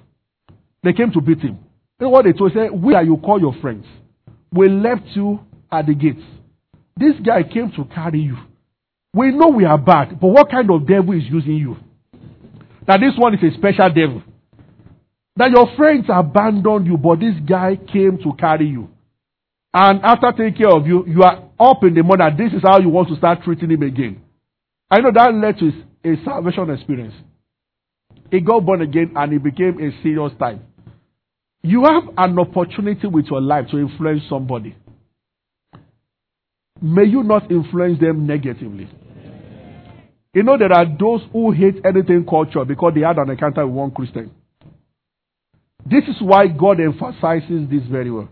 They 0.84 0.94
came 0.94 1.12
to 1.12 1.22
beat 1.22 1.40
him. 1.40 1.60
You 2.00 2.08
know 2.08 2.10
what 2.10 2.26
they 2.26 2.34
told? 2.34 2.54
Said, 2.54 2.72
We 2.72 2.96
are 2.96 3.04
you 3.04 3.18
call 3.18 3.40
your 3.40 3.54
friends. 3.62 3.86
We 4.52 4.68
left 4.70 5.04
you 5.14 5.40
at 5.72 5.86
the 5.86 5.94
gates. 5.94 6.24
This 6.98 7.14
guy 7.26 7.44
came 7.44 7.72
to 7.72 7.86
carry 7.86 8.22
you. 8.22 8.38
We 9.14 9.32
know 9.32 9.50
we 9.50 9.66
are 9.66 9.78
bad, 9.78 10.20
but 10.20 10.28
what 10.28 10.50
kind 10.50 10.70
of 10.72 10.88
devil 10.88 11.14
is 11.14 11.24
using 11.30 11.56
you? 11.58 11.78
Now, 12.88 12.98
this 12.98 13.14
one 13.18 13.34
is 13.36 13.44
a 13.44 13.58
special 13.58 13.90
devil. 13.90 14.24
That 15.36 15.52
your 15.52 15.68
friends 15.76 16.06
abandoned 16.10 16.88
you, 16.88 16.98
but 16.98 17.20
this 17.20 17.36
guy 17.48 17.76
came 17.76 18.18
to 18.24 18.34
carry 18.38 18.68
you. 18.68 18.90
And 19.74 20.02
after 20.04 20.32
taking 20.32 20.56
care 20.56 20.76
of 20.76 20.86
you, 20.86 21.06
you 21.08 21.24
are 21.24 21.50
up 21.60 21.84
in 21.84 21.94
the 21.94 22.04
morning. 22.04 22.36
This 22.38 22.52
is 22.54 22.62
how 22.64 22.80
you 22.80 22.90
want 22.90 23.08
to 23.10 23.16
start 23.16 23.40
treating 23.44 23.70
him 23.72 23.82
again. 23.84 24.22
I 24.90 25.00
know 25.00 25.12
that 25.14 25.34
led 25.34 25.58
to 25.60 25.72
a 26.04 26.24
salvation 26.26 26.70
experience. 26.70 27.14
He 28.30 28.42
got 28.42 28.66
born 28.66 28.82
again 28.82 29.14
and 29.16 29.34
it 29.34 29.44
became 29.44 29.80
a 29.80 29.92
serious 30.04 30.34
time. 30.38 30.62
You 31.64 31.86
have 31.86 32.04
an 32.18 32.40
opportunity 32.40 33.08
with 33.08 33.26
your 33.26 33.42
life 33.42 33.68
to 33.72 33.78
influence 33.78 34.24
somebody. 34.30 34.76
May 36.82 37.06
you 37.06 37.22
not 37.22 37.52
influence 37.52 38.00
them 38.00 38.26
negatively. 38.26 38.90
You 40.34 40.44
know, 40.44 40.58
there 40.58 40.72
are 40.72 40.86
those 40.86 41.22
who 41.32 41.52
hate 41.52 41.86
anything 41.86 42.26
culture 42.28 42.66
because 42.66 42.94
they 42.96 43.02
had 43.02 43.18
an 43.18 43.30
encounter 43.30 43.66
with 43.66 43.76
one 43.76 43.92
Christian. 43.92 44.32
This 45.86 46.04
is 46.08 46.16
why 46.22 46.48
God 46.48 46.80
emphasizes 46.80 47.70
this 47.70 47.84
very 47.90 48.10
well. 48.10 48.30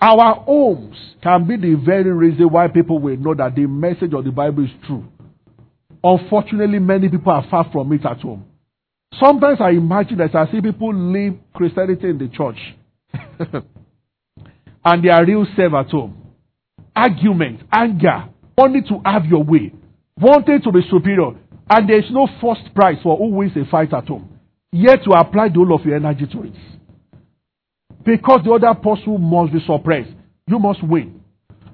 Our 0.00 0.34
homes 0.36 0.96
can 1.22 1.46
be 1.46 1.56
the 1.56 1.74
very 1.74 2.10
reason 2.10 2.48
why 2.48 2.68
people 2.68 2.98
will 2.98 3.16
know 3.18 3.34
that 3.34 3.54
the 3.54 3.66
message 3.66 4.14
of 4.14 4.24
the 4.24 4.30
Bible 4.30 4.64
is 4.64 4.70
true. 4.86 5.04
Unfortunately, 6.02 6.78
many 6.78 7.08
people 7.10 7.30
are 7.30 7.44
far 7.50 7.68
from 7.70 7.92
it 7.92 8.06
at 8.06 8.20
home. 8.20 8.44
Sometimes 9.18 9.60
I 9.60 9.70
imagine 9.70 10.18
that 10.18 10.34
I 10.34 10.50
see 10.50 10.60
people 10.60 10.94
leave 10.94 11.38
Christianity 11.52 12.08
in 12.10 12.18
the 12.18 12.28
church 12.28 12.58
and 14.84 15.04
they 15.04 15.08
are 15.08 15.24
real 15.24 15.46
self 15.56 15.72
at 15.74 15.90
home. 15.90 16.16
Argument, 16.94 17.60
anger, 17.72 18.28
wanting 18.56 18.84
to 18.84 19.00
have 19.04 19.24
your 19.24 19.42
way, 19.42 19.72
wanting 20.18 20.60
to 20.62 20.72
be 20.72 20.80
superior, 20.90 21.32
and 21.68 21.88
there 21.88 21.98
is 21.98 22.10
no 22.10 22.28
first 22.40 22.74
prize 22.74 22.98
for 23.02 23.16
who 23.16 23.26
wins 23.26 23.52
a 23.56 23.64
fight 23.70 23.92
at 23.92 24.06
home. 24.06 24.38
Yet 24.72 25.06
you 25.06 25.12
apply 25.12 25.48
the 25.48 25.54
whole 25.54 25.74
of 25.74 25.84
your 25.84 25.96
energy 25.96 26.26
to 26.26 26.42
it. 26.42 26.54
Because 28.04 28.40
the 28.44 28.52
other 28.52 28.78
person 28.80 29.20
must 29.20 29.52
be 29.52 29.60
suppressed. 29.66 30.10
You 30.46 30.58
must 30.58 30.82
win. 30.82 31.20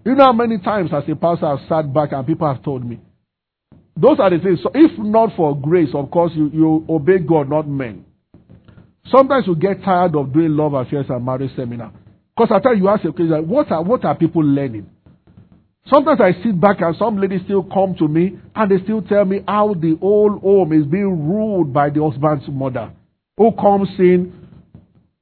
You 0.04 0.14
know 0.14 0.24
how 0.24 0.32
many 0.32 0.58
times 0.58 0.90
as 0.92 1.04
a 1.08 1.16
pastor 1.16 1.46
I've 1.46 1.68
sat 1.68 1.92
back 1.92 2.12
and 2.12 2.26
people 2.26 2.46
have 2.46 2.62
told 2.62 2.84
me. 2.84 3.00
Those 3.96 4.18
are 4.20 4.30
the 4.30 4.38
things. 4.38 4.60
So 4.62 4.70
if 4.74 4.98
not 4.98 5.34
for 5.36 5.58
grace, 5.58 5.88
of 5.94 6.10
course, 6.10 6.32
you, 6.34 6.50
you 6.52 6.86
obey 6.88 7.18
God, 7.18 7.48
not 7.48 7.66
men. 7.66 8.04
Sometimes 9.10 9.46
you 9.46 9.56
get 9.56 9.82
tired 9.82 10.14
of 10.16 10.32
doing 10.32 10.56
love 10.56 10.74
affairs 10.74 11.06
and 11.08 11.24
marriage 11.24 11.54
seminar. 11.56 11.92
Because 12.36 12.54
I 12.54 12.60
tell 12.60 12.76
you, 12.76 12.88
ask 12.88 13.02
question, 13.02 13.48
what 13.48 13.70
are, 13.72 13.82
what 13.82 14.04
are 14.04 14.14
people 14.14 14.42
learning? 14.44 14.90
Sometimes 15.88 16.20
I 16.20 16.32
sit 16.42 16.60
back 16.60 16.80
and 16.80 16.96
some 16.96 17.16
ladies 17.16 17.42
still 17.44 17.62
come 17.62 17.94
to 17.98 18.08
me 18.08 18.38
and 18.54 18.70
they 18.70 18.82
still 18.82 19.00
tell 19.02 19.24
me 19.24 19.42
how 19.46 19.72
the 19.72 19.96
old 20.02 20.42
home 20.42 20.72
is 20.72 20.84
being 20.84 21.28
ruled 21.28 21.72
by 21.72 21.90
the 21.90 22.02
husband's 22.02 22.44
mother. 22.48 22.92
Who 23.38 23.52
comes 23.52 23.88
in, 23.98 24.32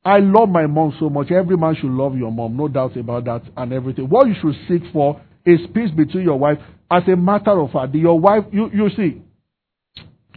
I 0.04 0.18
love 0.20 0.48
my 0.48 0.66
mom 0.66 0.96
so 0.98 1.10
much. 1.10 1.30
Every 1.30 1.56
man 1.56 1.76
should 1.76 1.90
love 1.90 2.16
your 2.16 2.32
mom, 2.32 2.56
no 2.56 2.68
doubt 2.68 2.96
about 2.96 3.26
that 3.26 3.42
and 3.56 3.72
everything. 3.72 4.08
What 4.08 4.26
you 4.26 4.34
should 4.40 4.54
seek 4.66 4.90
for 4.92 5.20
is 5.44 5.60
peace 5.74 5.90
between 5.94 6.24
your 6.24 6.38
wife. 6.38 6.58
As 6.94 7.02
a 7.08 7.16
matter 7.16 7.50
of 7.60 7.72
fact, 7.72 7.92
your 7.96 8.20
wife, 8.20 8.44
you, 8.52 8.70
you 8.72 8.88
see, 8.96 9.20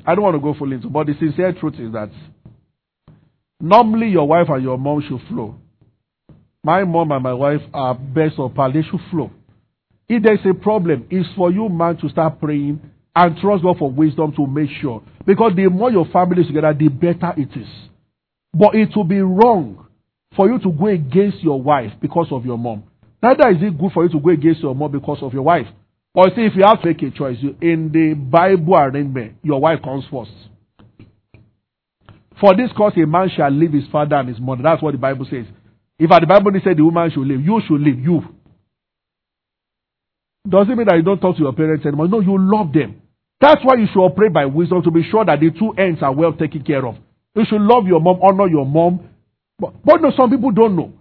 I 0.04 0.16
don't 0.16 0.24
want 0.24 0.36
to 0.38 0.40
go 0.42 0.56
full 0.58 0.72
into, 0.74 0.90
but 0.90 1.06
the 1.06 1.14
sincere 1.20 1.54
truth 1.54 1.76
is 1.76 1.94
that 1.94 2.10
normally 3.62 4.08
your 4.08 4.28
wife 4.28 4.48
and 4.50 4.64
your 4.64 4.76
mom 4.76 5.04
should 5.08 5.22
flow. 5.28 5.54
My 6.64 6.84
mom 6.84 7.12
and 7.12 7.22
my 7.22 7.34
wife 7.34 7.62
are 7.76 7.94
best 7.94 8.40
of 8.40 8.56
pal. 8.56 8.74
They 8.74 8.82
should 8.82 9.02
flow. 9.12 9.30
If 10.10 10.24
there's 10.24 10.40
a 10.50 10.56
problem, 10.56 11.06
it's 11.12 11.30
for 11.36 11.52
you, 11.52 11.70
man, 11.70 11.98
to 11.98 12.10
start 12.10 12.40
praying 12.40 12.82
and 13.16 13.38
trust 13.38 13.62
God 13.62 13.78
for 13.78 13.92
wisdom 13.92 14.34
to 14.36 14.48
make 14.48 14.72
sure. 14.82 15.04
Because 15.28 15.52
the 15.56 15.70
more 15.70 15.92
your 15.92 16.08
family 16.08 16.42
is 16.42 16.48
together, 16.48 16.74
the 16.74 16.88
better 16.88 17.36
it 17.38 17.56
is. 17.56 17.68
But 18.52 18.74
it 18.74 18.90
will 18.96 19.04
be 19.04 19.22
wrong 19.22 19.86
for 20.36 20.50
you 20.50 20.58
to 20.58 20.72
go 20.72 20.88
against 20.88 21.44
your 21.44 21.62
wife 21.62 21.92
because 22.02 22.30
of 22.32 22.48
your 22.48 22.58
mom. 22.58 22.84
Neither 23.22 23.48
is 23.50 23.58
it 23.62 23.78
good 23.78 23.92
for 23.92 24.06
you 24.06 24.10
to 24.10 24.20
go 24.20 24.32
against 24.32 24.62
your 24.62 24.74
mom 24.74 24.92
because 24.92 25.20
of 25.22 25.34
your 25.34 25.44
wife. 25.44 25.68
Or 26.18 26.30
see, 26.30 26.46
if 26.46 26.56
you 26.56 26.64
have 26.66 26.82
to 26.82 26.88
make 26.88 27.04
a 27.04 27.12
choice, 27.12 27.38
you, 27.40 27.56
in 27.62 27.92
the 27.92 28.16
Bible 28.16 28.76
arrangement, 28.76 29.36
your 29.44 29.62
wife 29.62 29.84
comes 29.84 30.04
first. 30.10 30.32
For 32.42 32.58
this 32.58 32.72
cause, 32.76 32.94
a 32.98 33.06
man 33.06 33.30
shall 33.36 33.52
leave 33.52 33.72
his 33.72 33.84
father 33.92 34.16
and 34.16 34.30
his 34.30 34.40
mother. 34.40 34.64
That's 34.64 34.82
what 34.82 34.94
the 34.94 34.98
Bible 34.98 35.28
says. 35.30 35.46
If 36.00 36.12
at 36.12 36.22
the 36.22 36.26
Bible 36.26 36.52
they 36.52 36.60
said 36.64 36.76
the 36.76 36.84
woman 36.84 37.12
should 37.12 37.28
leave, 37.28 37.46
you 37.46 37.62
should 37.68 37.82
leave. 37.82 38.00
You. 38.00 38.24
Doesn't 40.50 40.76
mean 40.76 40.88
that 40.88 40.96
you 40.96 41.04
don't 41.04 41.20
talk 41.20 41.36
to 41.38 41.44
your 41.44 41.54
parents 41.54 41.86
anymore. 41.86 42.08
No, 42.08 42.20
you 42.20 42.36
love 42.36 42.74
them. 42.74 43.00
That's 43.40 43.64
why 43.64 43.76
you 43.76 43.86
should 43.94 44.02
operate 44.02 44.34
by 44.34 44.46
wisdom 44.46 44.82
to 44.82 44.90
be 44.90 45.04
sure 45.12 45.24
that 45.24 45.40
the 45.40 45.52
two 45.52 45.74
ends 45.78 46.02
are 46.02 46.12
well 46.14 46.34
taken 46.34 46.64
care 46.64 46.84
of. 46.84 46.96
You 47.36 47.46
should 47.48 47.62
love 47.62 47.86
your 47.86 48.00
mom, 48.00 48.18
honor 48.24 48.48
your 48.48 48.66
mom. 48.66 49.08
But, 49.60 49.86
but 49.86 50.02
no, 50.02 50.12
some 50.18 50.32
people 50.32 50.50
don't 50.50 50.76
know. 50.76 50.94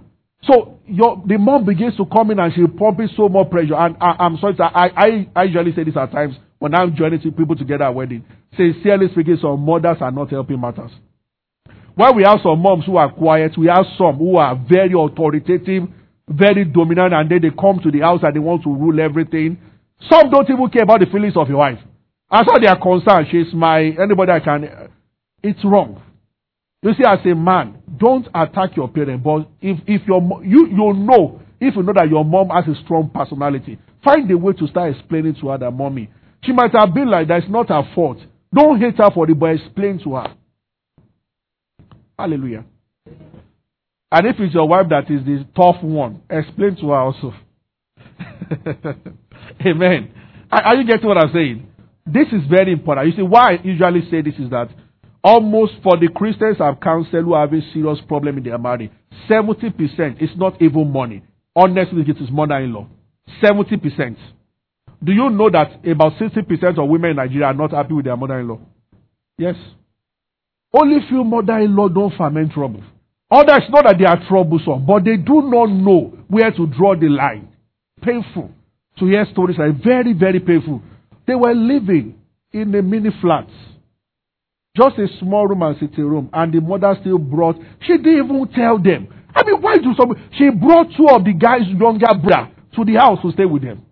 So 0.42 0.78
your 0.86 1.22
the 1.26 1.38
mom 1.38 1.64
begins 1.64 1.96
to 1.96 2.06
come 2.06 2.30
in 2.30 2.38
and 2.38 2.52
she 2.54 2.66
pumping 2.66 3.08
so 3.16 3.28
much 3.28 3.50
pressure. 3.50 3.74
And 3.74 3.96
I, 4.00 4.26
am 4.26 4.38
sorry, 4.40 4.54
I, 4.60 4.90
I, 4.96 5.28
I 5.34 5.42
usually 5.44 5.74
say 5.74 5.84
this 5.84 5.96
at 5.96 6.12
times 6.12 6.36
when 6.58 6.74
I'm 6.74 6.94
joining 6.94 7.20
people 7.20 7.56
together 7.56 7.84
at 7.84 7.94
wedding. 7.94 8.24
Sincerely 8.56 9.08
speaking, 9.12 9.38
some 9.40 9.60
mothers 9.60 9.98
are 10.00 10.10
not 10.10 10.30
helping 10.30 10.60
matters. 10.60 10.90
While 11.94 12.14
we 12.14 12.24
have 12.24 12.40
some 12.42 12.60
moms 12.60 12.84
who 12.84 12.96
are 12.98 13.10
quiet, 13.10 13.56
we 13.56 13.66
have 13.68 13.86
some 13.96 14.16
who 14.18 14.36
are 14.36 14.54
very 14.54 14.92
authoritative, 14.92 15.84
very 16.28 16.64
dominant, 16.64 17.14
and 17.14 17.30
then 17.30 17.40
they 17.40 17.50
come 17.50 17.80
to 17.82 17.90
the 17.90 18.00
house 18.00 18.20
and 18.22 18.34
they 18.36 18.40
want 18.40 18.62
to 18.64 18.68
rule 18.68 19.00
everything. 19.00 19.58
Some 20.10 20.30
don't 20.30 20.48
even 20.48 20.68
care 20.68 20.82
about 20.82 21.00
the 21.00 21.06
feelings 21.06 21.36
of 21.36 21.48
your 21.48 21.58
wife. 21.58 21.78
As 22.30 22.44
far 22.44 22.60
they 22.60 22.66
are 22.66 22.78
concerned, 22.78 23.28
she's 23.30 23.52
my 23.54 23.80
anybody 23.80 24.32
I 24.32 24.40
can. 24.40 24.90
It's 25.42 25.64
wrong. 25.64 26.02
You 26.82 26.92
see, 26.92 27.04
as 27.08 27.20
a 27.24 27.34
man, 27.34 27.78
don't 27.98 28.26
attack 28.34 28.76
your 28.76 28.88
parent. 28.88 29.22
But 29.22 29.48
if 29.60 29.78
if 29.86 30.06
your 30.06 30.20
you 30.44 30.66
you 30.68 30.92
know 30.94 31.40
if 31.60 31.74
you 31.76 31.82
know 31.82 31.92
that 31.94 32.08
your 32.08 32.24
mom 32.24 32.48
has 32.50 32.64
a 32.68 32.80
strong 32.82 33.10
personality, 33.10 33.78
find 34.04 34.30
a 34.30 34.36
way 34.36 34.52
to 34.54 34.66
start 34.66 34.94
explaining 34.94 35.34
to 35.40 35.48
her 35.48 35.58
that 35.58 35.70
mommy, 35.70 36.10
she 36.44 36.52
might 36.52 36.72
have 36.72 36.92
been 36.94 37.08
like 37.10 37.28
that. 37.28 37.42
It's 37.42 37.50
not 37.50 37.68
her 37.68 37.82
fault. 37.94 38.18
Don't 38.54 38.80
hate 38.80 38.96
her 38.98 39.10
for 39.12 39.28
it, 39.30 39.38
but 39.38 39.50
explain 39.50 39.98
to 40.04 40.14
her. 40.14 40.34
Hallelujah. 42.18 42.64
And 44.12 44.26
if 44.26 44.36
it's 44.38 44.54
your 44.54 44.68
wife 44.68 44.86
that 44.90 45.10
is 45.10 45.24
the 45.24 45.46
tough 45.56 45.82
one, 45.82 46.22
explain 46.30 46.76
to 46.76 46.88
her 46.88 46.96
also. 46.96 47.34
Amen. 49.66 50.12
Are 50.50 50.76
you 50.76 50.86
getting 50.86 51.06
what 51.06 51.18
I'm 51.18 51.32
saying? 51.32 51.66
This 52.06 52.28
is 52.28 52.42
very 52.48 52.72
important. 52.72 53.08
You 53.08 53.16
see, 53.16 53.22
why 53.22 53.54
I 53.54 53.58
usually 53.64 54.08
say 54.10 54.22
this 54.22 54.36
is 54.38 54.48
that 54.50 54.68
almost 55.22 55.74
for 55.82 55.96
the 55.98 56.08
Christians 56.08 56.56
I've 56.60 56.80
counseled 56.80 57.24
who 57.24 57.34
have 57.34 57.52
a 57.52 57.60
serious 57.72 57.98
problem 58.06 58.38
in 58.38 58.44
their 58.44 58.58
marriage, 58.58 58.90
70% 59.28 60.22
is 60.22 60.30
not 60.36 60.60
even 60.62 60.92
money. 60.92 61.22
Honestly, 61.54 62.02
it 62.06 62.16
is 62.20 62.30
mother-in-law. 62.30 62.86
70%. 63.42 64.16
Do 65.02 65.12
you 65.12 65.30
know 65.30 65.50
that 65.50 65.86
about 65.86 66.12
60% 66.14 66.78
of 66.78 66.88
women 66.88 67.10
in 67.10 67.16
Nigeria 67.16 67.46
are 67.46 67.54
not 67.54 67.72
happy 67.72 67.94
with 67.94 68.04
their 68.04 68.16
mother-in-law? 68.16 68.58
Yes. 69.38 69.56
Only 70.72 71.06
few 71.08 71.24
mother-in-law 71.24 71.88
don't 71.88 72.14
ferment 72.16 72.52
trouble. 72.52 72.82
Others 73.30 73.62
know 73.70 73.82
that 73.82 73.96
they 73.98 74.04
are 74.04 74.24
troublesome, 74.28 74.86
but 74.86 75.04
they 75.04 75.16
do 75.16 75.42
not 75.42 75.66
know 75.66 76.16
where 76.28 76.50
to 76.52 76.66
draw 76.66 76.94
the 76.94 77.08
line. 77.08 77.48
Painful 78.00 78.50
to 78.98 79.06
hear 79.06 79.26
stories 79.32 79.58
like 79.58 79.82
very, 79.82 80.12
very 80.12 80.40
painful. 80.40 80.80
They 81.26 81.34
were 81.34 81.54
living 81.54 82.14
in 82.52 82.74
a 82.74 82.82
mini 82.82 83.10
flat. 83.20 83.48
Just 84.76 84.98
a 84.98 85.08
small 85.18 85.46
room 85.46 85.62
and 85.62 85.76
sitting 85.80 86.04
room. 86.04 86.28
And 86.32 86.52
the 86.52 86.60
mother 86.60 86.94
still 87.00 87.18
brought, 87.18 87.56
she 87.80 87.96
didn't 87.96 88.26
even 88.26 88.48
tell 88.54 88.78
them. 88.78 89.08
I 89.34 89.42
mean, 89.44 89.60
why 89.62 89.76
do 89.76 89.94
something? 89.98 90.22
She 90.36 90.50
brought 90.50 90.88
two 90.96 91.08
of 91.08 91.24
the 91.24 91.32
guy's 91.32 91.66
younger 91.68 92.12
brother 92.22 92.50
to 92.74 92.84
the 92.84 92.94
house 92.94 93.18
to 93.22 93.32
stay 93.32 93.46
with 93.46 93.62
them. 93.62 93.82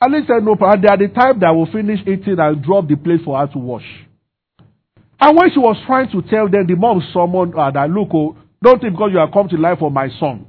And 0.00 0.14
they 0.14 0.26
said, 0.26 0.44
no, 0.44 0.56
and 0.58 0.82
they 0.82 0.88
are 0.88 0.96
the 0.96 1.08
time 1.08 1.40
that 1.40 1.50
will 1.50 1.66
finish 1.66 2.00
eating 2.02 2.38
and 2.38 2.62
drop 2.62 2.88
the 2.88 2.96
plate 2.96 3.20
for 3.24 3.38
her 3.38 3.46
to 3.52 3.58
wash. 3.58 3.84
And 5.20 5.36
when 5.36 5.50
she 5.52 5.58
was 5.58 5.76
trying 5.86 6.10
to 6.12 6.22
tell 6.22 6.48
them, 6.48 6.66
the 6.66 6.76
mom 6.76 7.02
summoned 7.12 7.54
her 7.54 7.72
that, 7.72 7.90
look, 7.90 8.08
oh, 8.14 8.36
don't 8.62 8.80
think 8.80 8.94
because 8.94 9.10
you 9.12 9.18
have 9.18 9.32
come 9.32 9.48
to 9.48 9.56
life 9.56 9.80
for 9.80 9.90
my 9.90 10.08
son. 10.20 10.46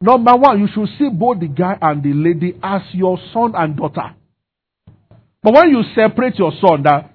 Number 0.00 0.34
one, 0.34 0.58
you 0.58 0.68
should 0.74 0.88
see 0.98 1.08
both 1.10 1.38
the 1.40 1.48
guy 1.48 1.76
and 1.80 2.02
the 2.02 2.12
lady 2.12 2.58
as 2.62 2.82
your 2.92 3.18
son 3.32 3.52
and 3.54 3.76
daughter. 3.76 4.14
But 5.42 5.54
when 5.54 5.70
you 5.70 5.82
separate 5.94 6.38
your 6.38 6.52
son, 6.60 6.82
that 6.84 7.10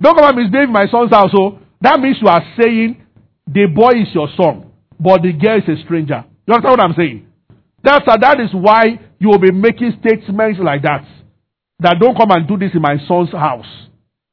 don't 0.00 0.16
come 0.16 0.24
and 0.24 0.36
misbehave 0.36 0.68
my 0.68 0.86
son's 0.90 1.10
house. 1.10 1.30
So 1.32 1.42
oh. 1.42 1.58
that 1.80 1.98
means 2.00 2.18
you 2.20 2.28
are 2.28 2.42
saying 2.60 3.04
the 3.46 3.66
boy 3.66 4.02
is 4.02 4.08
your 4.14 4.28
son, 4.36 4.70
but 5.00 5.22
the 5.22 5.32
girl 5.32 5.58
is 5.58 5.68
a 5.68 5.82
stranger. 5.84 6.24
You 6.46 6.54
understand 6.54 6.78
what 6.78 6.80
I'm 6.80 6.94
saying? 6.96 7.26
That's 7.82 8.04
uh, 8.06 8.16
that 8.20 8.40
is 8.40 8.50
why 8.52 9.00
you 9.18 9.28
will 9.28 9.38
be 9.40 9.50
making 9.52 9.94
statements 10.00 10.60
like 10.62 10.82
that 10.82 11.04
that 11.80 11.96
don't 12.00 12.16
come 12.16 12.30
and 12.30 12.46
do 12.46 12.56
this 12.56 12.72
in 12.74 12.82
my 12.82 12.96
son's 13.06 13.30
house. 13.32 13.66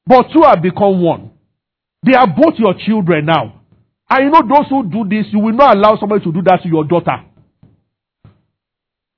But 0.05 0.27
two 0.33 0.41
have 0.43 0.61
become 0.61 1.01
one. 1.01 1.31
They 2.03 2.13
are 2.13 2.27
both 2.27 2.55
your 2.57 2.73
children 2.85 3.25
now. 3.25 3.61
And 4.09 4.25
you 4.25 4.31
know, 4.31 4.41
those 4.47 4.69
who 4.69 4.83
do 4.87 5.09
this, 5.09 5.25
you 5.31 5.39
will 5.39 5.53
not 5.53 5.75
allow 5.75 5.97
somebody 5.99 6.23
to 6.23 6.31
do 6.31 6.41
that 6.43 6.61
to 6.61 6.69
your 6.69 6.83
daughter. 6.83 7.23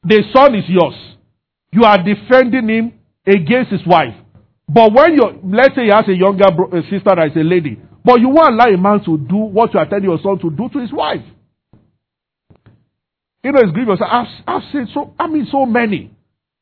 The 0.04 0.24
son 0.34 0.56
is 0.56 0.64
yours. 0.70 0.96
You 1.72 1.84
are 1.84 1.98
defending 2.02 2.70
him 2.70 2.94
against 3.28 3.72
his 3.72 3.86
wife. 3.86 4.16
But 4.68 4.94
when 4.94 5.14
you 5.14 5.40
let's 5.44 5.76
say 5.76 5.84
he 5.86 5.90
has 5.92 6.08
a 6.08 6.16
younger 6.16 6.50
bro- 6.56 6.72
a 6.72 6.82
sister 6.84 7.12
that 7.16 7.28
is 7.32 7.38
a 7.38 7.44
lady, 7.44 7.80
but 8.04 8.20
you 8.20 8.30
won't 8.30 8.54
allow 8.54 8.74
a 8.74 8.78
man 8.78 9.04
to 9.06 9.18
do 9.18 9.36
what 9.36 9.74
you 9.74 9.80
are 9.80 9.86
telling 9.88 10.06
your 10.06 10.20
son 10.24 10.40
to 10.40 10.50
do 10.50 10.70
to 10.70 10.80
his 10.80 10.92
wife. 10.94 11.24
You 13.44 13.52
know, 13.52 13.62
it's 13.62 13.72
grievous. 13.72 14.00
I've, 14.06 14.28
I've 14.46 14.64
seen 14.72 14.88
so, 14.94 15.14
I 15.20 15.28
mean, 15.28 15.48
so 15.52 15.66
many. 15.66 16.12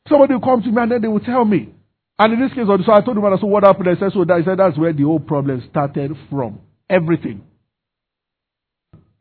Somebody 0.08 0.34
will 0.36 0.42
come 0.42 0.62
to 0.62 0.72
me 0.72 0.82
and 0.82 0.92
then 0.92 1.02
they 1.02 1.08
will 1.08 1.20
tell 1.20 1.46
me. 1.46 1.74
And 2.20 2.34
in 2.34 2.40
this 2.40 2.54
case, 2.54 2.66
so 2.68 2.92
I 2.94 3.02
told 3.02 3.18
him, 3.18 3.24
so 3.42 3.48
what 3.48 3.64
happened? 3.64 3.90
I 3.90 4.00
said, 4.00 4.12
so 4.14 4.24
that, 4.24 4.34
I 4.34 4.44
said, 4.46 4.60
that's 4.60 4.78
where 4.78 4.94
the 4.94 5.04
whole 5.04 5.20
problem 5.20 5.64
started 5.70 6.12
from. 6.30 6.60
Everything. 6.90 7.42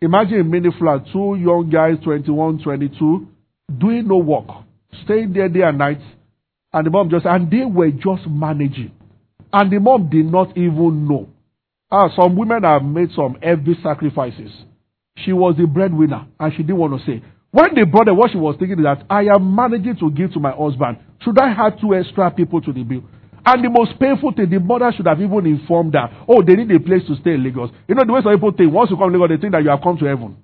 Imagine 0.01 0.41
a 0.41 0.45
mini 0.45 0.69
flat, 0.79 1.05
two 1.13 1.37
young 1.37 1.71
guys, 1.73 1.97
21, 2.05 2.63
22, 2.63 3.29
doing 3.79 4.07
no 4.07 4.19
work, 4.19 4.47
staying 5.05 5.33
there 5.33 5.49
day 5.49 5.63
and 5.63 5.79
night. 5.79 6.01
And 6.75 6.85
the 6.85 6.91
mom 6.91 7.09
just, 7.09 7.25
and 7.25 7.49
they 7.51 7.65
were 7.65 7.91
just 7.93 8.27
managing. 8.27 8.91
And 9.53 9.71
the 9.71 9.79
mom 9.79 10.11
did 10.11 10.27
not 10.27 10.57
even 10.59 11.07
know. 11.07 11.29
Ah, 11.89 12.09
some 12.17 12.35
women 12.35 12.65
have 12.65 12.83
made 12.83 13.11
some 13.15 13.37
heavy 13.41 13.77
sacrifices. 13.81 14.51
She 15.19 15.33
was 15.33 15.55
the 15.57 15.69
breadwinner, 15.69 16.27
and 16.41 16.53
she 16.53 16.65
didn't 16.65 16.79
want 16.79 16.99
to 16.99 17.07
say. 17.07 17.23
When 17.53 17.77
they 17.77 17.85
brought 17.85 18.09
her, 18.09 18.15
what 18.15 18.33
she 18.33 18.39
was 18.39 18.57
thinking 18.59 18.81
is 18.81 18.85
that 18.85 19.05
I 19.09 19.27
am 19.27 19.55
managing 19.55 19.97
to 19.99 20.11
give 20.11 20.33
to 20.33 20.41
my 20.41 20.51
husband. 20.51 20.99
Should 21.23 21.39
I 21.39 21.55
have 21.55 21.81
two 21.81 21.95
extra 21.95 22.29
people 22.33 22.61
to 22.63 22.73
the 22.73 22.83
bill? 22.83 23.05
And 23.47 23.65
the 23.65 23.71
most 23.71 23.97
painful 24.01 24.33
thing, 24.33 24.51
the 24.51 24.59
mother 24.59 24.91
should 24.97 25.07
have 25.07 25.21
even 25.21 25.47
informed 25.47 25.95
her, 25.95 26.11
oh, 26.27 26.43
they 26.43 26.57
need 26.57 26.73
a 26.73 26.81
place 26.81 27.07
to 27.07 27.15
stay 27.21 27.35
in 27.35 27.45
Lagos. 27.45 27.71
You 27.87 27.95
know, 27.95 28.03
the 28.05 28.13
way 28.13 28.23
some 28.25 28.35
people 28.35 28.51
think, 28.51 28.73
once 28.73 28.91
you 28.91 28.97
come 28.97 29.13
to 29.13 29.17
Lagos, 29.19 29.37
they 29.37 29.41
think 29.41 29.53
that 29.53 29.63
you 29.63 29.71
have 29.71 29.81
come 29.81 29.97
to 29.99 30.05
heaven. 30.07 30.37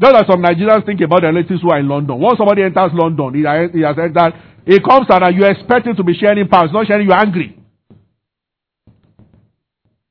Just 0.00 0.12
like 0.12 0.26
some 0.26 0.42
Nigerians 0.42 0.84
think 0.84 1.00
about 1.00 1.22
their 1.22 1.32
relatives 1.32 1.62
who 1.62 1.70
are 1.70 1.78
in 1.78 1.88
London. 1.88 2.18
Once 2.18 2.38
somebody 2.38 2.62
enters 2.62 2.90
London, 2.94 3.34
he 3.34 3.80
has 3.82 3.96
entered, 3.98 4.34
he 4.66 4.80
comes 4.80 5.06
and 5.08 5.36
you 5.36 5.44
expect 5.46 5.86
him 5.86 5.94
to 5.96 6.02
be 6.02 6.14
sharing 6.14 6.48
pounds, 6.48 6.72
not 6.72 6.86
sharing, 6.86 7.06
you're 7.06 7.16
angry. 7.18 7.56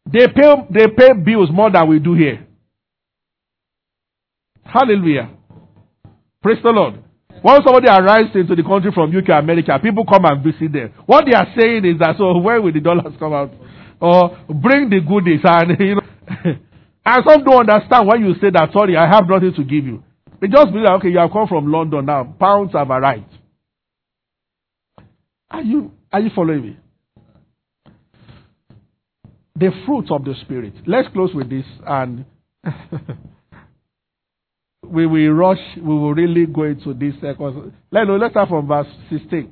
They 0.05 0.27
pay, 0.27 0.53
they 0.69 0.87
pay 0.87 1.13
bills 1.13 1.49
more 1.51 1.71
than 1.71 1.87
we 1.89 1.99
do 1.99 2.13
here. 2.13 2.45
Hallelujah. 4.63 5.29
Praise 6.41 6.59
the 6.63 6.69
Lord. 6.69 7.03
Once 7.43 7.63
somebody 7.65 7.87
arrives 7.87 8.29
into 8.35 8.55
the 8.55 8.63
country 8.63 8.91
from 8.93 9.15
UK, 9.15 9.29
America, 9.41 9.77
people 9.81 10.05
come 10.05 10.23
and 10.25 10.43
visit 10.43 10.71
them. 10.71 10.93
What 11.05 11.25
they 11.25 11.33
are 11.35 11.47
saying 11.59 11.83
is 11.83 11.99
that, 11.99 12.15
so 12.17 12.37
where 12.37 12.61
will 12.61 12.71
the 12.71 12.79
dollars 12.79 13.13
come 13.19 13.33
out? 13.33 13.51
Or 13.99 14.37
bring 14.47 14.89
the 14.89 15.01
goodies 15.01 15.41
and, 15.43 15.75
you 15.79 15.95
know. 15.95 16.02
And 17.05 17.23
some 17.27 17.43
don't 17.43 17.69
understand 17.69 18.07
when 18.07 18.25
you 18.25 18.33
say 18.35 18.49
that, 18.53 18.71
sorry, 18.71 18.95
I 18.95 19.07
have 19.07 19.27
nothing 19.27 19.53
to 19.55 19.63
give 19.63 19.85
you. 19.85 20.03
They 20.39 20.47
just 20.47 20.71
believe, 20.71 20.89
okay, 20.97 21.09
you 21.09 21.19
have 21.19 21.31
come 21.31 21.47
from 21.47 21.71
London 21.71 22.05
now. 22.05 22.35
Pounds 22.39 22.71
have 22.73 22.89
arrived. 22.89 23.31
Are 25.49 25.61
you, 25.61 25.91
are 26.11 26.21
you 26.21 26.29
following 26.35 26.61
me? 26.61 26.77
The 29.55 29.71
fruits 29.85 30.09
of 30.11 30.23
the 30.25 30.33
Spirit. 30.41 30.73
Let's 30.87 31.07
close 31.13 31.33
with 31.33 31.49
this 31.49 31.65
and 31.85 32.25
we 34.83 35.05
will 35.05 35.31
rush, 35.31 35.59
we 35.77 35.83
will 35.83 36.13
really 36.13 36.45
go 36.45 36.63
into 36.63 36.93
this. 36.93 37.13
Uh, 37.21 37.33
let, 37.91 38.07
let's 38.07 38.33
start 38.33 38.49
from 38.49 38.67
verse 38.67 38.87
16. 39.09 39.51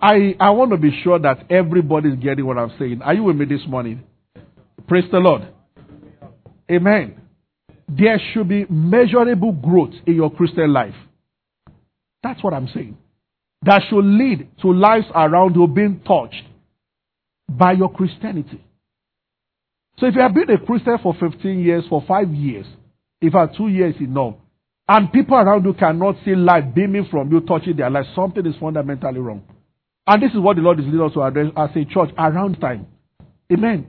I, 0.00 0.36
I 0.38 0.50
want 0.50 0.70
to 0.70 0.76
be 0.76 0.90
sure 1.02 1.18
that 1.18 1.50
everybody 1.50 2.10
is 2.10 2.18
getting 2.18 2.46
what 2.46 2.58
I'm 2.58 2.72
saying. 2.78 3.02
Are 3.02 3.14
you 3.14 3.24
with 3.24 3.36
me 3.36 3.44
this 3.44 3.66
morning? 3.66 4.02
Praise 4.86 5.04
the 5.10 5.18
Lord. 5.18 5.48
Amen. 6.70 7.20
There 7.88 8.20
should 8.32 8.48
be 8.48 8.64
measurable 8.68 9.52
growth 9.52 9.94
in 10.06 10.14
your 10.14 10.30
Christian 10.30 10.72
life. 10.72 10.94
That's 12.22 12.42
what 12.42 12.54
I'm 12.54 12.68
saying. 12.68 12.96
That 13.62 13.82
should 13.88 14.04
lead 14.04 14.48
to 14.62 14.72
lives 14.72 15.06
around 15.14 15.56
you 15.56 15.66
being 15.66 16.00
touched 16.06 16.44
by 17.48 17.72
your 17.72 17.92
Christianity. 17.92 18.64
So 19.98 20.06
if 20.06 20.14
you 20.14 20.20
have 20.20 20.34
been 20.34 20.50
a 20.50 20.58
Christian 20.58 20.98
for 21.02 21.14
15 21.18 21.60
years, 21.60 21.84
for 21.88 22.02
five 22.08 22.30
years, 22.32 22.66
if 23.20 23.34
at 23.34 23.56
two 23.56 23.68
years 23.68 23.94
enough, 24.00 24.34
and 24.88 25.12
people 25.12 25.36
around 25.36 25.64
you 25.64 25.74
cannot 25.74 26.16
see 26.24 26.34
light 26.34 26.74
beaming 26.74 27.06
from 27.10 27.30
you, 27.30 27.40
touching 27.40 27.76
their 27.76 27.90
life, 27.90 28.06
something 28.16 28.44
is 28.44 28.54
fundamentally 28.58 29.20
wrong. 29.20 29.42
And 30.06 30.22
this 30.22 30.32
is 30.32 30.38
what 30.38 30.56
the 30.56 30.62
Lord 30.62 30.80
is 30.80 30.86
leading 30.86 31.00
us 31.00 31.12
to 31.14 31.22
address 31.22 31.52
as 31.56 31.70
a 31.76 31.84
church 31.84 32.10
around 32.18 32.60
time. 32.60 32.86
Amen. 33.52 33.86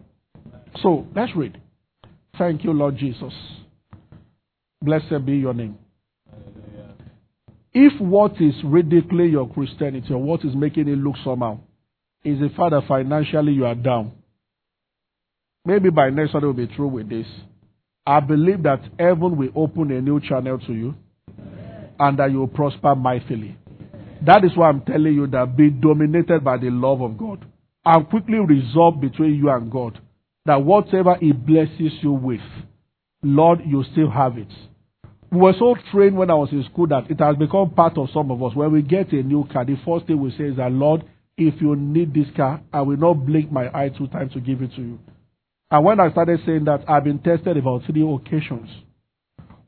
So 0.82 1.08
let's 1.16 1.36
read. 1.36 1.60
Thank 2.38 2.64
you, 2.64 2.74
Lord 2.74 2.98
Jesus. 2.98 3.34
Blessed 4.82 5.26
be 5.26 5.34
your 5.34 5.54
name. 5.54 5.78
If 7.74 8.00
what 8.00 8.34
is 8.40 8.54
ridiculing 8.64 9.32
your 9.32 9.50
Christianity 9.50 10.14
or 10.14 10.22
what 10.22 10.46
is 10.46 10.54
making 10.56 10.88
it 10.88 10.98
look 10.98 11.16
somehow 11.24 11.60
is 12.24 12.40
the 12.40 12.50
fact 12.50 12.72
that 12.72 12.84
financially 12.88 13.54
you 13.54 13.66
are 13.66 13.76
down, 13.76 14.12
maybe 15.66 15.90
by 15.90 16.10
next 16.12 16.34
Sunday 16.34 16.48
we'll 16.48 16.68
be 16.68 16.68
through 16.76 16.90
with 16.90 17.10
this. 17.10 17.26
I 18.06 18.20
believe 18.20 18.64
that 18.64 18.82
heaven 19.00 19.38
will 19.38 19.50
open 19.56 19.92
a 19.92 20.02
new 20.02 20.20
channel 20.20 20.60
to 20.60 20.74
you 20.74 20.94
and 22.00 22.20
that 22.20 22.32
you 22.32 22.40
will 22.40 22.48
prosper 22.48 22.96
mightily. 22.96 23.58
That 24.26 24.46
is 24.46 24.56
why 24.56 24.70
I'm 24.70 24.82
telling 24.82 25.14
you 25.14 25.28
that 25.28 25.58
be 25.58 25.70
dominated 25.70 26.44
by 26.44 26.58
the 26.58 26.70
love 26.70 27.02
of 27.02 27.18
God 27.18 27.46
and 27.86 28.10
quickly 28.10 28.40
resolve 28.40 29.02
between 29.02 29.36
you 29.36 29.50
and 29.50 29.70
God 29.72 30.00
that 30.46 30.64
whatever 30.64 31.16
He 31.16 31.32
blesses 31.32 31.92
you 32.02 32.12
with, 32.12 32.42
Lord, 33.22 33.62
you 33.66 33.84
still 33.92 34.10
have 34.10 34.38
it. 34.38 34.52
We 35.32 35.40
were 35.40 35.54
so 35.58 35.76
trained 35.92 36.16
when 36.16 36.30
I 36.30 36.36
was 36.36 36.50
in 36.52 36.64
school 36.66 36.88
that 36.88 37.10
it 37.10 37.20
has 37.20 37.36
become 37.36 37.72
part 37.72 37.98
of 37.98 38.10
some 38.14 38.30
of 38.30 38.42
us. 38.44 38.56
When 38.56 38.72
we 38.72 38.82
get 38.82 39.12
a 39.14 39.24
new 39.24 39.46
car, 39.52 39.66
the 39.66 39.78
first 39.86 40.06
thing 40.06 40.22
we 40.22 40.32
say 40.32 40.46
is 40.46 40.58
that, 40.58 40.72
Lord, 40.72 41.04
if 41.38 41.60
you 41.62 41.76
need 41.76 42.14
this 42.14 42.28
car, 42.36 42.62
I 42.72 42.82
will 42.82 42.98
not 42.98 43.26
blink 43.26 43.52
my 43.52 43.68
eye 43.74 43.90
two 43.90 44.08
times 44.08 44.34
to 44.34 44.40
give 44.40 44.62
it 44.62 44.76
to 44.76 44.82
you. 44.82 45.00
And 45.72 45.84
when 45.84 46.00
I 46.00 46.12
started 46.12 46.40
saying 46.46 46.66
that, 46.66 46.88
I've 46.88 47.04
been 47.04 47.20
tested 47.20 47.58
about 47.58 47.82
three 47.86 48.08
occasions. 48.08 48.70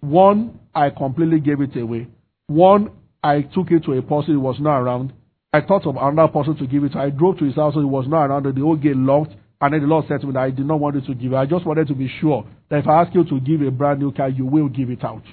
One, 0.02 0.60
I 0.74 0.92
completely 0.92 1.40
gave 1.40 1.62
it 1.62 1.76
away. 1.76 2.08
One, 2.46 2.92
I 3.26 3.42
took 3.42 3.72
it 3.72 3.84
to 3.86 3.94
a 3.94 4.02
person 4.04 4.36
who 4.36 4.40
was 4.40 4.58
not 4.60 4.78
around. 4.78 5.12
I 5.52 5.62
thought 5.62 5.88
of 5.88 5.96
another 6.00 6.32
person 6.32 6.56
to 6.58 6.68
give 6.68 6.84
it 6.84 6.92
to. 6.92 7.00
I 7.00 7.10
drove 7.10 7.40
to 7.40 7.46
his 7.46 7.56
house, 7.56 7.74
and 7.76 7.84
he 7.84 7.90
was 7.90 8.06
not 8.08 8.26
around, 8.26 8.44
the 8.44 8.62
whole 8.62 8.76
gate 8.76 8.96
locked. 8.96 9.34
And 9.62 9.74
then 9.74 9.82
the 9.82 9.88
Lord 9.88 10.06
said 10.08 10.22
to 10.22 10.28
me 10.28 10.34
that 10.34 10.44
I 10.44 10.52
did 10.52 10.66
not 10.66 10.80
want 10.80 10.96
you 10.96 11.02
to 11.02 11.16
give 11.16 11.34
it. 11.34 11.36
I 11.36 11.46
just 11.46 11.66
wanted 11.66 11.88
to 11.88 11.96
be 11.96 12.12
sure 12.22 12.46
that 12.70 12.80
if 12.80 12.88
I 12.88 13.02
ask 13.02 13.16
you 13.16 13.24
to 13.24 13.40
give 13.40 13.62
a 13.62 13.72
brand 13.72 14.00
new 14.00 14.12
car, 14.12 14.30
you 14.30 14.46
will 14.46 14.68
give 14.68 14.90
it 14.92 15.04
out. 15.04 15.24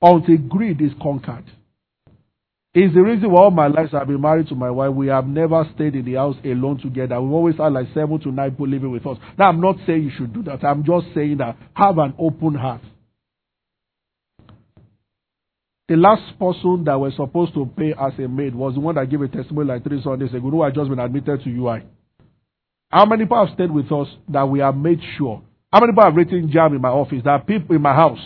Until 0.00 0.36
greed 0.36 0.80
is 0.80 0.92
conquered. 1.02 1.44
It's 2.74 2.94
the 2.94 3.00
reason 3.00 3.30
why 3.30 3.42
all 3.42 3.50
my 3.50 3.68
life 3.68 3.94
I've 3.94 4.06
been 4.06 4.20
married 4.20 4.48
to 4.48 4.54
my 4.54 4.70
wife. 4.70 4.92
We 4.94 5.06
have 5.06 5.26
never 5.26 5.66
stayed 5.74 5.94
in 5.94 6.04
the 6.04 6.14
house 6.14 6.36
alone 6.44 6.80
together. 6.80 7.20
We've 7.20 7.32
always 7.32 7.56
had 7.56 7.72
like 7.72 7.88
seven 7.94 8.20
to 8.20 8.30
nine 8.30 8.50
people 8.50 8.68
living 8.68 8.90
with 8.90 9.06
us. 9.06 9.16
Now, 9.38 9.48
I'm 9.48 9.60
not 9.60 9.76
saying 9.86 10.02
you 10.02 10.10
should 10.16 10.32
do 10.34 10.42
that. 10.44 10.62
I'm 10.64 10.84
just 10.84 11.06
saying 11.14 11.38
that 11.38 11.56
have 11.74 11.98
an 11.98 12.14
open 12.18 12.54
heart. 12.54 12.82
The 15.88 15.96
last 15.96 16.38
person 16.38 16.84
that 16.84 16.98
was 16.98 17.14
supposed 17.14 17.52
to 17.54 17.66
pay 17.76 17.92
as 17.92 18.12
a 18.18 18.26
maid 18.26 18.54
was 18.54 18.74
the 18.74 18.80
one 18.80 18.94
that 18.94 19.10
gave 19.10 19.20
a 19.20 19.28
testimony 19.28 19.68
like 19.68 19.84
three 19.84 20.02
Sundays 20.02 20.32
ago, 20.32 20.48
who 20.50 20.62
had 20.62 20.74
just 20.74 20.88
been 20.88 20.98
admitted 20.98 21.44
to 21.44 21.50
UI. 21.50 21.82
How 22.90 23.04
many 23.04 23.24
people 23.24 23.44
have 23.44 23.54
stayed 23.54 23.70
with 23.70 23.92
us 23.92 24.08
that 24.28 24.48
we 24.48 24.60
have 24.60 24.76
made 24.76 25.00
sure? 25.18 25.42
How 25.70 25.80
many 25.80 25.92
people 25.92 26.04
have 26.04 26.14
written 26.14 26.50
jam 26.50 26.74
in 26.74 26.80
my 26.80 26.88
office? 26.88 27.20
That 27.24 27.46
people 27.46 27.76
in 27.76 27.82
my 27.82 27.92
house. 27.92 28.20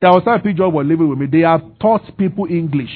There 0.00 0.10
was 0.10 0.24
time 0.24 0.42
people 0.42 0.70
were 0.70 0.84
living 0.84 1.08
with 1.08 1.18
me. 1.18 1.26
They 1.26 1.46
have 1.46 1.62
taught 1.80 2.02
people 2.18 2.46
English. 2.50 2.90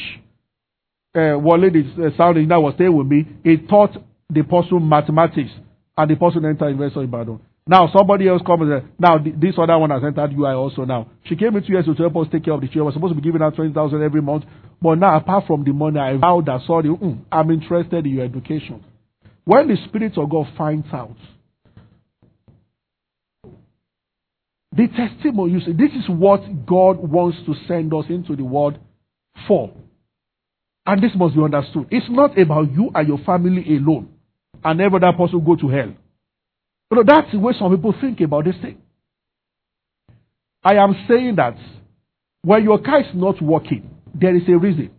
Uh, 1.15 1.39
Wale, 1.39 1.71
the 1.71 1.81
uh, 2.13 2.17
sound 2.19 2.37
engineer, 2.37 2.61
was 2.61 2.75
staying 2.75 2.95
with 2.95 3.07
me. 3.07 3.27
He 3.43 3.57
taught 3.57 3.97
the 4.29 4.43
person 4.43 4.87
mathematics, 4.87 5.51
and 5.97 6.11
the 6.11 6.17
person 6.17 6.45
entered 6.45 6.69
Investor 6.69 7.05
Ibadan. 7.05 7.41
Now 7.69 7.91
somebody 7.95 8.27
else 8.27 8.41
comes 8.47 8.63
and 8.63 8.81
says, 8.81 8.91
now 8.99 9.19
this 9.19 9.55
other 9.59 9.77
one 9.77 9.91
has 9.91 10.03
entered 10.03 10.33
UI 10.33 10.53
also 10.53 10.87
now. 10.87 11.11
She 11.25 11.37
came 11.37 11.55
in 11.55 11.63
two 11.63 11.75
years 11.75 11.85
to 11.85 11.93
help 11.93 12.17
us 12.17 12.27
take 12.33 12.47
care 12.47 12.55
of 12.55 12.63
the 12.63 12.67
children. 12.67 12.87
We're 12.87 12.93
supposed 12.93 13.15
to 13.15 13.21
be 13.21 13.27
giving 13.27 13.43
her 13.43 13.51
20,000 13.51 14.03
every 14.03 14.23
month. 14.23 14.45
But 14.81 14.95
now 14.95 15.19
apart 15.19 15.47
from 15.47 15.65
the 15.65 15.73
money, 15.75 16.01
I 16.01 16.17
vowed 16.17 16.47
that, 16.47 16.63
sorry, 16.67 16.89
mm, 16.89 17.21
I'm 17.31 17.51
interested 17.51 18.07
in 18.07 18.13
your 18.15 18.25
education. 18.25 18.83
When 19.45 19.69
the 19.69 19.77
Spirit 19.87 20.17
of 20.17 20.31
God 20.31 20.47
finds 20.57 20.87
out, 20.95 21.17
the 24.75 24.89
testimony, 24.89 25.53
you 25.53 25.61
see, 25.61 25.73
this 25.73 25.93
is 25.93 26.09
what 26.09 26.41
God 26.65 26.97
wants 26.99 27.37
to 27.45 27.55
send 27.67 27.93
us 27.93 28.05
into 28.09 28.35
the 28.35 28.45
world 28.45 28.79
for. 29.47 29.75
And 30.87 31.03
this 31.03 31.13
must 31.15 31.35
be 31.35 31.43
understood. 31.43 31.89
It's 31.91 32.07
not 32.09 32.39
about 32.39 32.73
you 32.73 32.91
and 32.95 33.07
your 33.07 33.19
family 33.19 33.77
alone 33.77 34.09
and 34.65 34.81
every 34.81 34.97
other 34.97 35.17
person 35.17 35.45
go 35.45 35.55
to 35.57 35.69
hell. 35.69 35.93
You 36.91 36.97
know, 36.97 37.05
that's 37.07 37.31
the 37.33 37.39
way 37.39 37.53
some 37.59 37.75
people 37.75 37.95
think 38.01 38.21
about 38.21 38.45
this 38.45 38.57
thing. 38.63 38.79
I 40.65 40.75
am 40.77 40.95
saying 41.09 41.37
that 41.37 41.57
when 42.43 42.65
your 42.65 42.81
car 42.81 43.01
is 43.01 43.07
not 43.15 43.41
working, 43.43 43.91
there 44.15 44.35
is 44.35 44.43
a 44.49 44.57
reason. 44.59 44.91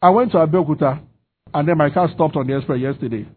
I 0.00 0.10
went 0.10 0.32
to 0.32 0.38
Abeokuta 0.38 1.00
and 1.54 1.68
then 1.68 1.76
my 1.76 1.90
car 1.90 2.08
stopped 2.14 2.36
on 2.36 2.46
the 2.46 2.56
express 2.56 2.80
yesterday. 2.80 3.28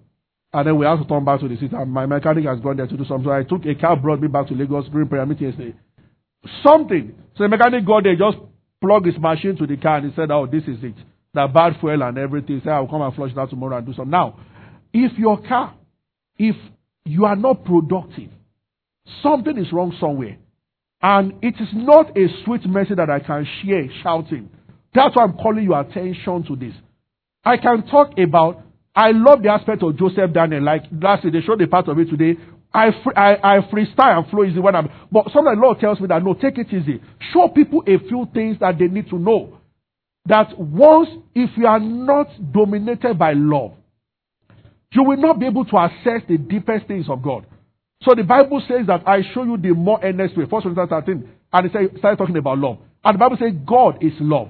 And 0.53 0.67
then 0.67 0.77
we 0.77 0.85
had 0.85 0.97
to 0.97 1.05
turn 1.05 1.25
back 1.25 1.41
to 1.41 1.47
the 1.47 1.55
city. 1.55 1.75
And 1.75 1.91
my 1.91 2.05
mechanic 2.05 2.45
has 2.45 2.59
gone 2.61 2.77
there 2.77 2.87
to 2.87 2.97
do 2.97 3.03
something. 3.05 3.25
So 3.25 3.31
I 3.31 3.43
took 3.43 3.65
a 3.65 3.75
car, 3.75 3.95
brought 3.97 4.21
me 4.21 4.27
back 4.27 4.47
to 4.47 4.53
Lagos 4.53 4.87
during 4.89 5.07
prayer 5.09 5.25
meeting 5.25 5.47
yesterday. 5.47 5.75
Something. 6.63 7.13
So 7.35 7.43
the 7.43 7.49
mechanic 7.49 7.85
got 7.85 8.03
there, 8.03 8.15
just 8.15 8.37
plugged 8.79 9.05
his 9.07 9.17
machine 9.17 9.57
to 9.57 9.67
the 9.67 9.75
car 9.75 9.97
and 9.97 10.09
he 10.09 10.15
said, 10.15 10.31
Oh, 10.31 10.45
this 10.45 10.63
is 10.63 10.81
it. 10.81 10.95
The 11.33 11.47
bad 11.53 11.73
fuel 11.81 12.01
and 12.01 12.17
everything. 12.17 12.59
He 12.59 12.61
said, 12.61 12.71
I'll 12.71 12.87
come 12.87 13.01
and 13.01 13.13
flush 13.13 13.31
that 13.35 13.49
tomorrow 13.49 13.77
and 13.77 13.85
do 13.85 13.93
something. 13.93 14.11
Now, 14.11 14.39
if 14.93 15.17
your 15.17 15.41
car, 15.41 15.75
if 16.37 16.55
you 17.05 17.25
are 17.25 17.35
not 17.35 17.63
productive. 17.63 18.29
Something 19.21 19.57
is 19.57 19.71
wrong 19.71 19.95
somewhere. 19.99 20.37
And 21.01 21.33
it 21.43 21.55
is 21.59 21.69
not 21.73 22.17
a 22.17 22.27
sweet 22.43 22.65
message 22.65 22.97
that 22.97 23.09
I 23.09 23.19
can 23.19 23.47
share 23.61 23.87
shouting. 24.01 24.49
That's 24.93 25.15
why 25.15 25.23
I'm 25.23 25.33
calling 25.33 25.63
your 25.63 25.79
attention 25.79 26.43
to 26.47 26.55
this. 26.55 26.73
I 27.43 27.57
can 27.57 27.85
talk 27.85 28.17
about, 28.17 28.63
I 28.95 29.11
love 29.11 29.43
the 29.43 29.49
aspect 29.49 29.83
of 29.83 29.97
Joseph 29.97 30.33
Daniel. 30.33 30.63
Like 30.63 30.83
last 30.91 31.23
week, 31.23 31.33
they 31.33 31.41
showed 31.41 31.59
the 31.59 31.67
part 31.67 31.87
of 31.87 31.99
it 31.99 32.09
today. 32.09 32.39
I, 32.73 32.87
I, 33.15 33.57
I 33.57 33.59
freestyle 33.71 34.17
and 34.17 34.27
flow 34.29 34.43
easy 34.43 34.59
when 34.59 34.75
I'm, 34.75 34.89
but 35.11 35.25
sometimes 35.31 35.57
the 35.57 35.61
Lord 35.61 35.79
tells 35.79 35.99
me 35.99 36.07
that 36.07 36.23
no, 36.23 36.33
take 36.33 36.57
it 36.57 36.73
easy. 36.73 37.01
Show 37.31 37.49
people 37.49 37.83
a 37.87 37.99
few 37.99 38.27
things 38.33 38.57
that 38.59 38.79
they 38.79 38.87
need 38.87 39.09
to 39.09 39.19
know. 39.19 39.59
That 40.25 40.57
once, 40.57 41.09
if 41.35 41.51
you 41.55 41.67
are 41.67 41.79
not 41.79 42.27
dominated 42.51 43.17
by 43.19 43.33
love, 43.33 43.73
you 44.95 45.03
will 45.03 45.17
not 45.17 45.39
be 45.39 45.45
able 45.45 45.65
to 45.65 45.77
assess 45.77 46.21
the 46.27 46.37
deepest 46.37 46.87
things 46.87 47.07
of 47.09 47.21
God. 47.21 47.45
So 48.03 48.13
the 48.15 48.23
Bible 48.23 48.61
says 48.67 48.87
that 48.87 49.07
I 49.07 49.21
show 49.33 49.43
you 49.43 49.57
the 49.57 49.73
more 49.73 49.99
earnest 50.03 50.37
way. 50.37 50.45
First 50.49 50.63
Corinthians 50.63 50.89
13. 50.89 51.29
And 51.53 51.65
it 51.65 51.99
started 51.99 52.17
talking 52.17 52.37
about 52.37 52.59
love. 52.59 52.77
And 53.03 53.15
the 53.15 53.19
Bible 53.19 53.37
says 53.39 53.53
God 53.65 54.03
is 54.03 54.13
love. 54.19 54.49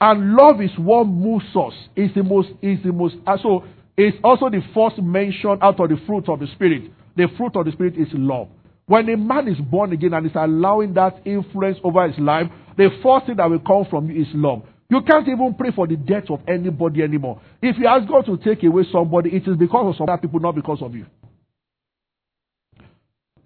And 0.00 0.34
love 0.34 0.60
is 0.60 0.70
what 0.76 1.04
moves 1.04 1.46
us. 1.56 1.72
It's 1.96 2.14
the 2.14 2.22
most, 2.22 2.48
is 2.60 2.78
the 2.84 2.92
most, 2.92 3.16
uh, 3.26 3.38
so 3.42 3.64
it's 3.96 4.16
also 4.22 4.50
the 4.50 4.60
first 4.74 4.98
mention 4.98 5.58
out 5.62 5.80
of 5.80 5.88
the 5.88 5.96
fruit 6.06 6.28
of 6.28 6.40
the 6.40 6.46
Spirit. 6.48 6.90
The 7.16 7.28
fruit 7.36 7.56
of 7.56 7.64
the 7.64 7.72
Spirit 7.72 7.96
is 7.96 8.08
love. 8.12 8.48
When 8.86 9.08
a 9.08 9.16
man 9.16 9.48
is 9.48 9.58
born 9.58 9.92
again 9.92 10.12
and 10.12 10.26
is 10.26 10.32
allowing 10.34 10.94
that 10.94 11.22
influence 11.24 11.78
over 11.82 12.06
his 12.06 12.18
life, 12.18 12.48
the 12.76 12.90
first 13.02 13.26
thing 13.26 13.36
that 13.36 13.48
will 13.48 13.60
come 13.60 13.86
from 13.88 14.10
you 14.10 14.22
is 14.22 14.28
love. 14.34 14.62
You 14.90 15.00
can't 15.02 15.26
even 15.26 15.54
pray 15.54 15.70
for 15.74 15.86
the 15.86 15.96
death 15.96 16.30
of 16.30 16.40
anybody 16.46 17.02
anymore. 17.02 17.40
If 17.62 17.78
you 17.78 17.86
ask 17.86 18.06
God 18.08 18.26
to 18.26 18.36
take 18.36 18.62
away 18.64 18.84
somebody, 18.92 19.30
it 19.30 19.48
is 19.48 19.56
because 19.56 19.90
of 19.90 19.96
some 19.96 20.08
other 20.08 20.20
people, 20.20 20.40
not 20.40 20.54
because 20.54 20.82
of 20.82 20.94
you. 20.94 21.06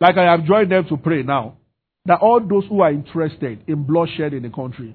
like 0.00 0.16
I 0.16 0.30
have 0.30 0.44
joined 0.44 0.70
them 0.70 0.86
to 0.88 0.96
pray 0.96 1.22
now, 1.22 1.56
that 2.06 2.20
all 2.20 2.40
those 2.40 2.64
who 2.68 2.80
are 2.80 2.90
interested 2.90 3.62
in 3.66 3.84
bloodshed 3.84 4.32
in 4.32 4.42
the 4.42 4.50
country, 4.50 4.94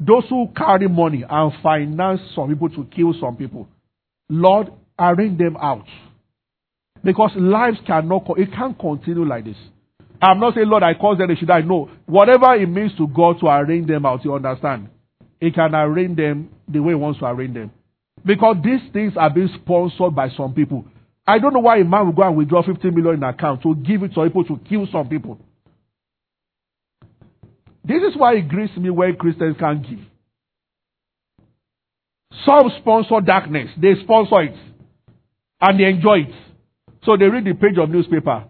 those 0.00 0.24
who 0.28 0.48
carry 0.56 0.88
money 0.88 1.24
and 1.28 1.52
finance 1.62 2.20
some 2.34 2.48
people 2.48 2.70
to 2.70 2.84
kill 2.84 3.14
some 3.20 3.36
people, 3.36 3.68
Lord, 4.28 4.72
arrange 4.98 5.38
them 5.38 5.56
out. 5.56 5.86
Because 7.02 7.32
lives 7.36 7.78
cannot, 7.86 8.26
it 8.36 8.52
can't 8.52 8.78
continue 8.78 9.24
like 9.24 9.44
this. 9.44 9.56
I'm 10.22 10.38
not 10.38 10.54
saying, 10.54 10.68
Lord, 10.68 10.82
I 10.82 10.94
cause 10.94 11.18
them, 11.18 11.28
they 11.28 11.34
should 11.34 11.48
die. 11.48 11.62
No. 11.62 11.88
Whatever 12.06 12.54
it 12.54 12.68
means 12.68 12.92
to 12.98 13.06
God 13.06 13.40
to 13.40 13.46
arrange 13.46 13.88
them 13.88 14.04
out, 14.04 14.24
you 14.24 14.34
understand? 14.34 14.88
He 15.40 15.50
can 15.50 15.74
arrange 15.74 16.16
them 16.16 16.50
the 16.68 16.80
way 16.80 16.92
He 16.92 16.96
wants 16.96 17.18
to 17.20 17.26
arrange 17.26 17.54
them. 17.54 17.70
Because 18.24 18.56
these 18.62 18.80
things 18.92 19.14
are 19.16 19.30
being 19.30 19.48
sponsored 19.62 20.14
by 20.14 20.28
some 20.36 20.54
people. 20.54 20.84
I 21.26 21.38
don't 21.38 21.54
know 21.54 21.60
why 21.60 21.78
a 21.78 21.84
man 21.84 22.06
will 22.06 22.12
go 22.12 22.22
and 22.22 22.36
withdraw 22.36 22.62
50 22.62 22.90
million 22.90 23.16
in 23.16 23.22
account 23.22 23.62
to 23.62 23.74
give 23.74 24.02
it 24.02 24.14
to 24.14 24.24
people 24.24 24.44
to 24.44 24.60
kill 24.68 24.86
some 24.92 25.08
people. 25.08 25.38
This 27.84 28.02
is 28.02 28.16
why 28.16 28.34
it 28.34 28.48
grieves 28.48 28.76
me 28.76 28.90
when 28.90 29.16
Christians 29.16 29.56
can't 29.58 29.82
give. 29.82 30.00
Some 32.44 32.70
sponsor 32.80 33.20
darkness. 33.24 33.70
They 33.80 33.94
sponsor 34.02 34.42
it. 34.42 34.56
And 35.60 35.80
they 35.80 35.84
enjoy 35.84 36.20
it. 36.20 36.34
So 37.04 37.16
they 37.16 37.26
read 37.26 37.44
the 37.44 37.54
page 37.54 37.78
of 37.78 37.88
newspaper. 37.90 38.44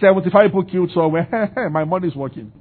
75 0.00 0.42
people 0.42 0.64
killed 0.64 0.90
somewhere. 0.94 1.68
My 1.72 1.84
money 1.84 2.08
is 2.08 2.14
working. 2.14 2.52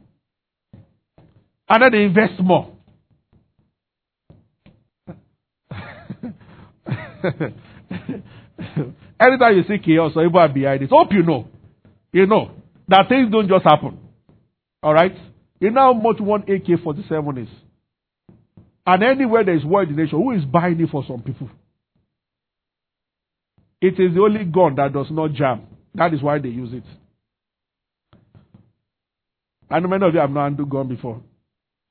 And 1.68 1.84
then 1.84 1.92
they 1.92 2.04
invest 2.04 2.40
more. 2.42 2.76
Anytime 9.20 9.58
you 9.58 9.64
see 9.68 9.80
chaos 9.84 10.14
or 10.16 10.26
are 10.38 10.50
behind 10.50 10.84
it, 10.84 10.90
hope 10.90 11.12
you 11.12 11.24
know. 11.24 11.48
You 12.12 12.26
know 12.26 12.52
that 12.88 13.08
things 13.08 13.32
don't 13.32 13.48
just 13.48 13.64
happen. 13.64 14.00
Alright? 14.84 15.16
You 15.60 15.72
know 15.72 15.82
how 15.82 15.94
much 15.94 16.20
one 16.20 16.44
AK 16.44 16.80
47 16.84 17.38
is. 17.38 17.50
And 18.86 19.04
anywhere 19.04 19.44
there 19.44 19.56
is 19.56 19.66
war 19.66 19.84
in 19.84 19.96
the 19.96 20.02
nation, 20.02 20.18
who 20.18 20.32
is 20.32 20.46
buying 20.46 20.80
it 20.80 20.90
for 20.90 21.04
some 21.08 21.22
people? 21.22 21.50
It 23.82 24.00
is 24.00 24.14
the 24.14 24.22
only 24.22 24.46
gun 24.46 24.76
that 24.76 24.94
does 24.94 25.08
not 25.12 25.34
jam. 25.34 25.68
That 25.94 26.14
is 26.14 26.22
why 26.22 26.40
they 26.40 26.50
use 26.50 26.74
it. 26.74 26.84
I 29.70 29.80
know 29.80 29.88
many 29.88 30.06
of 30.06 30.14
you 30.14 30.20
have 30.20 30.32
not 30.32 30.44
handled 30.44 30.70
gun 30.70 30.88
before. 30.88 31.22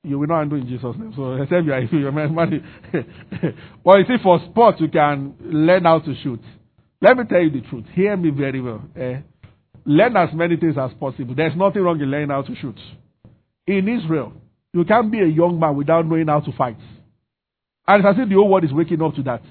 You 0.03 0.17
will 0.17 0.27
not 0.27 0.39
handle 0.39 0.59
in 0.59 0.67
Jesus' 0.67 0.95
name. 0.97 1.13
So 1.15 1.33
except 1.41 1.65
you 1.65 1.73
are 1.73 1.81
if 1.81 1.91
you 1.93 2.11
money. 2.11 2.63
well, 3.83 3.99
you 3.99 4.05
see, 4.05 4.21
for 4.23 4.39
sports 4.49 4.79
you 4.79 4.87
can 4.87 5.35
learn 5.41 5.83
how 5.83 5.99
to 5.99 6.15
shoot. 6.23 6.41
Let 7.01 7.17
me 7.17 7.23
tell 7.29 7.41
you 7.41 7.49
the 7.49 7.61
truth. 7.61 7.85
Hear 7.93 8.15
me 8.17 8.29
very 8.29 8.61
well. 8.61 8.81
Eh? 8.95 9.19
Learn 9.85 10.17
as 10.17 10.29
many 10.33 10.57
things 10.57 10.75
as 10.77 10.91
possible. 10.99 11.33
There's 11.35 11.55
nothing 11.55 11.81
wrong 11.81 11.99
in 12.01 12.11
learning 12.11 12.29
how 12.29 12.41
to 12.41 12.55
shoot. 12.55 12.77
In 13.67 13.87
Israel, 13.87 14.33
you 14.73 14.83
can't 14.83 15.11
be 15.11 15.19
a 15.19 15.25
young 15.25 15.59
man 15.59 15.75
without 15.75 16.05
knowing 16.05 16.27
how 16.27 16.41
to 16.41 16.51
fight. 16.51 16.77
And 17.87 18.05
I 18.05 18.13
think 18.13 18.29
the 18.29 18.35
whole 18.35 18.49
world 18.49 18.65
is 18.65 18.73
waking 18.73 19.01
up 19.01 19.15
to 19.15 19.23
that. 19.23 19.41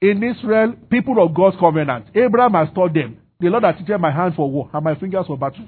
In 0.00 0.22
Israel, 0.22 0.74
people 0.90 1.24
of 1.24 1.34
God's 1.34 1.56
covenant, 1.58 2.06
Abraham 2.14 2.54
has 2.54 2.68
taught 2.74 2.94
them, 2.94 3.18
the 3.40 3.48
Lord 3.48 3.64
has 3.64 3.76
teaching 3.78 4.00
my 4.00 4.12
hand 4.12 4.34
for 4.34 4.50
war 4.50 4.68
and 4.72 4.84
my 4.84 4.94
fingers 4.94 5.26
for 5.26 5.38
battle. 5.38 5.66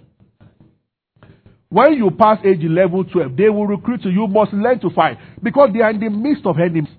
When 1.71 1.95
you 1.95 2.11
pass 2.11 2.39
age 2.45 2.62
11, 2.62 3.11
12, 3.12 3.37
they 3.37 3.49
will 3.49 3.66
recruit 3.66 4.05
you. 4.05 4.11
You 4.11 4.27
must 4.27 4.53
learn 4.53 4.81
to 4.81 4.91
fight 4.91 5.18
because 5.41 5.71
they 5.73 5.81
are 5.81 5.91
in 5.91 6.01
the 6.01 6.11
midst 6.11 6.45
of 6.45 6.59
enemies. 6.59 6.91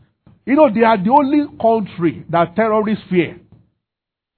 You 0.46 0.56
know, 0.56 0.74
they 0.74 0.84
are 0.84 0.98
the 0.98 1.12
only 1.12 1.46
country 1.62 2.26
that 2.30 2.56
terrorists 2.56 3.04
fear. 3.10 3.38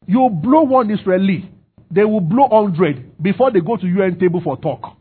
You 0.08 0.30
blow 0.32 0.64
one 0.64 0.90
Israeli, 0.90 1.50
they 1.90 2.04
will 2.04 2.20
blow 2.20 2.48
100 2.48 3.22
before 3.22 3.52
they 3.52 3.60
go 3.62 3.78
to 3.78 3.86
UN 3.88 4.20
table 4.20 4.42
for 4.44 4.58
talk. 4.58 4.98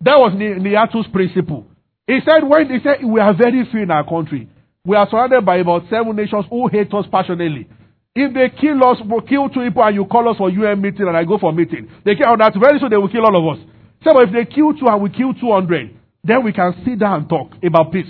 That 0.00 0.16
was 0.18 0.32
Niatu's 0.32 1.08
principle. 1.12 1.66
He 2.06 2.20
said, 2.24 2.48
when 2.48 2.70
he 2.70 2.78
said, 2.82 3.04
we 3.04 3.20
are 3.20 3.34
very 3.34 3.68
few 3.70 3.82
in 3.82 3.90
our 3.90 4.08
country. 4.08 4.48
We 4.84 4.96
are 4.96 5.06
surrounded 5.10 5.44
by 5.44 5.56
about 5.56 5.82
seven 5.90 6.16
nations 6.16 6.46
who 6.48 6.68
hate 6.68 6.92
us 6.94 7.04
passionately. 7.12 7.68
If 8.14 8.32
they 8.34 8.48
kill 8.60 8.82
us, 8.84 8.98
we'll 9.04 9.20
kill 9.20 9.48
two 9.48 9.60
people 9.68 9.84
and 9.84 9.94
you 9.94 10.04
call 10.06 10.28
us 10.28 10.36
for 10.38 10.48
UN 10.48 10.80
meeting 10.80 11.06
and 11.06 11.16
I 11.16 11.24
go 11.24 11.38
for 11.38 11.52
meeting. 11.52 11.88
They 12.04 12.14
kill 12.14 12.36
that 12.38 12.54
very 12.58 12.78
soon 12.80 12.90
they 12.90 12.96
will 12.96 13.08
kill 13.08 13.26
all 13.26 13.36
of 13.36 13.58
us. 13.58 13.64
So 14.02 14.18
if 14.20 14.32
they 14.32 14.44
kill 14.44 14.72
two 14.72 14.86
and 14.86 15.02
we 15.02 15.10
kill 15.10 15.34
200, 15.34 15.96
then 16.24 16.44
we 16.44 16.52
can 16.52 16.74
sit 16.84 16.98
down 16.98 17.20
and 17.20 17.28
talk 17.28 17.52
about 17.62 17.92
peace. 17.92 18.06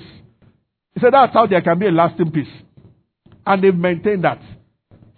He 0.95 1.01
said 1.01 1.13
that's 1.13 1.33
how 1.33 1.47
there 1.47 1.61
can 1.63 1.79
be 1.79 1.87
a 1.87 1.91
lasting 1.91 2.31
peace. 2.31 2.49
And 3.47 3.63
they've 3.63 3.75
maintained 3.75 4.25
that. 4.25 4.41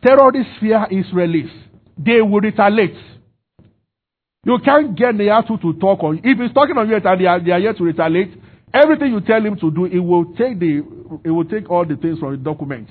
Terrorists 0.02 0.52
fear 0.60 0.86
Israelis. 0.90 1.50
They 1.98 2.20
will 2.20 2.40
retaliate. 2.40 2.96
You 4.44 4.58
can't 4.64 4.96
get 4.96 5.14
Neatu 5.14 5.60
to 5.60 5.72
talk 5.74 6.02
on 6.02 6.20
if 6.24 6.38
he's 6.38 6.52
talking 6.52 6.76
on 6.76 6.88
you 6.88 6.96
and 6.96 7.20
they 7.20 7.26
are, 7.26 7.40
they 7.40 7.52
are 7.52 7.60
here 7.60 7.74
to 7.74 7.84
retaliate, 7.84 8.32
everything 8.74 9.12
you 9.12 9.20
tell 9.20 9.40
him 9.44 9.56
to 9.56 9.70
do, 9.70 9.84
it 9.84 10.00
will 10.00 10.24
take 10.34 10.58
the 10.58 10.82
it 11.24 11.30
will 11.30 11.44
take 11.44 11.70
all 11.70 11.84
the 11.84 11.96
things 11.96 12.18
from 12.18 12.32
the 12.32 12.38
document. 12.38 12.88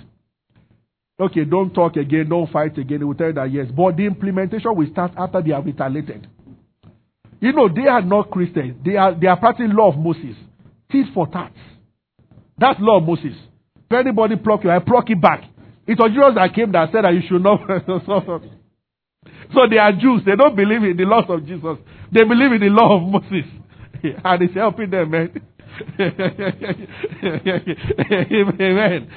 Okay, 1.20 1.44
don't 1.44 1.74
talk 1.74 1.98
again, 1.98 2.30
don't 2.30 2.50
fight 2.52 2.78
again. 2.78 3.02
It 3.02 3.06
will 3.06 3.16
tell 3.16 3.28
you 3.28 3.34
that 3.34 3.52
yes. 3.52 3.68
But 3.76 3.98
the 3.98 4.06
implementation 4.06 4.74
will 4.76 4.90
start 4.92 5.12
after 5.18 5.42
they 5.42 5.52
have 5.52 5.66
retaliated. 5.66 6.28
You 7.42 7.52
know, 7.54 7.68
they 7.68 7.88
are 7.88 8.04
not 8.04 8.30
Christians. 8.30 8.78
They 8.86 8.96
are 8.96 9.20
they 9.20 9.28
are 9.28 9.38
practicing 9.38 9.76
law 9.76 9.90
of 9.90 9.98
Moses. 9.98 10.38
Tit 10.92 11.08
for 11.14 11.28
tat. 11.28 11.52
That's 12.58 12.80
law 12.80 13.00
of 13.00 13.04
Moses. 13.04 13.34
If 13.76 13.92
anybody 13.92 14.36
pluck 14.36 14.64
you, 14.64 14.70
I 14.70 14.80
pluck 14.80 15.10
it 15.10 15.20
back. 15.20 15.44
It 15.88 15.98
was 15.98 16.12
Jesus 16.12 16.36
that 16.36 16.54
came 16.54 16.72
that 16.72 16.92
said 16.94 17.04
that 17.04 17.14
you 17.14 17.22
should 17.28 17.42
not. 17.42 17.60
so 19.54 19.68
they 19.68 19.80
are 19.80 19.92
Jews. 19.92 20.22
They 20.24 20.36
don't 20.36 20.56
believe 20.56 20.84
in 20.84 20.96
the 20.96 21.06
laws 21.06 21.26
of 21.28 21.46
Jesus. 21.48 21.78
They 22.14 22.24
believe 22.24 22.52
in 22.54 22.62
the 22.62 22.70
law 22.70 22.98
of 22.98 23.04
Moses. 23.10 23.50
and 24.24 24.42
it's 24.44 24.54
helping 24.54 24.92
them, 24.92 25.10
man. 25.10 25.42
Amen. 28.32 29.10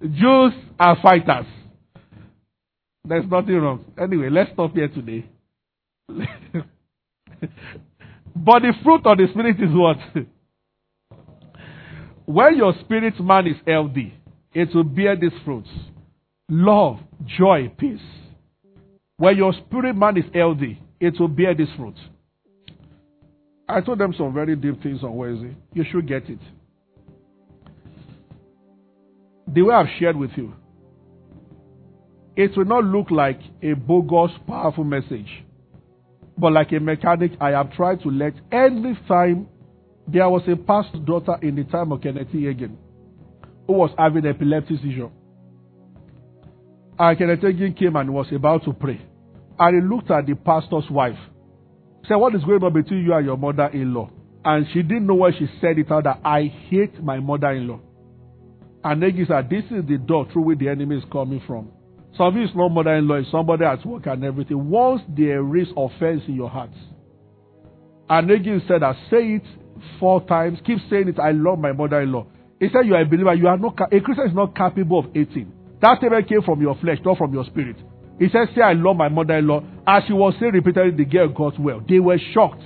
Jews 0.00 0.52
are 0.80 0.96
fighters. 1.02 1.46
There's 3.04 3.26
nothing 3.30 3.56
wrong. 3.56 3.84
Anyway, 4.00 4.30
let's 4.30 4.52
stop 4.52 4.72
here 4.72 4.88
today. 4.88 5.26
but 8.36 8.60
the 8.62 8.72
fruit 8.82 9.04
of 9.04 9.18
the 9.18 9.26
Spirit 9.30 9.56
is 9.60 9.70
what? 9.72 9.98
when 12.26 12.56
your 12.56 12.74
spirit 12.80 13.18
man 13.20 13.46
is 13.46 13.56
healthy, 13.66 14.14
it 14.52 14.74
will 14.74 14.84
bear 14.84 15.16
these 15.16 15.32
fruits 15.44 15.68
love, 16.48 16.98
joy, 17.26 17.70
peace. 17.78 18.00
When 19.16 19.36
your 19.36 19.52
spirit 19.52 19.96
man 19.96 20.16
is 20.16 20.24
healthy, 20.32 20.80
it 21.00 21.18
will 21.18 21.28
bear 21.28 21.54
these 21.54 21.68
fruits. 21.76 21.98
I 23.68 23.80
told 23.80 23.98
them 23.98 24.14
some 24.16 24.32
very 24.32 24.56
deep 24.56 24.82
things 24.82 25.02
on 25.02 25.14
Wednesday. 25.14 25.54
You 25.74 25.84
should 25.90 26.08
get 26.08 26.28
it. 26.28 26.38
The 29.46 29.62
way 29.62 29.74
I've 29.74 29.98
shared 29.98 30.16
with 30.16 30.30
you, 30.36 30.54
it 32.36 32.56
will 32.56 32.64
not 32.64 32.84
look 32.84 33.10
like 33.10 33.40
a 33.62 33.72
bogus, 33.72 34.30
powerful 34.46 34.84
message, 34.84 35.44
but 36.38 36.52
like 36.52 36.72
a 36.72 36.80
mechanic 36.80 37.32
I 37.40 37.50
have 37.50 37.72
tried 37.72 38.02
to 38.02 38.10
let 38.10 38.34
every 38.52 38.98
time 39.06 39.48
there 40.06 40.28
was 40.28 40.42
a 40.48 40.56
pastor's 40.56 41.04
daughter 41.04 41.36
in 41.42 41.56
the 41.56 41.64
time 41.64 41.92
of 41.92 42.00
Kenneth 42.00 42.28
Hagin 42.28 42.76
who 43.66 43.74
was 43.74 43.90
having 43.98 44.24
epileptic 44.24 44.80
seizure. 44.80 45.10
And 46.98 47.18
Kenneth 47.18 47.40
Hagin 47.40 47.78
came 47.78 47.96
and 47.96 48.14
was 48.14 48.26
about 48.32 48.64
to 48.64 48.72
pray. 48.72 49.00
And 49.58 49.82
he 49.82 49.88
looked 49.88 50.10
at 50.10 50.26
the 50.26 50.34
pastor's 50.34 50.88
wife 50.90 51.18
said, 52.08 52.16
What 52.16 52.34
is 52.34 52.42
going 52.42 52.62
on 52.64 52.72
between 52.72 53.04
you 53.04 53.14
and 53.14 53.26
your 53.26 53.36
mother 53.36 53.66
in 53.66 53.92
law? 53.94 54.10
And 54.44 54.66
she 54.72 54.82
didn't 54.82 55.06
know 55.06 55.14
why 55.14 55.32
she 55.32 55.48
said 55.60 55.78
it 55.78 55.92
out 55.92 56.04
that 56.04 56.20
I 56.24 56.44
hate 56.68 57.02
my 57.02 57.20
mother 57.20 57.50
in 57.50 57.68
law. 57.68 57.80
And 58.82 59.02
Negi 59.02 59.28
said, 59.28 59.50
This 59.50 59.64
is 59.64 59.86
the 59.86 59.98
door 59.98 60.26
through 60.32 60.42
which 60.42 60.58
the 60.58 60.68
enemy 60.68 60.96
is 60.96 61.04
coming 61.12 61.42
from. 61.46 61.70
Some 62.16 62.26
of 62.26 62.36
you 62.36 62.44
is 62.44 62.50
not 62.54 62.70
mother 62.70 62.94
in 62.94 63.06
law, 63.06 63.16
it's 63.16 63.30
somebody 63.30 63.64
at 63.64 63.84
work 63.86 64.06
and 64.06 64.24
everything. 64.24 64.68
Once 64.68 65.02
there 65.08 65.56
is 65.56 65.68
offense 65.76 66.22
in 66.26 66.34
your 66.34 66.48
heart, 66.48 66.70
and 68.10 68.28
Negi 68.28 68.66
said 68.66 68.82
that 68.82 68.96
say 69.10 69.34
it 69.36 69.42
four 70.00 70.24
times, 70.26 70.58
keep 70.64 70.78
saying 70.90 71.08
it, 71.08 71.18
I 71.18 71.32
love 71.32 71.58
my 71.58 71.72
mother 71.72 72.00
in 72.00 72.12
law. 72.12 72.26
He 72.58 72.68
said, 72.72 72.86
You 72.86 72.94
are 72.94 73.02
a 73.02 73.06
believer, 73.06 73.34
you 73.34 73.46
are 73.48 73.58
not 73.58 73.78
a 73.92 74.00
Christian 74.00 74.26
is 74.26 74.34
not 74.34 74.56
capable 74.56 75.00
of 75.00 75.16
eating. 75.16 75.52
That 75.80 75.98
statement 75.98 76.28
came 76.28 76.42
from 76.42 76.60
your 76.60 76.76
flesh, 76.76 76.98
not 77.04 77.18
from 77.18 77.32
your 77.32 77.44
spirit. 77.44 77.76
He 78.18 78.28
said, 78.30 78.48
Say, 78.54 78.62
I 78.62 78.72
love 78.72 78.96
my 78.96 79.08
mother 79.08 79.38
in 79.38 79.46
law. 79.46 79.62
As 79.86 80.02
she 80.06 80.12
was 80.12 80.34
saying 80.40 80.52
repeatedly, 80.52 80.90
the 80.92 81.04
girl 81.04 81.28
got 81.28 81.58
well. 81.58 81.80
They 81.88 82.00
were 82.00 82.18
shocked. 82.34 82.62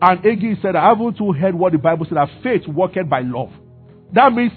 And 0.00 0.20
Agi 0.22 0.60
said, 0.62 0.76
I 0.76 0.88
haven't 0.90 1.16
heard 1.16 1.54
what 1.54 1.72
the 1.72 1.78
Bible 1.78 2.06
said 2.08 2.18
that 2.18 2.28
faith 2.42 2.68
worketh 2.68 3.08
by 3.08 3.20
love. 3.22 3.50
That 4.12 4.32
means 4.32 4.52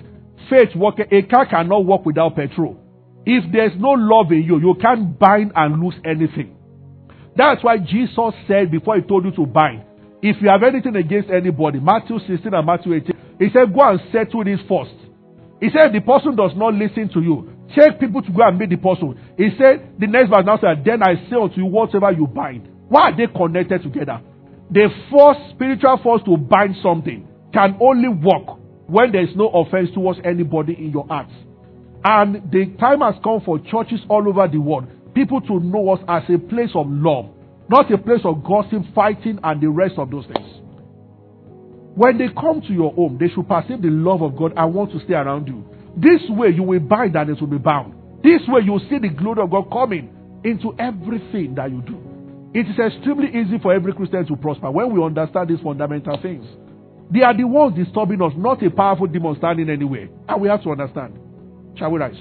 faith 0.50 0.76
worketh. 0.76 1.08
A 1.12 1.22
car 1.24 1.46
cannot 1.46 1.86
work 1.86 2.06
without 2.06 2.36
petrol. 2.36 2.78
If 3.32 3.52
there's 3.52 3.74
no 3.78 3.92
love 3.92 4.32
in 4.32 4.42
you, 4.42 4.60
you 4.60 4.74
can't 4.82 5.20
bind 5.20 5.52
and 5.56 5.80
lose 5.80 5.94
anything. 6.04 6.58
That's 7.36 7.64
why 7.64 7.78
Jesus 7.78 8.34
said 8.48 8.72
before 8.72 8.96
he 8.96 9.04
told 9.04 9.26
you 9.26 9.32
to 9.34 9.46
bind, 9.46 9.84
if 10.24 10.42
you 10.42 10.50
have 10.50 10.64
anything 10.64 10.96
against 10.96 11.30
anybody, 11.30 11.80
Matthew 11.80 12.18
16 12.18 12.52
and 12.52 12.66
Matthew 12.66 12.96
18, 12.96 13.16
he 13.38 13.50
said, 13.54 13.72
go 13.72 13.88
and 13.88 14.02
settle 14.12 14.44
this 14.44 14.60
first. 14.68 14.98
He 15.62 15.70
said, 15.70 15.94
the 15.94 16.02
person 16.02 16.36
does 16.36 16.54
not 16.56 16.74
listen 16.74 17.08
to 17.14 17.22
you. 17.22 17.54
Take 17.78 18.00
people 18.00 18.24
to 18.24 18.32
go 18.32 18.48
and 18.48 18.58
meet 18.58 18.72
the 18.72 18.78
person. 18.78 19.14
He 19.38 19.50
said, 19.60 19.94
the 20.00 20.08
next 20.08 20.30
verse 20.32 20.44
now 20.44 20.58
said, 20.58 20.84
Then 20.84 21.04
I 21.04 21.14
say 21.30 21.36
unto 21.40 21.58
you, 21.58 21.68
whatever 21.68 22.12
you 22.12 22.26
bind. 22.26 22.68
Why 22.88 23.12
are 23.12 23.16
they 23.16 23.28
connected 23.28 23.84
together? 23.84 24.22
The 24.72 24.90
force, 25.12 25.38
spiritual 25.54 26.00
force 26.02 26.24
to 26.26 26.36
bind 26.36 26.78
something 26.82 27.28
can 27.54 27.78
only 27.80 28.10
work 28.10 28.58
when 28.88 29.12
there 29.12 29.22
is 29.22 29.36
no 29.36 29.50
offense 29.50 29.90
towards 29.94 30.20
anybody 30.26 30.74
in 30.74 30.90
your 30.90 31.06
heart. 31.06 31.30
And 32.04 32.50
the 32.52 32.76
time 32.80 33.02
has 33.02 33.16
come 33.24 33.42
for 33.46 33.60
churches 33.60 34.00
all 34.08 34.28
over 34.28 34.48
the 34.48 34.60
world, 34.60 34.88
people 35.14 35.42
to 35.42 35.60
know 35.60 35.92
us 35.92 36.00
as 36.08 36.24
a 36.34 36.38
place 36.38 36.72
of 36.74 36.88
love, 36.90 37.30
not 37.70 37.92
a 37.92 37.98
place 37.98 38.22
of 38.24 38.44
gossip, 38.44 38.84
fighting, 38.96 39.40
and 39.44 39.62
the 39.62 39.70
rest 39.70 39.96
of 39.98 40.10
those 40.10 40.26
things. 40.26 40.48
When 41.96 42.18
they 42.18 42.30
come 42.30 42.62
to 42.62 42.74
your 42.74 42.94
home, 42.94 43.18
they 43.20 43.28
should 43.28 43.48
perceive 43.48 43.82
the 43.82 43.90
love 43.90 44.22
of 44.22 44.38
God 44.38 44.54
and 44.56 44.74
want 44.74 44.92
to 44.94 45.04
stay 45.04 45.16
around 45.16 45.48
you. 45.48 45.66
This 45.98 46.22
way 46.30 46.50
you 46.50 46.64
will 46.64 46.80
bind 46.80 47.18
and 47.18 47.30
it 47.30 47.42
will 47.42 47.48
be 47.48 47.58
bound. 47.58 47.94
This 48.24 48.42
way 48.48 48.62
you 48.64 48.74
will 48.74 48.90
see 48.90 49.00
the 49.00 49.10
glory 49.10 49.42
of 49.42 49.52
God 49.52 49.70
coming 49.70 50.10
into 50.46 50.74
everything 50.80 51.56
that 51.56 51.70
you 51.70 51.82
do. 51.82 52.00
It 52.54 52.68
is 52.68 52.80
extremely 52.80 53.28
easy 53.28 53.60
for 53.60 53.74
every 53.74 53.92
Christian 53.92 54.26
to 54.28 54.38
prosper 54.38 54.72
when 54.72 54.94
we 54.94 55.04
understand 55.04 55.50
these 55.50 55.60
fundamental 55.60 56.18
things. 56.22 56.46
They 57.12 57.22
are 57.22 57.36
the 57.36 57.44
ones 57.44 57.76
disturbing 57.76 58.22
us, 58.22 58.32
not 58.38 58.64
a 58.64 58.70
powerful 58.70 59.08
demon 59.08 59.36
standing 59.38 59.70
anywhere. 59.70 60.08
And 60.30 60.42
we 60.42 60.48
have 60.48 60.64
to 60.64 60.72
understand. 60.72 61.19
Shall 61.80 61.92
we 61.92 62.00
rise? 62.00 62.16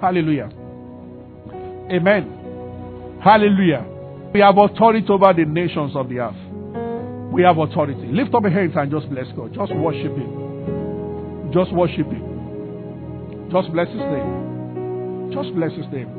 Hallelujah. 0.00 0.48
Amen. 1.90 3.18
Hallelujah. 3.22 3.84
We 4.32 4.40
have 4.40 4.56
authority 4.56 5.06
over 5.08 5.32
the 5.34 5.44
nations 5.44 5.96
of 5.96 6.08
the 6.08 6.20
earth. 6.20 7.32
We 7.32 7.42
have 7.42 7.58
authority. 7.58 8.06
Lift 8.06 8.32
up 8.34 8.42
your 8.42 8.52
hands 8.52 8.74
and 8.76 8.90
just 8.90 9.10
bless 9.10 9.26
God. 9.34 9.52
Just 9.52 9.74
worship 9.74 10.14
Him. 10.14 11.50
Just 11.52 11.72
worship 11.72 12.06
Him. 12.06 13.50
Just 13.50 13.72
bless 13.72 13.88
His 13.88 13.98
name. 13.98 15.32
Just 15.34 15.54
bless 15.56 15.72
His 15.72 15.86
name. 15.90 16.14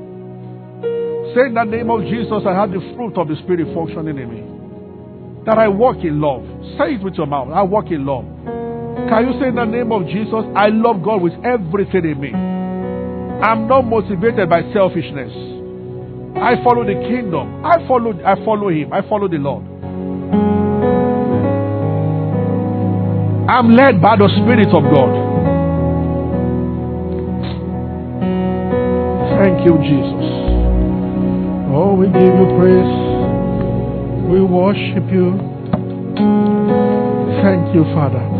Say 1.34 1.48
in 1.48 1.54
the 1.54 1.64
name 1.64 1.90
of 1.90 2.02
Jesus, 2.02 2.44
I 2.46 2.54
have 2.54 2.72
the 2.72 2.82
fruit 2.98 3.16
of 3.16 3.28
the 3.30 3.36
Spirit 3.44 3.74
functioning 3.74 4.18
in 4.18 4.28
me. 4.28 5.46
That 5.46 5.58
I 5.58 5.70
walk 5.70 5.98
in 6.04 6.20
love. 6.20 6.44
Say 6.78 6.96
it 6.96 7.04
with 7.04 7.14
your 7.16 7.28
mouth. 7.28 7.50
I 7.54 7.62
walk 7.64 7.86
in 7.88 8.06
love. 8.06 8.26
Can 9.08 9.32
you 9.32 9.40
say 9.40 9.48
in 9.48 9.56
the 9.56 9.66
name 9.66 9.92
of 9.92 10.06
Jesus, 10.08 10.44
I 10.56 10.68
love 10.70 11.02
God 11.04 11.22
with 11.22 11.34
everything 11.46 12.04
in 12.04 12.20
me? 12.20 12.34
I'm 12.34 13.68
not 13.68 13.84
motivated 13.86 14.50
by 14.50 14.62
selfishness. 14.74 15.32
I 16.36 16.62
follow 16.64 16.84
the 16.84 17.00
kingdom. 17.08 17.66
I 17.66 17.88
follow 17.88 18.12
I 18.26 18.36
follow 18.44 18.70
him. 18.70 18.92
I 18.92 19.02
follow 19.08 19.28
the 19.28 19.38
Lord. 19.38 19.64
I'm 23.50 23.76
led 23.76 24.02
by 24.02 24.16
the 24.16 24.30
Spirit 24.44 24.68
of 24.68 24.84
God. 24.84 25.12
Thank 29.40 29.66
you, 29.66 29.74
Jesus. 29.82 30.26
Oh, 31.72 31.96
we 31.96 32.08
give 32.08 32.22
you 32.22 32.48
praise. 32.60 32.94
We 34.30 34.42
worship 34.44 35.10
you. 35.12 35.34
Thank 37.42 37.74
you, 37.74 37.84
Father. 37.96 38.39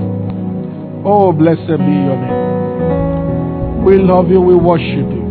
Oh, 1.12 1.32
blessed 1.34 1.66
be 1.66 1.74
your 2.06 2.18
name. 2.22 3.84
We 3.84 3.98
love 3.98 4.30
you. 4.30 4.40
We 4.42 4.54
worship 4.54 5.10
you. 5.10 5.26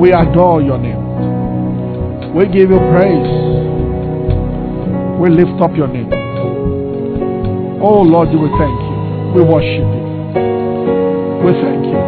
We 0.00 0.10
adore 0.10 0.62
your 0.62 0.78
name. 0.78 2.32
We 2.34 2.46
give 2.46 2.70
you 2.70 2.78
praise. 2.88 3.28
We 5.20 5.28
lift 5.28 5.60
up 5.60 5.76
your 5.76 5.88
name. 5.88 6.08
Oh, 7.82 8.00
Lord, 8.00 8.28
we 8.30 8.48
thank 8.56 8.80
you. 8.80 8.96
We 9.36 9.42
worship 9.44 9.84
you. 9.84 10.04
We 11.44 11.52
thank 11.60 11.84
you. 11.92 12.00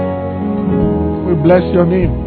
We 1.29 1.35
bless 1.43 1.63
your 1.75 1.85
name. 1.85 2.25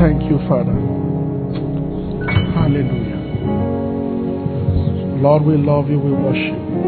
Thank 0.00 0.22
you, 0.24 0.38
Father. 0.48 0.79
Lord, 5.20 5.44
we 5.44 5.58
love 5.58 5.90
you. 5.90 6.00
We 6.00 6.12
worship 6.12 6.56
you. 6.56 6.80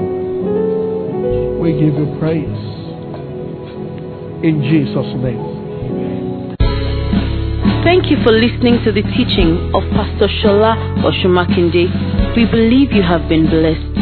We 1.60 1.72
give 1.76 1.92
you 2.00 2.16
praise. 2.18 2.64
In 4.40 4.64
Jesus' 4.64 5.12
name. 5.20 6.56
Thank 7.84 8.08
you 8.10 8.16
for 8.24 8.32
listening 8.32 8.80
to 8.88 8.92
the 8.92 9.02
teaching 9.12 9.68
of 9.76 9.84
Pastor 9.92 10.32
Shola 10.40 10.80
Osunmakinde. 11.04 11.92
We 12.34 12.46
believe 12.46 12.92
you 12.92 13.02
have 13.02 13.28
been 13.28 13.52
blessed. 13.52 13.92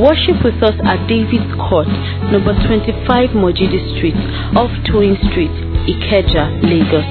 Worship 0.00 0.40
with 0.42 0.62
us 0.64 0.80
at 0.82 1.06
David's 1.06 1.52
Court, 1.68 1.86
number 2.32 2.56
25 2.64 3.36
Mojidi 3.36 3.76
Street, 3.98 4.16
off 4.56 4.72
Toyin 4.88 5.20
Street, 5.30 5.52
Ikeja, 5.84 6.64
Lagos. 6.64 7.04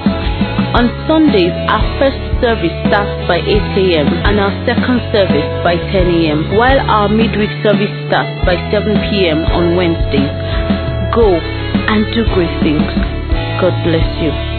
On 0.74 0.90
Sundays, 1.06 1.54
our 1.70 1.84
first 2.02 2.33
service 2.44 2.76
starts 2.92 3.24
by 3.26 3.40
8 3.40 3.48
a.m. 3.48 4.06
and 4.28 4.36
our 4.38 4.52
second 4.68 5.00
service 5.16 5.48
by 5.64 5.76
10 5.80 6.12
a.m., 6.12 6.52
while 6.60 6.76
our 6.90 7.08
midweek 7.08 7.48
service 7.64 7.88
starts 8.12 8.36
by 8.44 8.52
7 8.68 8.84
p.m. 9.08 9.40
on 9.48 9.74
Wednesdays. 9.74 10.28
Go 11.16 11.24
and 11.32 12.04
do 12.12 12.20
great 12.36 12.52
things. 12.60 12.84
God 13.64 13.72
bless 13.88 14.04
you. 14.20 14.53